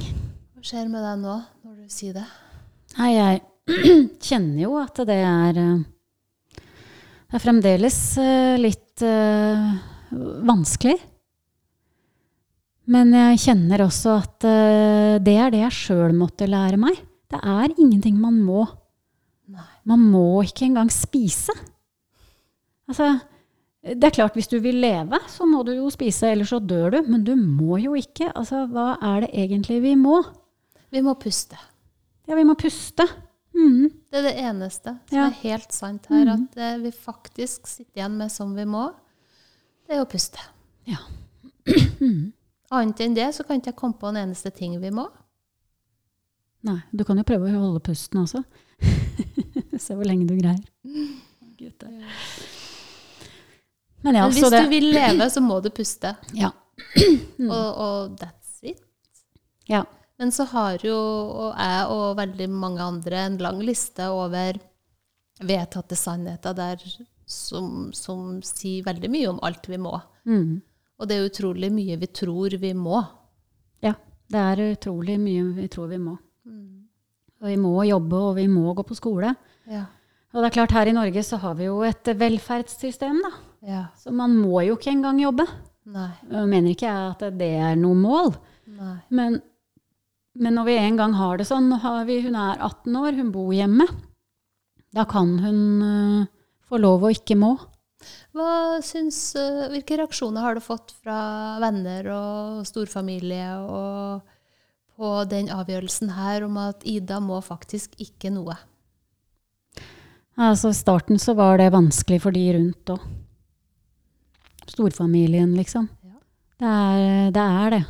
Hva 0.55 0.65
skjer 0.65 0.89
med 0.91 0.99
deg 1.05 1.23
nå, 1.23 1.39
når 1.63 1.79
du 1.79 1.93
sier 1.93 2.17
det? 2.17 2.25
Nei, 2.99 3.11
jeg 3.15 3.41
kjenner 4.27 4.61
jo 4.65 4.75
at 4.81 4.99
det 5.07 5.19
er 5.23 5.59
eh, 5.63 5.83
Det 6.55 7.39
er 7.39 7.43
fremdeles 7.43 7.99
eh, 8.21 8.55
litt 8.61 9.03
uh, 9.03 9.73
vanskelig. 10.45 10.95
Men 12.91 13.09
jeg 13.15 13.41
kjenner 13.47 13.81
også 13.87 14.13
at 14.21 14.45
uh, 14.45 15.15
det 15.23 15.33
er 15.41 15.51
det 15.51 15.63
jeg 15.65 15.77
sjøl 15.79 16.13
måtte 16.15 16.47
lære 16.47 16.77
meg. 16.79 16.99
Det 17.31 17.39
er 17.41 17.73
ingenting 17.79 18.19
man 18.21 18.37
må. 18.45 18.67
Man 19.86 20.01
må 20.11 20.41
ikke 20.45 20.65
engang 20.65 20.89
spise. 20.91 21.53
Altså, 22.89 23.19
det 23.86 24.03
er 24.03 24.15
klart, 24.15 24.33
hvis 24.33 24.47
du 24.49 24.57
vil 24.63 24.79
leve, 24.81 25.19
så 25.29 25.45
må 25.45 25.61
du 25.65 25.71
jo 25.75 25.89
spise, 25.93 26.31
ellers 26.33 26.49
så 26.53 26.59
dør 26.59 26.89
du. 26.95 27.01
Men 27.07 27.23
du 27.27 27.36
må 27.38 27.77
jo 27.81 27.93
ikke. 27.97 28.31
Altså, 28.36 28.63
hva 28.71 28.95
er 29.01 29.25
det 29.25 29.29
egentlig 29.33 29.81
vi 29.83 29.93
må? 29.99 30.23
Vi 30.93 31.01
må 31.05 31.13
puste. 31.21 31.57
Ja, 32.27 32.36
vi 32.38 32.43
må 32.47 32.55
puste. 32.57 33.05
Mm. 33.55 33.89
Det 34.11 34.19
er 34.19 34.25
det 34.25 34.33
eneste 34.41 34.95
som 35.09 35.17
Ja. 35.17 35.25
er 35.27 35.38
helt 35.43 35.73
sant 35.73 36.07
her. 36.09 36.25
Mhm. 36.25 36.47
At 36.51 36.57
eh, 36.57 36.77
vi 36.83 36.91
faktisk 36.91 37.67
sitter 37.67 38.01
igjen 38.01 38.17
med 38.17 38.31
som 38.31 38.55
vi 38.55 38.65
må, 38.65 38.88
det 39.88 39.95
er 39.95 40.01
å 40.01 40.09
puste. 40.09 40.39
Ja. 40.89 40.97
Annet 42.75 42.99
enn 43.05 43.13
det 43.15 43.29
så 43.36 43.43
kan 43.45 43.59
ikke 43.61 43.71
jeg 43.71 43.75
komme 43.79 43.93
på 44.01 44.09
en 44.09 44.17
eneste 44.17 44.49
ting 44.51 44.79
vi 44.81 44.89
må. 44.91 45.05
Nei, 46.65 46.79
du 46.91 47.03
kan 47.05 47.17
jo 47.17 47.23
prøve 47.23 47.51
å 47.53 47.59
holde 47.61 47.79
pusten 47.86 48.23
også. 48.25 48.41
Se 49.86 49.93
hvor 49.97 50.07
lenge 50.09 50.25
du 50.29 50.36
greier. 50.39 50.63
Men 54.05 54.15
ja, 54.15 54.25
Men 54.27 54.33
så 54.33 54.39
hvis 54.39 54.51
det 54.53 54.63
du 54.65 54.69
vil 54.69 54.88
leve, 54.93 55.29
så 55.33 55.41
må 55.41 55.59
du 55.65 55.69
puste. 55.73 56.15
Ja. 56.43 56.51
Og, 57.39 57.67
og 57.79 58.17
that's 58.19 58.57
it. 58.67 58.81
ja. 59.69 59.83
Men 60.19 60.31
så 60.31 60.43
har 60.47 60.79
jo 60.83 60.95
og 60.95 61.55
jeg 61.59 61.88
og 61.91 62.17
veldig 62.17 62.45
mange 62.51 62.83
andre 62.83 63.21
en 63.27 63.38
lang 63.43 63.57
liste 63.67 64.05
over 64.11 64.59
vedtatte 65.43 65.95
sannheter 65.99 66.55
der 66.55 66.79
som, 67.27 67.89
som 67.95 68.38
sier 68.43 68.86
veldig 68.88 69.09
mye 69.11 69.27
om 69.33 69.39
alt 69.43 69.67
vi 69.67 69.79
må. 69.81 69.91
Mm. 70.23 70.61
Og 70.99 71.09
det 71.09 71.17
er 71.17 71.27
utrolig 71.27 71.71
mye 71.75 71.97
vi 71.99 72.07
tror 72.07 72.55
vi 72.61 72.73
må. 72.73 73.01
ja. 73.83 73.93
Det 74.31 74.39
er 74.41 74.63
utrolig 74.71 75.19
mye 75.21 75.43
vi 75.59 75.67
tror 75.69 75.91
vi 75.91 75.99
må. 76.01 76.15
Og 77.41 77.49
vi 77.51 77.57
må 77.61 77.73
jobbe, 77.86 78.15
og 78.29 78.36
vi 78.39 78.47
må 78.49 78.71
gå 78.73 78.83
på 78.88 78.95
skole. 78.97 79.36
Ja. 79.72 79.86
Og 80.36 80.41
det 80.43 80.49
er 80.49 80.55
klart, 80.57 80.76
her 80.76 80.89
i 80.91 80.95
Norge 80.95 81.24
så 81.24 81.39
har 81.39 81.55
vi 81.55 81.70
jo 81.70 81.80
et 81.88 82.09
velferdssystem, 82.20 83.22
da. 83.24 83.32
ja. 83.70 83.84
Så 83.95 84.11
man 84.11 84.36
må 84.36 84.59
jo 84.68 84.76
ikke 84.76 84.91
engang 84.91 85.22
jobbe. 85.24 85.45
Nei. 85.95 86.09
Jeg 86.28 86.49
mener 86.51 86.74
ikke 86.74 86.89
jeg 86.89 87.11
at 87.13 87.38
det 87.39 87.51
er 87.61 87.78
noe 87.80 87.95
mål. 87.95 88.34
Nei. 88.76 88.95
Men, 89.16 89.38
men 90.36 90.57
når 90.57 90.68
vi 90.68 90.76
en 90.82 90.99
gang 90.99 91.16
har 91.16 91.39
det 91.39 91.47
sånn, 91.47 91.70
har 91.84 92.03
vi, 92.09 92.20
hun 92.26 92.36
er 92.41 92.59
18 92.59 92.99
år, 92.99 93.16
hun 93.22 93.32
bor 93.32 93.53
hjemme, 93.55 93.88
da 94.95 95.05
kan 95.07 95.38
hun 95.43 95.61
uh, 95.84 96.28
få 96.68 96.82
lov 96.82 97.05
å 97.05 97.13
ikke 97.16 97.38
må. 97.39 97.53
Hva 98.36 98.82
syns, 98.84 99.20
uh, 99.39 99.70
hvilke 99.72 100.01
reaksjoner 100.01 100.43
har 100.43 100.57
du 100.57 100.63
fått 100.66 100.97
fra 100.99 101.20
venner 101.63 102.11
og 102.16 102.63
storfamilie 102.68 103.49
og 103.63 104.34
på 104.95 105.18
den 105.32 105.51
avgjørelsen 105.51 106.13
her 106.16 106.47
om 106.47 106.59
at 106.59 106.84
Ida 106.88 107.22
må 107.24 107.39
faktisk 107.43 107.95
ikke 108.03 108.32
noe? 108.36 108.57
Altså 110.36 110.73
I 110.73 110.75
starten 110.75 111.19
så 111.21 111.36
var 111.38 111.59
det 111.61 111.71
vanskelig 111.71 112.19
for 112.23 112.36
de 112.36 112.43
rundt 112.57 112.91
òg. 112.91 113.03
Storfamilien, 114.67 115.53
liksom. 115.55 115.86
Ja. 116.03 116.17
Det, 116.59 116.71
er, 116.71 117.29
det 117.36 117.45
er 117.45 117.75
det. 117.75 117.83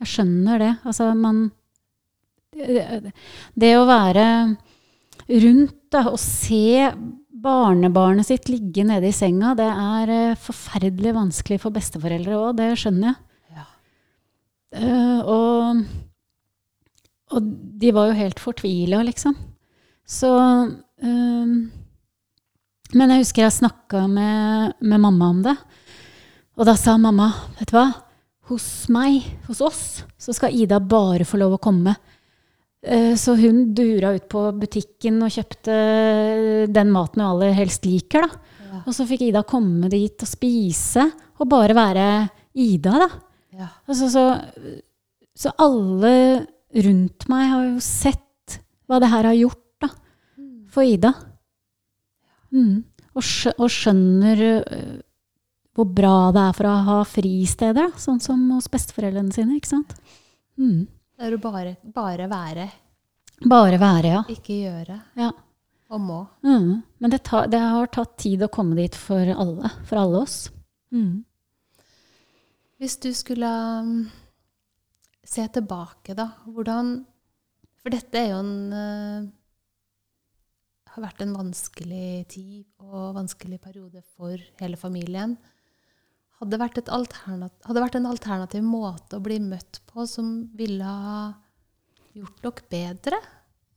Jeg 0.00 0.12
skjønner 0.12 0.62
det. 0.62 0.70
Altså, 0.86 1.10
man 1.18 1.50
Det, 2.54 3.12
det 3.58 3.72
å 3.76 3.86
være 3.88 4.24
rundt 5.26 5.76
da, 5.90 6.04
og 6.12 6.20
se 6.22 6.86
barnebarnet 7.44 8.28
sitt 8.28 8.48
ligge 8.48 8.84
nede 8.86 9.10
i 9.10 9.14
senga, 9.14 9.52
det 9.58 9.66
er 9.68 10.12
eh, 10.14 10.38
forferdelig 10.40 11.12
vanskelig 11.16 11.58
for 11.62 11.74
besteforeldre 11.74 12.38
òg. 12.38 12.56
Det 12.60 12.70
skjønner 12.80 13.10
jeg. 13.10 13.18
Ja. 13.58 13.66
Uh, 14.74 15.20
og, 15.34 15.82
og 17.34 17.52
de 17.82 17.92
var 17.94 18.08
jo 18.10 18.18
helt 18.22 18.40
fortvila, 18.42 19.02
liksom. 19.06 19.36
Så 20.06 20.30
eh, 21.04 21.54
Men 22.94 23.10
jeg 23.14 23.24
husker 23.24 23.44
jeg 23.44 23.56
snakka 23.58 24.06
med, 24.10 24.74
med 24.80 25.02
mamma 25.02 25.28
om 25.34 25.42
det. 25.44 25.54
Og 26.54 26.66
da 26.68 26.76
sa 26.78 26.96
mamma, 27.00 27.30
vet 27.58 27.72
du 27.72 27.76
hva, 27.76 27.88
hos 28.50 28.66
meg, 28.92 29.24
hos 29.48 29.62
oss, 29.64 29.84
så 30.20 30.34
skal 30.36 30.54
Ida 30.54 30.78
bare 30.78 31.24
få 31.26 31.40
lov 31.40 31.56
å 31.56 31.62
komme. 31.64 31.96
Eh, 32.84 33.14
Så 33.18 33.34
hun 33.40 33.72
dura 33.74 34.12
ut 34.14 34.28
på 34.30 34.44
butikken 34.60 35.22
og 35.24 35.32
kjøpte 35.34 36.68
den 36.70 36.92
maten 36.94 37.22
hun 37.24 37.30
aller 37.32 37.56
helst 37.56 37.88
liker, 37.88 38.28
da. 38.28 38.58
Ja. 38.68 38.82
Og 38.84 38.94
så 38.94 39.06
fikk 39.08 39.24
Ida 39.26 39.42
komme 39.48 39.88
dit 39.90 40.22
og 40.22 40.28
spise, 40.30 41.08
og 41.40 41.48
bare 41.50 41.74
være 41.74 42.06
Ida, 42.54 42.94
da. 43.06 43.08
Ja. 43.54 43.68
Altså, 43.88 44.10
så, 44.12 44.24
så 45.34 45.50
alle 45.62 46.14
rundt 46.84 47.26
meg 47.30 47.50
har 47.50 47.66
jo 47.72 47.82
sett 47.82 48.58
hva 48.86 49.00
det 49.00 49.10
her 49.10 49.30
har 49.30 49.36
gjort 49.38 49.63
for 50.74 50.86
Ida. 50.86 51.14
Mm. 52.54 52.82
Og, 53.14 53.22
skjø 53.22 53.54
og 53.62 53.70
skjønner 53.70 54.42
hvor 55.74 55.88
bra 55.90 56.30
det 56.34 56.42
er 56.42 56.54
for 56.54 56.70
å 56.70 56.74
ha 56.86 56.96
fristeder, 57.08 57.94
sånn 57.98 58.20
som 58.22 58.42
hos 58.54 58.70
besteforeldrene 58.70 59.34
sine. 59.34 59.58
ikke 59.58 59.72
sant? 59.72 59.94
Mm. 60.58 60.86
Det 61.14 61.26
er 61.26 61.34
å 61.34 61.42
bare, 61.42 61.76
bare 61.82 62.30
være, 62.30 62.70
Bare 63.44 63.78
være, 63.82 64.10
ja. 64.12 64.20
ikke 64.30 64.54
gjøre 64.62 64.94
ja. 65.18 65.28
og 65.90 66.00
må. 66.00 66.20
Mm. 66.46 66.84
Men 67.02 67.12
det, 67.12 67.24
tar, 67.26 67.48
det 67.50 67.58
har 67.58 67.90
tatt 67.92 68.14
tid 68.22 68.44
å 68.46 68.50
komme 68.52 68.78
dit 68.78 68.94
for 68.94 69.26
alle, 69.34 69.72
for 69.88 70.00
alle 70.00 70.20
oss. 70.22 70.36
Mm. 70.94 71.24
Hvis 72.78 72.94
du 73.02 73.10
skulle 73.14 73.50
um, 73.82 73.90
se 75.26 75.44
tilbake, 75.58 76.14
da, 76.14 76.30
hvordan 76.46 76.96
For 77.82 77.92
dette 77.92 78.16
er 78.16 78.30
jo 78.30 78.38
en 78.40 78.54
har 80.94 81.02
vært 81.02 81.24
en 81.24 81.34
vanskelig 81.34 82.26
tid 82.30 82.66
og 82.84 83.16
vanskelig 83.16 83.58
periode 83.62 84.02
for 84.14 84.38
hele 84.60 84.78
familien. 84.78 85.34
Hadde 86.38 86.58
vært, 86.60 86.78
hadde 86.86 87.82
vært 87.82 87.96
en 87.98 88.10
alternativ 88.10 88.62
måte 88.66 89.18
å 89.18 89.24
bli 89.24 89.40
møtt 89.42 89.80
på 89.90 90.06
som 90.10 90.44
ville 90.54 90.86
ha 90.86 91.32
gjort 92.14 92.44
dere 92.44 92.70
bedre? 92.70 93.20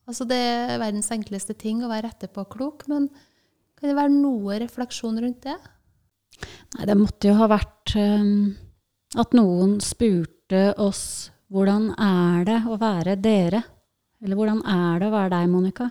Altså 0.08 0.28
det 0.30 0.38
er 0.38 0.78
verdens 0.80 1.10
enkleste 1.12 1.58
ting 1.58 1.82
å 1.84 1.90
være 1.92 2.12
etterpåklok, 2.14 2.86
men 2.92 3.10
kan 3.78 3.90
det 3.90 3.98
være 3.98 4.14
noe 4.14 4.62
refleksjon 4.62 5.20
rundt 5.22 5.44
det? 5.50 5.58
Nei, 6.78 6.86
det 6.86 6.98
måtte 7.00 7.32
jo 7.32 7.38
ha 7.40 7.50
vært 7.50 7.96
um, 7.98 8.54
at 9.18 9.34
noen 9.38 9.78
spurte 9.84 10.70
oss 10.82 11.32
hvordan 11.50 11.92
er 11.98 12.46
det 12.48 12.60
å 12.68 12.78
være 12.80 13.18
dere? 13.20 13.64
Eller 14.22 14.38
hvordan 14.38 14.62
er 14.68 15.02
det 15.02 15.10
å 15.10 15.14
være 15.14 15.34
deg, 15.34 15.50
Monica? 15.50 15.90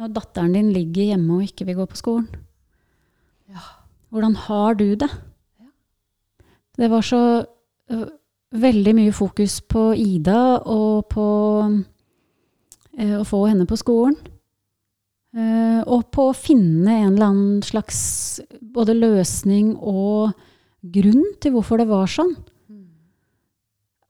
Når 0.00 0.10
datteren 0.16 0.56
din 0.56 0.72
ligger 0.74 1.12
hjemme 1.12 1.38
og 1.38 1.46
ikke 1.46 1.68
vil 1.68 1.78
gå 1.78 1.86
på 1.90 2.00
skolen. 2.00 2.28
Ja. 3.50 3.62
Hvordan 4.10 4.34
har 4.46 4.74
du 4.78 4.88
det? 4.98 5.10
Ja. 5.60 5.70
Det 6.78 6.90
var 6.90 7.06
så 7.06 7.22
veldig 8.54 8.94
mye 8.96 9.14
fokus 9.14 9.58
på 9.60 9.88
Ida 9.98 10.60
og 10.70 11.08
på 11.12 11.26
ø, 11.64 13.08
å 13.18 13.26
få 13.26 13.42
henne 13.50 13.66
på 13.68 13.78
skolen. 13.78 14.16
Eh, 15.34 15.80
og 15.82 16.06
på 16.14 16.28
å 16.30 16.36
finne 16.38 17.00
en 17.00 17.14
eller 17.16 17.30
annen 17.32 17.62
slags 17.66 18.40
både 18.74 18.94
løsning 18.94 19.74
og 19.76 20.34
grunn 20.94 21.24
til 21.42 21.56
hvorfor 21.56 21.82
det 21.82 21.88
var 21.90 22.10
sånn. 22.10 22.36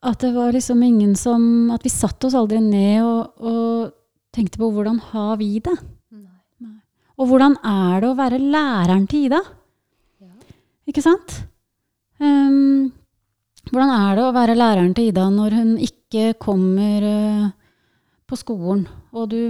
At 0.04 0.20
det 0.20 0.34
var 0.34 0.52
liksom 0.52 0.82
ingen 0.84 1.14
som 1.16 1.70
At 1.72 1.80
vi 1.80 1.88
satte 1.88 2.26
oss 2.28 2.34
aldri 2.36 2.58
ned 2.60 3.00
og, 3.00 3.40
og 3.40 3.94
tenkte 4.34 4.60
på 4.60 4.70
hvordan 4.74 5.00
har 5.12 5.36
vi 5.40 5.58
det? 5.64 5.74
Nei. 6.14 6.76
Og 7.18 7.30
hvordan 7.30 7.56
er 7.62 8.02
det 8.02 8.10
å 8.10 8.18
være 8.18 8.40
læreren 8.42 9.06
til 9.10 9.28
Ida? 9.28 9.40
Ja. 10.22 10.32
Ikke 10.90 11.04
sant? 11.04 11.36
Um, 12.18 12.90
hvordan 13.70 13.92
er 13.94 14.16
det 14.18 14.24
å 14.24 14.32
være 14.34 14.56
læreren 14.58 14.94
til 14.96 15.10
Ida 15.12 15.28
når 15.32 15.58
hun 15.58 15.76
ikke 15.82 16.32
kommer 16.42 17.06
uh, 17.06 17.52
på 18.24 18.38
skolen, 18.40 18.86
og 19.14 19.28
du, 19.30 19.42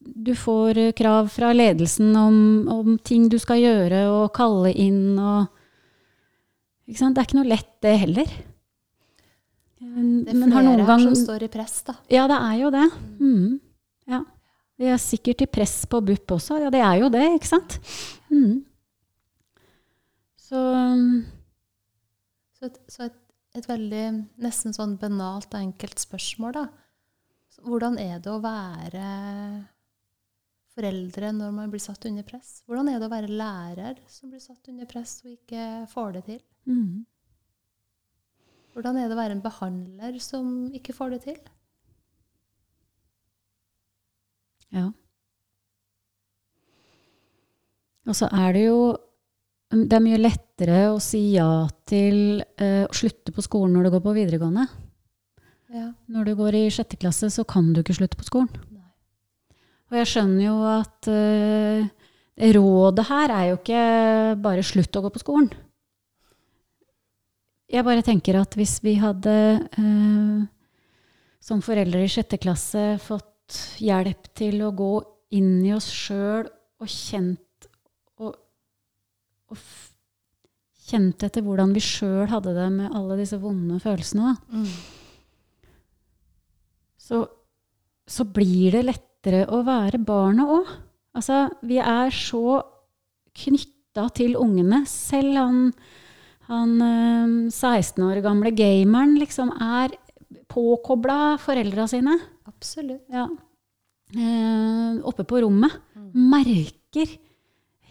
du 0.00 0.32
får 0.36 0.80
krav 0.98 1.30
fra 1.32 1.52
ledelsen 1.54 2.12
om, 2.18 2.36
om 2.68 2.96
ting 3.06 3.28
du 3.30 3.38
skal 3.40 3.60
gjøre, 3.62 4.04
og 4.10 4.32
kalle 4.36 4.72
inn 4.74 5.16
og 5.16 5.48
ikke 6.90 6.98
sant? 6.98 7.14
Det 7.14 7.22
er 7.22 7.28
ikke 7.28 7.38
noe 7.38 7.52
lett, 7.52 7.72
det 7.84 7.96
heller. 8.02 8.38
Det 9.80 10.34
er 10.34 10.50
flere 10.50 10.86
gang 10.88 11.04
som 11.06 11.16
står 11.16 11.46
i 11.46 11.50
press, 11.52 11.80
da. 11.86 11.94
Ja, 12.12 12.26
det 12.28 12.36
er 12.36 12.56
jo 12.60 12.72
det. 12.74 12.86
Mm. 13.22 13.60
Ja. 14.10 14.24
De 14.80 14.88
er 14.88 15.00
sikkert 15.00 15.44
i 15.44 15.48
press 15.50 15.82
på 15.90 16.00
BUP 16.00 16.32
også. 16.36 16.58
Ja, 16.62 16.70
det 16.72 16.80
er 16.80 17.00
jo 17.02 17.10
det, 17.12 17.24
ikke 17.36 17.50
sant? 17.50 17.76
Mm. 18.32 18.62
Så 20.40 20.60
Så, 22.56 22.68
et, 22.68 22.78
så 22.92 23.04
et, 23.08 23.18
et 23.56 23.68
veldig 23.68 24.04
nesten 24.44 24.74
sånn 24.76 24.96
banalt 25.00 25.52
og 25.52 25.60
enkelt 25.60 26.00
spørsmål, 26.00 26.56
da. 26.56 26.64
Hvordan 27.60 27.98
er 28.00 28.20
det 28.24 28.30
å 28.32 28.40
være 28.40 29.04
foreldre 30.72 31.32
når 31.36 31.54
man 31.54 31.72
blir 31.72 31.82
satt 31.82 32.06
under 32.08 32.24
press? 32.24 32.60
Hvordan 32.68 32.88
er 32.88 33.00
det 33.00 33.08
å 33.08 33.12
være 33.12 33.32
lærer 33.36 34.00
som 34.08 34.32
blir 34.32 34.40
satt 34.40 34.70
under 34.72 34.88
press 34.88 35.18
og 35.24 35.34
ikke 35.34 35.86
får 35.92 36.18
det 36.18 36.26
til? 36.30 36.42
mm. 36.70 37.06
Hvordan 38.70 39.00
er 39.00 39.08
det 39.10 39.16
å 39.16 39.18
være 39.18 39.34
en 39.34 39.42
behandler 39.42 40.18
som 40.22 40.70
ikke 40.76 40.94
får 40.94 41.16
det 41.16 41.24
til? 41.24 41.38
Ja. 44.74 44.88
Og 48.08 48.16
så 48.16 48.28
er 48.32 48.54
det 48.56 48.64
jo 48.64 48.78
um, 48.90 49.82
Det 49.84 49.96
er 49.96 50.04
mye 50.04 50.20
lettere 50.20 50.82
å 50.92 50.98
si 51.02 51.22
ja 51.34 51.66
til 51.88 52.42
eh, 52.58 52.84
å 52.86 52.94
slutte 52.94 53.34
på 53.34 53.44
skolen 53.44 53.76
når 53.76 53.86
du 53.86 53.94
går 53.96 54.04
på 54.04 54.16
videregående. 54.16 54.66
Ja. 55.70 55.88
Når 56.10 56.30
du 56.30 56.34
går 56.38 56.58
i 56.58 56.64
sjette 56.74 56.98
klasse, 56.98 57.30
så 57.30 57.46
kan 57.46 57.70
du 57.72 57.82
ikke 57.82 57.96
slutte 57.98 58.18
på 58.18 58.26
skolen. 58.26 58.50
Nei. 58.74 58.90
Og 59.90 59.98
jeg 60.00 60.10
skjønner 60.10 60.44
jo 60.44 60.56
at 60.70 61.10
eh, 61.10 61.90
rådet 62.56 63.06
her 63.10 63.34
er 63.34 63.48
jo 63.50 63.58
ikke 63.60 63.82
bare 64.42 64.66
slutt 64.66 64.98
å 64.98 65.04
gå 65.06 65.12
på 65.14 65.22
skolen. 65.22 65.50
Jeg 67.70 67.86
bare 67.86 68.02
tenker 68.02 68.40
at 68.40 68.56
hvis 68.58 68.80
vi 68.82 68.96
hadde 68.98 69.34
eh, 69.78 70.38
som 71.40 71.62
foreldre 71.62 72.02
i 72.02 72.10
sjette 72.10 72.40
klasse 72.42 72.96
fått 73.02 73.26
hjelp 73.80 74.28
til 74.38 74.60
å 74.66 74.72
gå 74.76 74.92
inn 75.36 75.60
i 75.66 75.72
oss 75.76 75.88
sjøl 75.94 76.48
og 76.80 76.88
kjent 76.90 77.68
og, 78.20 78.34
og 79.50 79.58
kjent 80.90 81.22
etter 81.26 81.44
hvordan 81.46 81.74
vi 81.76 81.82
sjøl 81.84 82.26
hadde 82.32 82.54
det 82.56 82.66
med 82.74 82.94
alle 82.96 83.18
disse 83.20 83.38
vonde 83.42 83.78
følelsene, 83.82 84.34
Mm. 84.50 84.66
så, 87.00 87.24
så 88.06 88.26
blir 88.26 88.74
det 88.74 88.84
lettere 88.88 89.44
å 89.50 89.62
være 89.66 90.00
barnet 90.02 90.50
òg. 90.50 90.68
Altså, 91.16 91.48
vi 91.66 91.78
er 91.82 92.12
så 92.14 92.60
knytta 93.36 94.06
til 94.14 94.36
ungene. 94.38 94.84
Selv 94.86 95.38
han, 95.38 95.58
han 96.50 96.76
eh, 96.86 97.50
16 97.50 98.04
år 98.06 98.22
gamle 98.24 98.52
gameren 98.54 99.16
liksom 99.18 99.50
er 99.56 99.96
påkobla 100.50 101.38
foreldra 101.40 101.86
sine. 101.90 102.16
Absolutt. 102.50 103.06
Ja. 103.12 103.28
Eh, 104.14 105.00
oppe 105.06 105.24
på 105.24 105.40
rommet. 105.44 105.72
Mm. 105.94 106.10
Merker, 106.32 107.16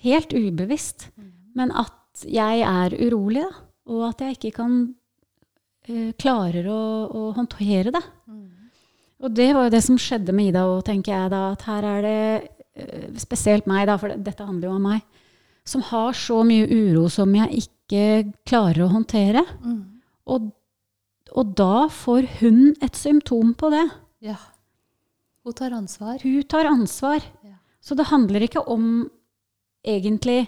helt 0.04 0.34
ubevisst, 0.36 1.10
men 1.56 1.72
at 1.72 2.26
jeg 2.28 2.64
er 2.68 2.96
urolig, 3.00 3.44
da. 3.46 3.66
Og 3.90 4.06
at 4.12 4.22
jeg 4.22 4.38
ikke 4.38 4.52
kan 4.60 4.74
eh, 5.88 6.12
klarer 6.20 6.68
å, 6.70 6.82
å 7.08 7.24
håndtere 7.38 7.94
det. 7.96 8.04
Mm. 8.30 8.46
Og 9.20 9.34
det 9.36 9.50
var 9.56 9.68
jo 9.68 9.74
det 9.74 9.82
som 9.84 9.98
skjedde 10.00 10.36
med 10.36 10.52
Ida 10.52 10.68
òg, 10.70 10.84
tenker 10.88 11.16
jeg 11.16 11.32
da. 11.34 11.42
At 11.56 11.66
her 11.68 11.88
er 11.88 12.06
det 12.06 12.20
eh, 12.80 13.08
spesielt 13.20 13.68
meg, 13.70 13.88
da, 13.90 13.98
for 14.00 14.14
dette 14.14 14.46
handler 14.46 14.70
jo 14.70 14.76
om 14.78 14.88
meg, 14.92 15.26
som 15.68 15.84
har 15.90 16.16
så 16.18 16.42
mye 16.48 16.68
uro 16.68 17.08
som 17.14 17.34
jeg 17.36 17.64
ikke 17.64 18.06
klarer 18.48 18.86
å 18.86 18.94
håndtere. 18.94 19.44
Mm. 19.64 19.82
Og, 20.30 20.52
og 21.38 21.54
da 21.58 21.88
får 21.92 22.28
hun 22.40 22.62
et 22.82 22.96
symptom 22.98 23.54
på 23.58 23.70
det. 23.74 23.86
Ja. 24.26 24.38
Hun 25.46 25.56
tar 25.56 25.76
ansvar. 25.76 26.20
Hun 26.24 26.44
tar 26.44 26.70
ansvar. 26.70 27.24
Ja. 27.46 27.56
Så 27.82 27.96
det 27.96 28.10
handler 28.10 28.46
ikke 28.46 28.64
om 28.70 29.10
egentlig 29.86 30.48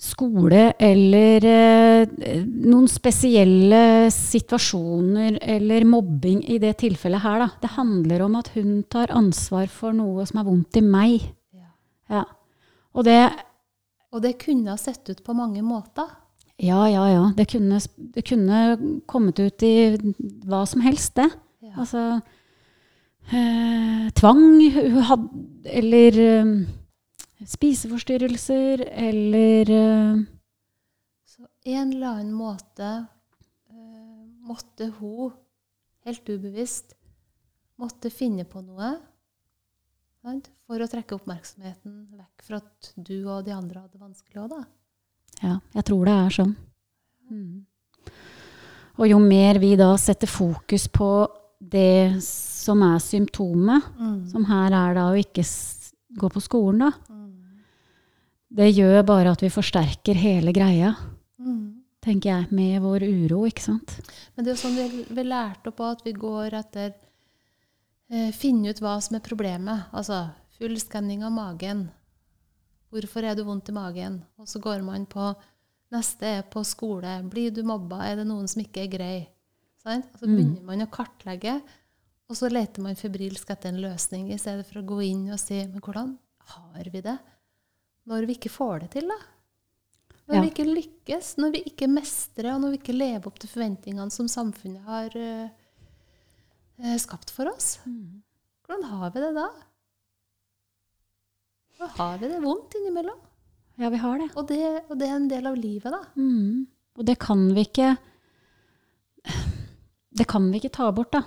skole 0.00 0.70
eller 0.80 1.44
eh, 1.44 2.42
noen 2.44 2.86
spesielle 2.88 4.08
situasjoner 4.14 5.36
eller 5.42 5.84
mobbing 5.88 6.40
i 6.48 6.56
det 6.62 6.78
tilfellet 6.80 7.20
her, 7.24 7.42
da. 7.42 7.48
Det 7.60 7.72
handler 7.74 8.24
om 8.24 8.38
at 8.40 8.48
hun 8.56 8.80
tar 8.88 9.12
ansvar 9.12 9.68
for 9.72 9.96
noe 9.96 10.24
som 10.28 10.40
er 10.40 10.48
vondt 10.48 10.80
i 10.80 10.84
meg. 10.84 11.28
Ja. 11.52 11.68
Ja. 12.16 12.24
Og 12.96 13.06
det 13.08 13.20
Og 14.10 14.22
det 14.24 14.40
kunne 14.42 14.72
ha 14.72 14.76
sett 14.80 15.06
ut 15.06 15.20
på 15.22 15.36
mange 15.36 15.62
måter. 15.62 16.08
Ja, 16.60 16.88
ja, 16.90 17.04
ja. 17.08 17.32
Det 17.36 17.46
kunne, 17.48 17.80
det 17.96 18.22
kunne 18.28 18.58
kommet 19.08 19.40
ut 19.40 19.62
i 19.64 19.96
hva 20.44 20.66
som 20.68 20.82
helst, 20.84 21.14
det. 21.16 21.30
Ja. 21.64 21.72
Altså 21.80 22.02
eh, 23.32 24.10
tvang 24.18 24.42
hun 24.74 24.98
hadde, 25.08 25.44
eller 25.80 26.18
eh, 26.20 26.50
spiseforstyrrelser, 27.48 28.84
eller 29.06 29.72
eh, 29.72 30.20
Så 31.24 31.46
en 31.64 31.94
eller 31.94 32.10
annen 32.10 32.34
måte 32.36 32.90
eh, 33.70 34.26
måtte 34.44 34.90
hun, 34.98 35.32
helt 36.04 36.28
ubevisst, 36.28 36.92
måtte 37.80 38.12
finne 38.12 38.44
på 38.44 38.60
noe 38.60 38.98
for 40.68 40.82
å 40.84 40.88
trekke 40.90 41.16
oppmerksomheten 41.16 42.02
vekk 42.18 42.44
fra 42.44 42.60
at 42.60 42.92
du 43.00 43.16
og 43.24 43.46
de 43.46 43.56
andre 43.56 43.86
hadde 43.86 44.02
vanskelig 44.02 44.42
òg, 44.44 44.52
da. 44.52 44.60
Ja, 45.42 45.58
jeg 45.74 45.84
tror 45.88 46.04
det 46.04 46.14
er 46.14 46.34
sånn. 46.36 46.56
Mm. 47.30 47.64
Og 49.00 49.06
jo 49.08 49.18
mer 49.22 49.58
vi 49.62 49.74
da 49.80 49.94
setter 49.96 50.28
fokus 50.28 50.86
på 50.92 51.08
det 51.60 52.20
som 52.24 52.82
er 52.84 52.98
symptomet, 53.00 53.82
som 54.30 54.44
her 54.48 54.72
er 54.76 54.94
da 54.98 55.06
å 55.12 55.16
ikke 55.20 55.44
gå 56.20 56.28
på 56.34 56.40
skolen, 56.44 56.78
da, 56.84 56.90
Mm. 57.08 57.62
det 58.52 58.74
gjør 58.74 59.04
bare 59.06 59.30
at 59.32 59.40
vi 59.40 59.48
forsterker 59.48 60.14
hele 60.14 60.52
greia, 60.52 60.96
Mm. 61.38 61.82
tenker 62.02 62.30
jeg, 62.30 62.52
med 62.52 62.82
vår 62.82 63.02
uro, 63.02 63.46
ikke 63.46 63.62
sant? 63.62 64.00
Men 64.36 64.44
det 64.44 64.50
er 64.52 64.56
jo 64.56 64.68
sånn 64.68 64.76
vi, 64.76 65.04
vi 65.14 65.22
lærte 65.22 65.70
på 65.72 65.90
at 65.90 66.02
vi 66.04 66.12
går 66.12 66.50
etter 66.52 66.94
eh, 68.12 68.32
Finne 68.32 68.70
ut 68.70 68.80
hva 68.80 69.00
som 69.00 69.14
er 69.16 69.20
problemet. 69.20 69.84
Altså 69.92 70.30
full 70.58 70.74
skanning 70.76 71.22
av 71.22 71.30
magen. 71.30 71.90
Hvorfor 72.90 73.22
er 73.24 73.36
du 73.38 73.44
vondt 73.46 73.68
i 73.70 73.72
magen? 73.76 74.20
Og 74.38 74.48
så 74.50 74.60
går 74.62 74.82
man 74.86 75.06
på 75.06 75.34
Neste 75.90 76.22
er 76.22 76.42
på 76.46 76.60
skole. 76.62 77.16
Blir 77.26 77.50
du 77.50 77.64
mobba? 77.66 77.96
Er 78.06 78.20
det 78.20 78.26
noen 78.28 78.46
som 78.46 78.60
ikke 78.62 78.84
er 78.84 78.90
grei? 78.92 79.28
Sånn? 79.82 80.04
Og 80.12 80.20
så 80.20 80.26
Mm. 80.28 80.36
begynner 80.36 80.62
man 80.62 80.82
å 80.84 80.90
kartlegge, 80.90 81.56
og 82.30 82.36
så 82.36 82.48
leter 82.48 82.80
man 82.80 82.94
febrilsk 82.94 83.50
etter 83.50 83.70
en 83.72 83.80
løsning, 83.82 84.30
i 84.32 84.36
stedet 84.38 84.64
for 84.66 84.78
å 84.80 84.86
gå 84.86 85.00
inn 85.10 85.24
og 85.32 85.38
si 85.40 85.66
Men 85.66 85.80
hvordan 85.80 86.16
har 86.46 86.84
vi 86.92 87.00
det 87.00 87.18
når 88.06 88.26
vi 88.26 88.34
ikke 88.36 88.50
får 88.54 88.80
det 88.84 88.90
til, 88.92 89.08
da? 89.08 89.16
Når 90.28 90.34
Ja. 90.36 90.40
vi 90.42 90.50
ikke 90.50 90.74
lykkes, 90.76 91.36
når 91.38 91.52
vi 91.52 91.62
ikke 91.64 91.88
mestrer, 91.90 92.54
og 92.54 92.60
når 92.62 92.70
vi 92.70 92.78
ikke 92.78 92.96
lever 92.98 93.26
opp 93.26 93.38
til 93.40 93.50
forventningene 93.50 94.12
som 94.12 94.26
samfunnet 94.28 94.84
har 94.84 95.10
eh, 95.16 96.96
skapt 96.98 97.30
for 97.30 97.46
oss. 97.50 97.78
Hvordan 97.84 98.84
har 98.84 99.10
vi 99.10 99.20
det 99.20 99.34
da? 99.34 99.48
Da 101.80 101.88
har 101.96 102.18
vi 102.20 102.28
det 102.28 102.42
vondt 102.42 102.74
innimellom. 102.76 103.16
Ja, 103.80 103.88
vi 103.88 104.00
har 104.02 104.18
det. 104.20 104.28
Og 104.36 104.48
det, 104.50 104.64
og 104.90 104.98
det 105.00 105.06
er 105.08 105.16
en 105.16 105.28
del 105.30 105.46
av 105.48 105.56
livet, 105.56 105.88
da. 105.88 106.00
Mm. 106.20 106.66
Og 107.00 107.06
det 107.08 107.16
kan 107.22 107.46
vi 107.56 107.64
ikke 107.68 107.94
Det 110.10 110.26
kan 110.28 110.48
vi 110.50 110.58
ikke 110.58 110.74
ta 110.74 110.90
bort, 110.92 111.14
da. 111.14 111.22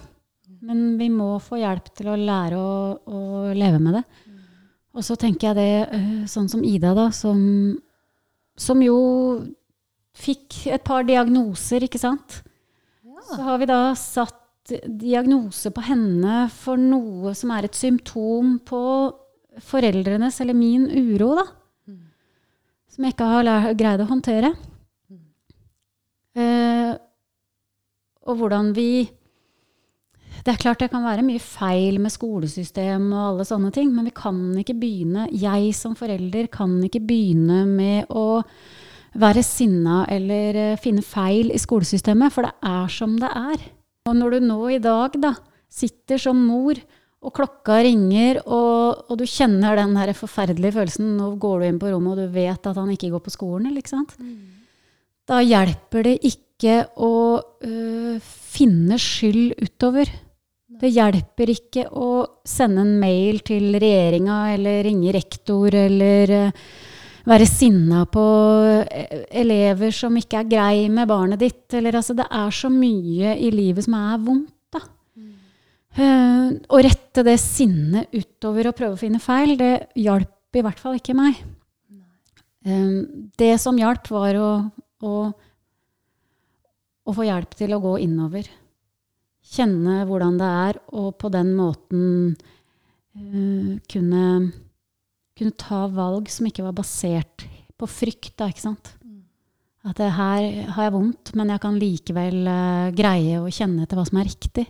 Men 0.63 0.99
vi 0.99 1.07
må 1.09 1.39
få 1.41 1.57
hjelp 1.57 1.89
til 1.97 2.11
å 2.11 2.19
lære 2.19 2.59
å, 2.59 2.75
å 3.01 3.19
leve 3.57 3.79
med 3.81 3.97
det. 3.97 4.03
Og 4.93 5.05
så 5.07 5.17
tenker 5.17 5.49
jeg 5.49 5.57
det 5.57 5.97
øh, 5.97 6.23
sånn 6.29 6.51
som 6.51 6.61
Ida, 6.67 6.93
da, 6.93 7.07
som, 7.15 7.39
som 8.59 8.83
jo 8.85 8.97
fikk 10.13 10.67
et 10.75 10.83
par 10.85 11.07
diagnoser, 11.07 11.87
ikke 11.87 12.01
sant? 12.01 12.43
Så 13.31 13.39
har 13.41 13.57
vi 13.57 13.69
da 13.71 13.81
satt 13.97 14.37
diagnose 14.85 15.71
på 15.73 15.81
henne 15.87 16.45
for 16.53 16.79
noe 16.79 17.33
som 17.35 17.51
er 17.55 17.65
et 17.65 17.75
symptom 17.75 18.59
på 18.67 18.83
foreldrenes 19.61 20.39
eller 20.41 20.57
min 20.57 20.87
uro, 20.89 21.33
da. 21.37 21.45
Som 22.93 23.05
jeg 23.05 23.15
ikke 23.15 23.25
har 23.25 23.73
greid 23.77 24.03
å 24.03 24.09
håndtere. 24.09 24.53
Uh, 26.33 26.93
og 28.25 28.39
hvordan 28.39 28.71
vi 28.73 29.05
Det 30.43 30.49
er 30.49 30.59
klart 30.59 30.81
det 30.81 30.89
kan 30.91 31.03
være 31.05 31.23
mye 31.23 31.39
feil 31.39 31.99
med 32.01 32.11
skolesystem 32.11 33.05
og 33.13 33.19
alle 33.27 33.45
sånne 33.47 33.69
ting, 33.71 33.91
men 33.93 34.09
vi 34.09 34.15
kan 34.17 34.39
ikke 34.59 34.75
begynne 34.75 35.27
Jeg 35.29 35.69
som 35.77 35.93
forelder 35.95 36.49
kan 36.51 36.73
ikke 36.83 37.03
begynne 37.05 37.61
med 37.69 38.09
å 38.11 38.43
være 39.13 39.43
sinna 39.45 40.03
eller 40.09 40.57
eh, 40.57 40.79
finne 40.81 41.03
feil 41.05 41.53
i 41.53 41.61
skolesystemet, 41.61 42.33
for 42.33 42.47
det 42.47 42.53
er 42.65 42.89
som 42.91 43.13
det 43.21 43.29
er. 43.29 43.63
Og 44.09 44.17
når 44.17 44.35
du 44.35 44.47
nå 44.49 44.59
i 44.73 44.81
dag 44.83 45.15
da 45.21 45.35
sitter 45.71 46.19
som 46.19 46.41
mor, 46.49 46.81
og 47.23 47.33
klokka 47.37 47.79
ringer, 47.85 48.41
og, 48.45 49.05
og 49.09 49.19
du 49.19 49.25
kjenner 49.29 49.79
den 49.79 49.95
her 49.99 50.11
forferdelige 50.17 50.75
følelsen 50.75 51.15
Nå 51.17 51.33
går 51.41 51.61
du 51.61 51.67
inn 51.69 51.79
på 51.81 51.91
rommet, 51.93 52.17
og 52.17 52.27
du 52.27 52.35
vet 52.35 52.69
at 52.69 52.79
han 52.79 52.91
ikke 52.93 53.13
går 53.13 53.23
på 53.23 53.33
skolen, 53.33 53.69
eller 53.69 53.83
ikke 53.83 53.95
sant? 53.95 54.15
Da 55.29 55.39
hjelper 55.39 56.03
det 56.03 56.17
ikke 56.27 56.81
å 56.99 57.13
øh, 57.39 58.15
finne 58.23 58.99
skyld 58.99 59.55
utover. 59.63 60.09
Det 60.83 60.89
hjelper 60.91 61.51
ikke 61.53 61.85
å 61.95 62.09
sende 62.43 62.83
en 62.83 62.97
mail 62.99 63.39
til 63.45 63.71
regjeringa 63.79 64.39
eller 64.55 64.81
ringe 64.83 65.13
rektor 65.15 65.75
eller 65.79 66.33
eh, 66.33 66.65
være 67.29 67.47
sinna 67.47 68.03
på 68.11 68.25
eh, 68.83 69.21
elever 69.43 69.93
som 69.95 70.17
ikke 70.19 70.41
er 70.41 70.49
grei 70.49 70.89
med 70.91 71.07
barnet 71.07 71.39
ditt. 71.39 71.67
Eller, 71.77 71.95
altså, 71.99 72.17
det 72.17 72.27
er 72.27 72.51
så 72.51 72.71
mye 72.73 73.37
i 73.39 73.53
livet 73.53 73.87
som 73.87 73.95
er 73.99 74.19
vondt. 74.25 74.51
Eh, 75.93 76.45
å 76.73 76.79
rette 76.81 77.21
det 77.25 77.35
sinnet 77.37 78.13
utover 78.15 78.69
og 78.69 78.77
prøve 78.77 78.95
å 78.95 79.01
finne 79.01 79.21
feil, 79.21 79.53
det 79.59 79.89
hjalp 79.99 80.57
i 80.57 80.63
hvert 80.65 80.81
fall 80.81 80.97
ikke 80.97 81.15
meg. 81.17 81.37
Eh, 82.65 82.95
det 83.37 83.53
som 83.61 83.77
hjalp, 83.77 84.09
var 84.09 84.39
å, 84.39 84.49
å, 85.05 85.13
å 87.03 87.13
få 87.13 87.27
hjelp 87.27 87.53
til 87.59 87.75
å 87.75 87.81
gå 87.83 87.97
innover. 88.07 88.49
Kjenne 89.53 90.01
hvordan 90.09 90.39
det 90.39 90.49
er, 90.65 90.81
og 90.95 91.13
på 91.19 91.29
den 91.29 91.49
måten 91.57 92.03
uh, 92.31 93.73
kunne, 93.91 94.21
kunne 95.35 95.57
ta 95.59 95.81
valg 95.91 96.31
som 96.31 96.47
ikke 96.47 96.63
var 96.63 96.77
basert 96.77 97.43
på 97.75 97.89
frykt. 97.91 98.31
Da, 98.39 98.47
ikke 98.47 98.63
sant? 98.63 98.93
At 99.83 99.99
det 99.99 100.13
her 100.15 100.47
har 100.77 100.87
jeg 100.87 100.95
vondt, 100.95 101.33
men 101.35 101.51
jeg 101.51 101.63
kan 101.65 101.75
likevel 101.75 102.39
uh, 102.47 102.93
greie 102.95 103.43
å 103.43 103.51
kjenne 103.51 103.83
etter 103.83 103.99
hva 103.99 104.07
som 104.07 104.21
er 104.23 104.31
riktig. 104.31 104.65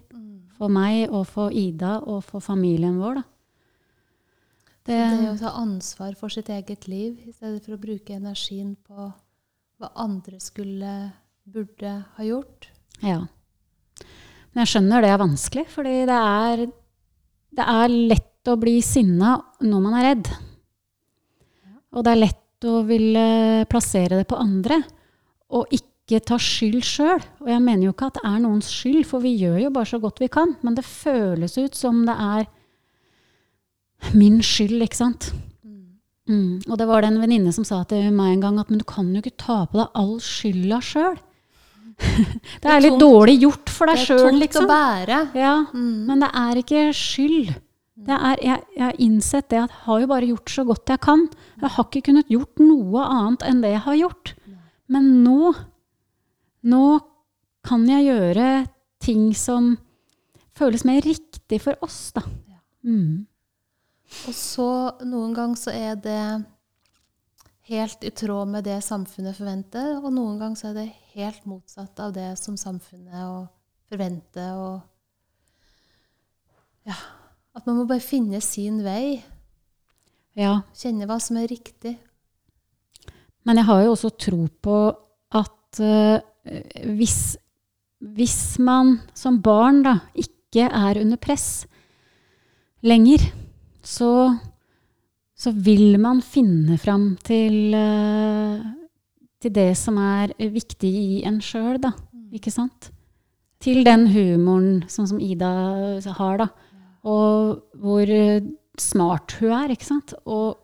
For 0.58 0.72
meg 0.72 1.12
og 1.12 1.26
for 1.30 1.54
Ida 1.54 1.97
og 2.06 2.24
for 2.28 2.43
familien 2.43 2.99
vår. 3.01 3.22
Da. 3.22 3.24
Det, 4.84 4.97
Det 5.22 5.30
å 5.32 5.38
ta 5.39 5.54
ansvar 5.62 6.16
for 6.20 6.34
sitt 6.34 6.49
eget 6.51 6.89
liv, 6.91 7.16
i 7.24 7.32
stedet 7.32 7.64
for 7.64 7.78
å 7.78 7.82
bruke 7.82 8.16
energien 8.16 8.76
på 8.84 9.08
hva 9.80 9.89
andre 9.99 10.39
skulle, 10.43 11.14
burde 11.43 11.95
ha 12.18 12.24
gjort. 12.28 12.70
ja. 13.04 13.24
Men 14.54 14.68
jeg 14.68 14.70
skjønner 14.70 15.01
det 15.01 15.10
er 15.10 15.18
vanskelig, 15.18 15.64
fordi 15.74 15.93
det 16.06 16.18
er, 16.18 16.60
det 17.58 17.66
er 17.74 17.93
lett 18.14 18.51
å 18.51 18.54
bli 18.62 18.76
sinna 18.86 19.32
når 19.66 19.80
man 19.82 19.95
er 19.97 20.06
redd. 20.12 20.30
Og 21.93 22.06
det 22.06 22.12
er 22.14 22.22
lett 22.22 22.68
å 22.70 22.84
ville 22.86 23.24
plassere 23.72 24.20
det 24.22 24.28
på 24.30 24.38
andre, 24.38 24.78
og 25.58 25.74
ikke 25.74 25.92
ta 26.10 26.38
skyld 26.41 26.84
sjøl. 26.84 27.22
Og 27.41 27.47
jeg 27.47 27.62
mener 27.64 27.88
jo 27.88 27.93
ikke 27.93 28.10
at 28.12 28.18
det 28.20 28.26
er 28.28 28.39
noens 28.43 28.68
skyld, 28.74 29.06
for 29.08 29.24
vi 29.24 29.32
gjør 29.39 29.62
jo 29.64 29.70
bare 29.74 29.86
så 29.89 29.99
godt 30.04 30.20
vi 30.20 30.28
kan. 30.28 30.56
Men 30.62 30.76
det 30.76 30.84
føles 30.86 31.58
ut 31.58 31.76
som 31.76 32.04
det 32.06 32.16
er 32.20 32.45
min 34.14 34.41
skyld, 34.43 34.82
ikke 34.84 34.99
sant. 34.99 35.30
Mm. 36.28 36.62
Og 36.72 36.78
det 36.80 36.88
var 36.88 37.04
det 37.04 37.10
en 37.12 37.20
venninne 37.24 37.51
som 37.56 37.66
sa 37.68 37.82
til 37.88 38.06
meg 38.16 38.38
en 38.38 38.43
gang 38.45 38.60
at 38.62 38.70
men 38.72 38.80
du 38.80 38.86
kan 38.88 39.10
jo 39.12 39.20
ikke 39.20 39.36
ta 39.39 39.66
på 39.68 39.80
deg 39.80 39.89
all 39.99 40.14
skylda 40.24 40.80
sjøl. 40.84 41.18
det 42.64 42.70
er 42.72 42.82
litt 42.82 42.95
dårlig 42.99 43.36
gjort 43.43 43.70
for 43.70 43.91
deg 43.91 43.99
Det 44.01 44.16
er 44.16 44.24
tungt 44.24 44.41
liksom. 44.41 44.66
å 44.66 44.72
bære. 44.72 45.20
Ja, 45.38 45.56
Mm. 45.74 46.06
men 46.08 46.24
det 46.24 46.30
er 46.34 46.62
ikke 46.64 46.84
skyld. 46.95 47.54
Det 48.04 48.16
er, 48.18 48.39
jeg, 48.41 48.64
jeg 48.76 48.84
har 48.84 48.95
innsett 48.99 49.49
det 49.54 49.60
at 49.62 49.70
jeg 49.70 49.84
har 49.86 49.99
jo 50.01 50.08
bare 50.10 50.28
gjort 50.32 50.49
så 50.49 50.64
godt 50.68 50.89
jeg 50.89 50.99
kan. 50.99 51.28
Jeg 51.62 51.70
har 51.76 51.86
ikke 51.86 52.01
kunnet 52.10 52.32
gjort 52.34 52.60
noe 52.60 53.04
annet 53.06 53.43
enn 53.47 53.62
det 53.64 53.72
jeg 53.76 53.84
har 53.86 53.95
gjort. 53.99 54.34
Men 54.91 55.12
nå, 55.24 55.54
nå 56.64 56.86
kan 57.64 57.84
jeg 57.88 58.07
gjøre 58.09 58.47
ting 59.03 59.30
som 59.36 59.76
føles 60.55 60.86
mer 60.88 61.01
riktig 61.03 61.61
for 61.64 61.78
oss, 61.86 62.11
da. 62.16 62.24
Mm. 62.84 63.26
Og 64.28 64.36
så 64.38 64.70
noen 65.07 65.34
ganger 65.36 65.59
så 65.59 65.72
er 65.74 65.95
det 65.99 66.43
helt 67.72 68.03
i 68.03 68.11
tråd 68.11 68.51
med 68.51 68.66
det 68.68 68.82
samfunnet 68.84 69.38
forventer, 69.38 69.97
og 69.99 70.11
noen 70.14 70.39
ganger 70.41 70.59
så 70.59 70.68
er 70.72 70.80
det 70.82 70.89
helt 71.16 71.45
motsatt 71.49 71.99
av 72.03 72.14
det 72.16 72.34
som 72.39 72.57
samfunnet 72.59 73.47
forventer. 73.91 74.57
Og 74.59 74.82
ja, 76.89 76.97
at 77.55 77.68
man 77.70 77.80
må 77.80 77.88
bare 77.89 78.03
finne 78.03 78.41
sin 78.43 78.84
vei. 78.86 79.24
Ja. 80.38 80.61
Kjenne 80.76 81.07
hva 81.09 81.20
som 81.24 81.38
er 81.39 81.47
riktig. 81.51 81.95
Men 83.47 83.59
jeg 83.59 83.68
har 83.68 83.84
jo 83.84 83.95
også 83.95 84.11
tro 84.20 84.45
på 84.64 84.78
at 85.39 85.82
eh, 85.84 86.24
hvis, 86.43 87.37
hvis 88.03 88.39
man 88.59 88.97
som 89.15 89.39
barn 89.43 89.83
da 89.85 89.97
ikke 90.19 90.67
er 90.67 90.99
under 91.01 91.19
press 91.21 91.65
lenger, 92.83 93.23
så, 93.83 94.11
så 95.35 95.53
vil 95.55 95.99
man 96.01 96.21
finne 96.23 96.77
fram 96.81 97.13
til, 97.23 97.75
eh, 97.75 98.65
til 99.39 99.55
det 99.55 99.71
som 99.79 99.99
er 99.99 100.35
viktig 100.37 100.91
i 100.91 101.23
en 101.27 101.39
sjøl, 101.43 101.79
da. 101.83 101.93
Ikke 102.33 102.51
sant? 102.51 102.91
Til 103.63 103.83
den 103.87 104.09
humoren, 104.11 104.83
sånn 104.91 105.07
som 105.07 105.21
Ida 105.23 105.53
har, 106.17 106.43
da. 106.43 106.49
Og 107.07 107.63
hvor 107.79 108.09
smart 108.79 109.35
hun 109.39 109.53
er, 109.55 109.73
ikke 109.75 109.87
sant? 109.87 110.15
Og, 110.25 110.57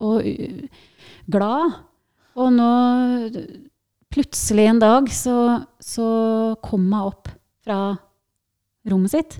og 0.00 0.24
glad. 1.28 1.76
Og 2.40 2.52
nå 2.54 2.70
plutselig 4.10 4.66
en 4.70 4.80
dag 4.82 5.10
så, 5.14 5.36
så 5.82 6.06
kom 6.64 6.88
hun 6.90 7.06
opp 7.12 7.30
fra 7.64 7.78
rommet 8.90 9.12
sitt 9.12 9.38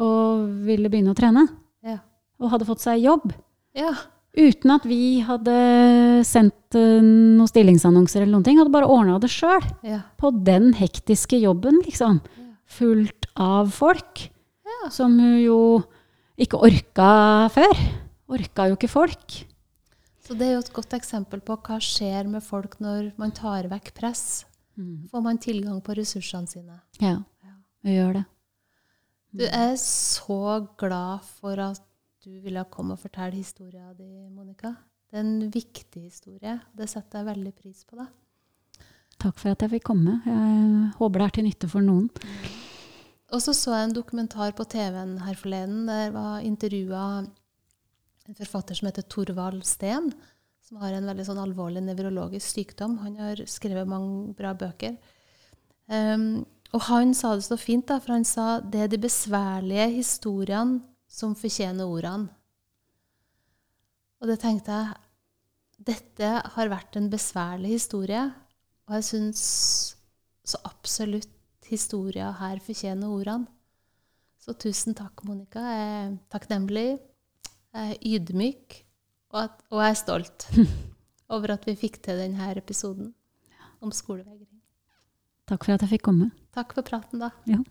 og 0.00 0.46
ville 0.64 0.88
begynne 0.88 1.12
å 1.12 1.18
trene. 1.18 1.42
Ja. 1.84 1.98
Og 2.40 2.52
hadde 2.54 2.64
fått 2.68 2.80
seg 2.80 3.02
jobb. 3.04 3.34
Ja. 3.76 3.90
Uten 4.32 4.72
at 4.72 4.86
vi 4.88 5.20
hadde 5.26 5.54
sendt 6.24 6.76
eh, 6.78 7.02
noen 7.04 7.48
stillingsannonser 7.50 8.22
eller 8.22 8.32
noen 8.38 8.46
ting. 8.46 8.60
Hadde 8.60 8.72
bare 8.72 8.88
ordna 8.88 9.18
det 9.20 9.28
sjøl. 9.34 9.60
ja. 9.84 10.00
På 10.16 10.30
den 10.32 10.70
hektiske 10.78 11.36
jobben, 11.42 11.82
liksom. 11.84 12.22
Fullt 12.70 13.28
av 13.36 13.68
folk. 13.74 14.24
Ja. 14.64 14.88
Som 14.94 15.18
hun 15.20 15.36
jo 15.42 15.58
ikke 16.40 16.62
orka 16.64 17.10
før. 17.52 17.76
Orka 18.30 18.70
jo 18.70 18.78
ikke 18.78 18.88
folk. 18.88 19.40
Så 20.30 20.36
det 20.38 20.46
er 20.46 20.52
jo 20.54 20.60
et 20.62 20.68
godt 20.70 20.92
eksempel 20.94 21.40
på 21.42 21.56
hva 21.58 21.80
skjer 21.82 22.28
med 22.30 22.44
folk 22.46 22.76
når 22.78 23.08
man 23.18 23.32
tar 23.34 23.66
vekk 23.66 23.88
press. 23.96 24.44
Får 25.10 25.24
man 25.24 25.40
tilgang 25.42 25.80
på 25.82 25.96
ressursene 25.98 26.46
sine. 26.46 26.76
Ja, 27.02 27.16
vi 27.82 27.96
gjør 27.96 28.20
det. 28.20 28.22
Du 29.34 29.42
er 29.48 29.74
så 29.82 30.68
glad 30.78 31.26
for 31.40 31.58
at 31.58 31.82
du 32.22 32.30
ville 32.44 32.62
komme 32.70 32.94
og 32.94 33.02
fortelle 33.02 33.40
historien 33.40 33.90
din, 33.98 34.30
Monica. 34.30 34.76
Det 35.10 35.18
er 35.18 35.26
en 35.26 35.50
viktig 35.50 36.04
historie. 36.04 36.54
Det 36.78 36.86
setter 36.86 37.24
jeg 37.24 37.30
veldig 37.32 37.54
pris 37.58 37.82
på. 37.82 37.98
da. 37.98 38.06
Takk 39.18 39.34
for 39.34 39.50
at 39.50 39.66
jeg 39.66 39.74
fikk 39.74 39.88
komme. 39.90 40.20
Jeg 40.30 40.94
håper 41.00 41.24
det 41.24 41.26
er 41.26 41.36
til 41.40 41.48
nytte 41.48 41.72
for 41.74 41.82
noen. 41.82 42.06
Og 43.34 43.42
så 43.42 43.50
så 43.50 43.74
jeg 43.74 43.90
en 43.90 43.98
dokumentar 43.98 44.54
på 44.54 44.62
TV-en 44.62 45.18
her 45.26 45.34
forleden. 45.34 45.88
Der 45.90 46.14
var 46.14 46.38
intervjua 46.46 47.26
en 48.30 48.38
forfatter 48.38 48.78
som 48.78 48.86
heter 48.86 49.06
Torvald 49.10 49.64
Steen, 49.66 50.12
som 50.62 50.78
har 50.78 50.94
en 50.94 51.08
veldig 51.10 51.24
sånn 51.26 51.40
alvorlig 51.42 51.82
nevrologisk 51.82 52.46
sykdom. 52.46 53.00
Han 53.02 53.16
har 53.18 53.42
skrevet 53.50 53.90
mange 53.90 54.36
bra 54.38 54.52
bøker. 54.54 54.94
Um, 55.90 56.44
og 56.70 56.84
han 56.86 57.10
sa 57.18 57.34
det 57.34 57.48
så 57.48 57.58
fint, 57.58 57.88
da, 57.88 57.98
for 57.98 58.14
han 58.14 58.26
sa 58.28 58.60
det 58.62 58.84
er 58.84 58.92
de 58.92 59.00
besværlige 59.02 59.88
historiene 59.96 60.78
som 61.10 61.34
fortjener 61.34 61.90
ordene. 61.90 62.30
Og 64.20 64.30
det 64.30 64.38
tenkte 64.42 64.76
jeg 64.76 64.98
Dette 65.80 66.30
har 66.54 66.68
vært 66.68 66.98
en 67.00 67.08
besværlig 67.10 67.72
historie, 67.78 68.26
og 68.84 68.98
jeg 68.98 69.06
syns 69.08 69.44
så 70.44 70.60
absolutt 70.68 71.32
historia 71.66 72.28
her 72.36 72.60
fortjener 72.62 73.10
ordene. 73.10 73.48
Så 74.40 74.52
tusen 74.60 74.94
takk, 74.96 75.24
Monica. 75.24 75.62
Jeg 75.64 75.88
er 75.96 76.12
takknemlig, 76.32 77.00
jeg 77.74 77.90
er 77.90 77.98
ydmyk, 78.02 78.82
og, 79.30 79.44
at, 79.44 79.62
og 79.70 79.82
jeg 79.84 79.90
er 79.90 79.98
stolt 79.98 80.48
over 81.34 81.54
at 81.54 81.66
vi 81.68 81.76
fikk 81.78 82.00
til 82.02 82.18
denne 82.18 82.50
episoden 82.56 83.12
om 83.80 83.92
skolevegring. 83.94 84.48
Takk 85.50 85.64
for 85.64 85.74
at 85.74 85.86
jeg 85.86 85.96
fikk 85.96 86.06
komme. 86.10 86.30
Takk 86.54 86.74
for 86.74 86.86
praten, 86.86 87.22
da. 87.22 87.30
Ja. 87.46 87.62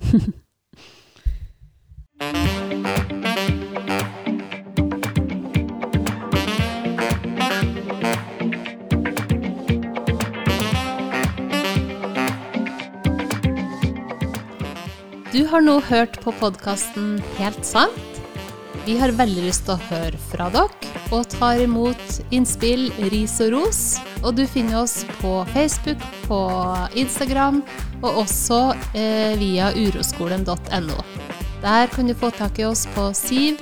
Du 15.30 15.46
har 15.48 15.62
nå 15.64 15.78
hørt 15.88 16.20
på 16.24 16.34
podkasten 16.42 17.20
Helt 17.38 17.64
sant. 17.64 18.09
Vi 18.90 18.96
har 18.98 19.12
veldig 19.14 19.44
lyst 19.46 19.68
til 19.68 19.76
å 19.76 19.84
høre 19.92 20.18
fra 20.32 20.48
dere, 20.50 20.94
og 21.14 21.28
tar 21.30 21.60
imot 21.62 22.16
innspill, 22.34 22.88
ris 23.14 23.36
og 23.46 23.52
ros. 23.54 23.82
Og 24.24 24.34
du 24.40 24.48
finner 24.50 24.80
oss 24.80 25.04
på 25.20 25.34
Facebook, 25.54 26.02
på 26.26 26.40
Instagram, 26.98 27.62
og 28.00 28.18
også 28.24 28.58
eh, 28.98 29.38
via 29.38 29.70
uroskolen.no. 29.78 30.98
Der 31.62 31.94
kan 31.94 32.10
du 32.10 32.16
få 32.18 32.32
tak 32.34 32.58
i 32.58 32.66
oss 32.66 32.88
på 32.96 33.12
siv 33.14 33.62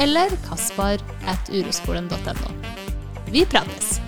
eller 0.00 0.36
kaspar 0.48 1.04
at 1.28 1.52
uroskolen.no. 1.52 2.48
Vi 3.28 3.44
prates! 3.44 4.00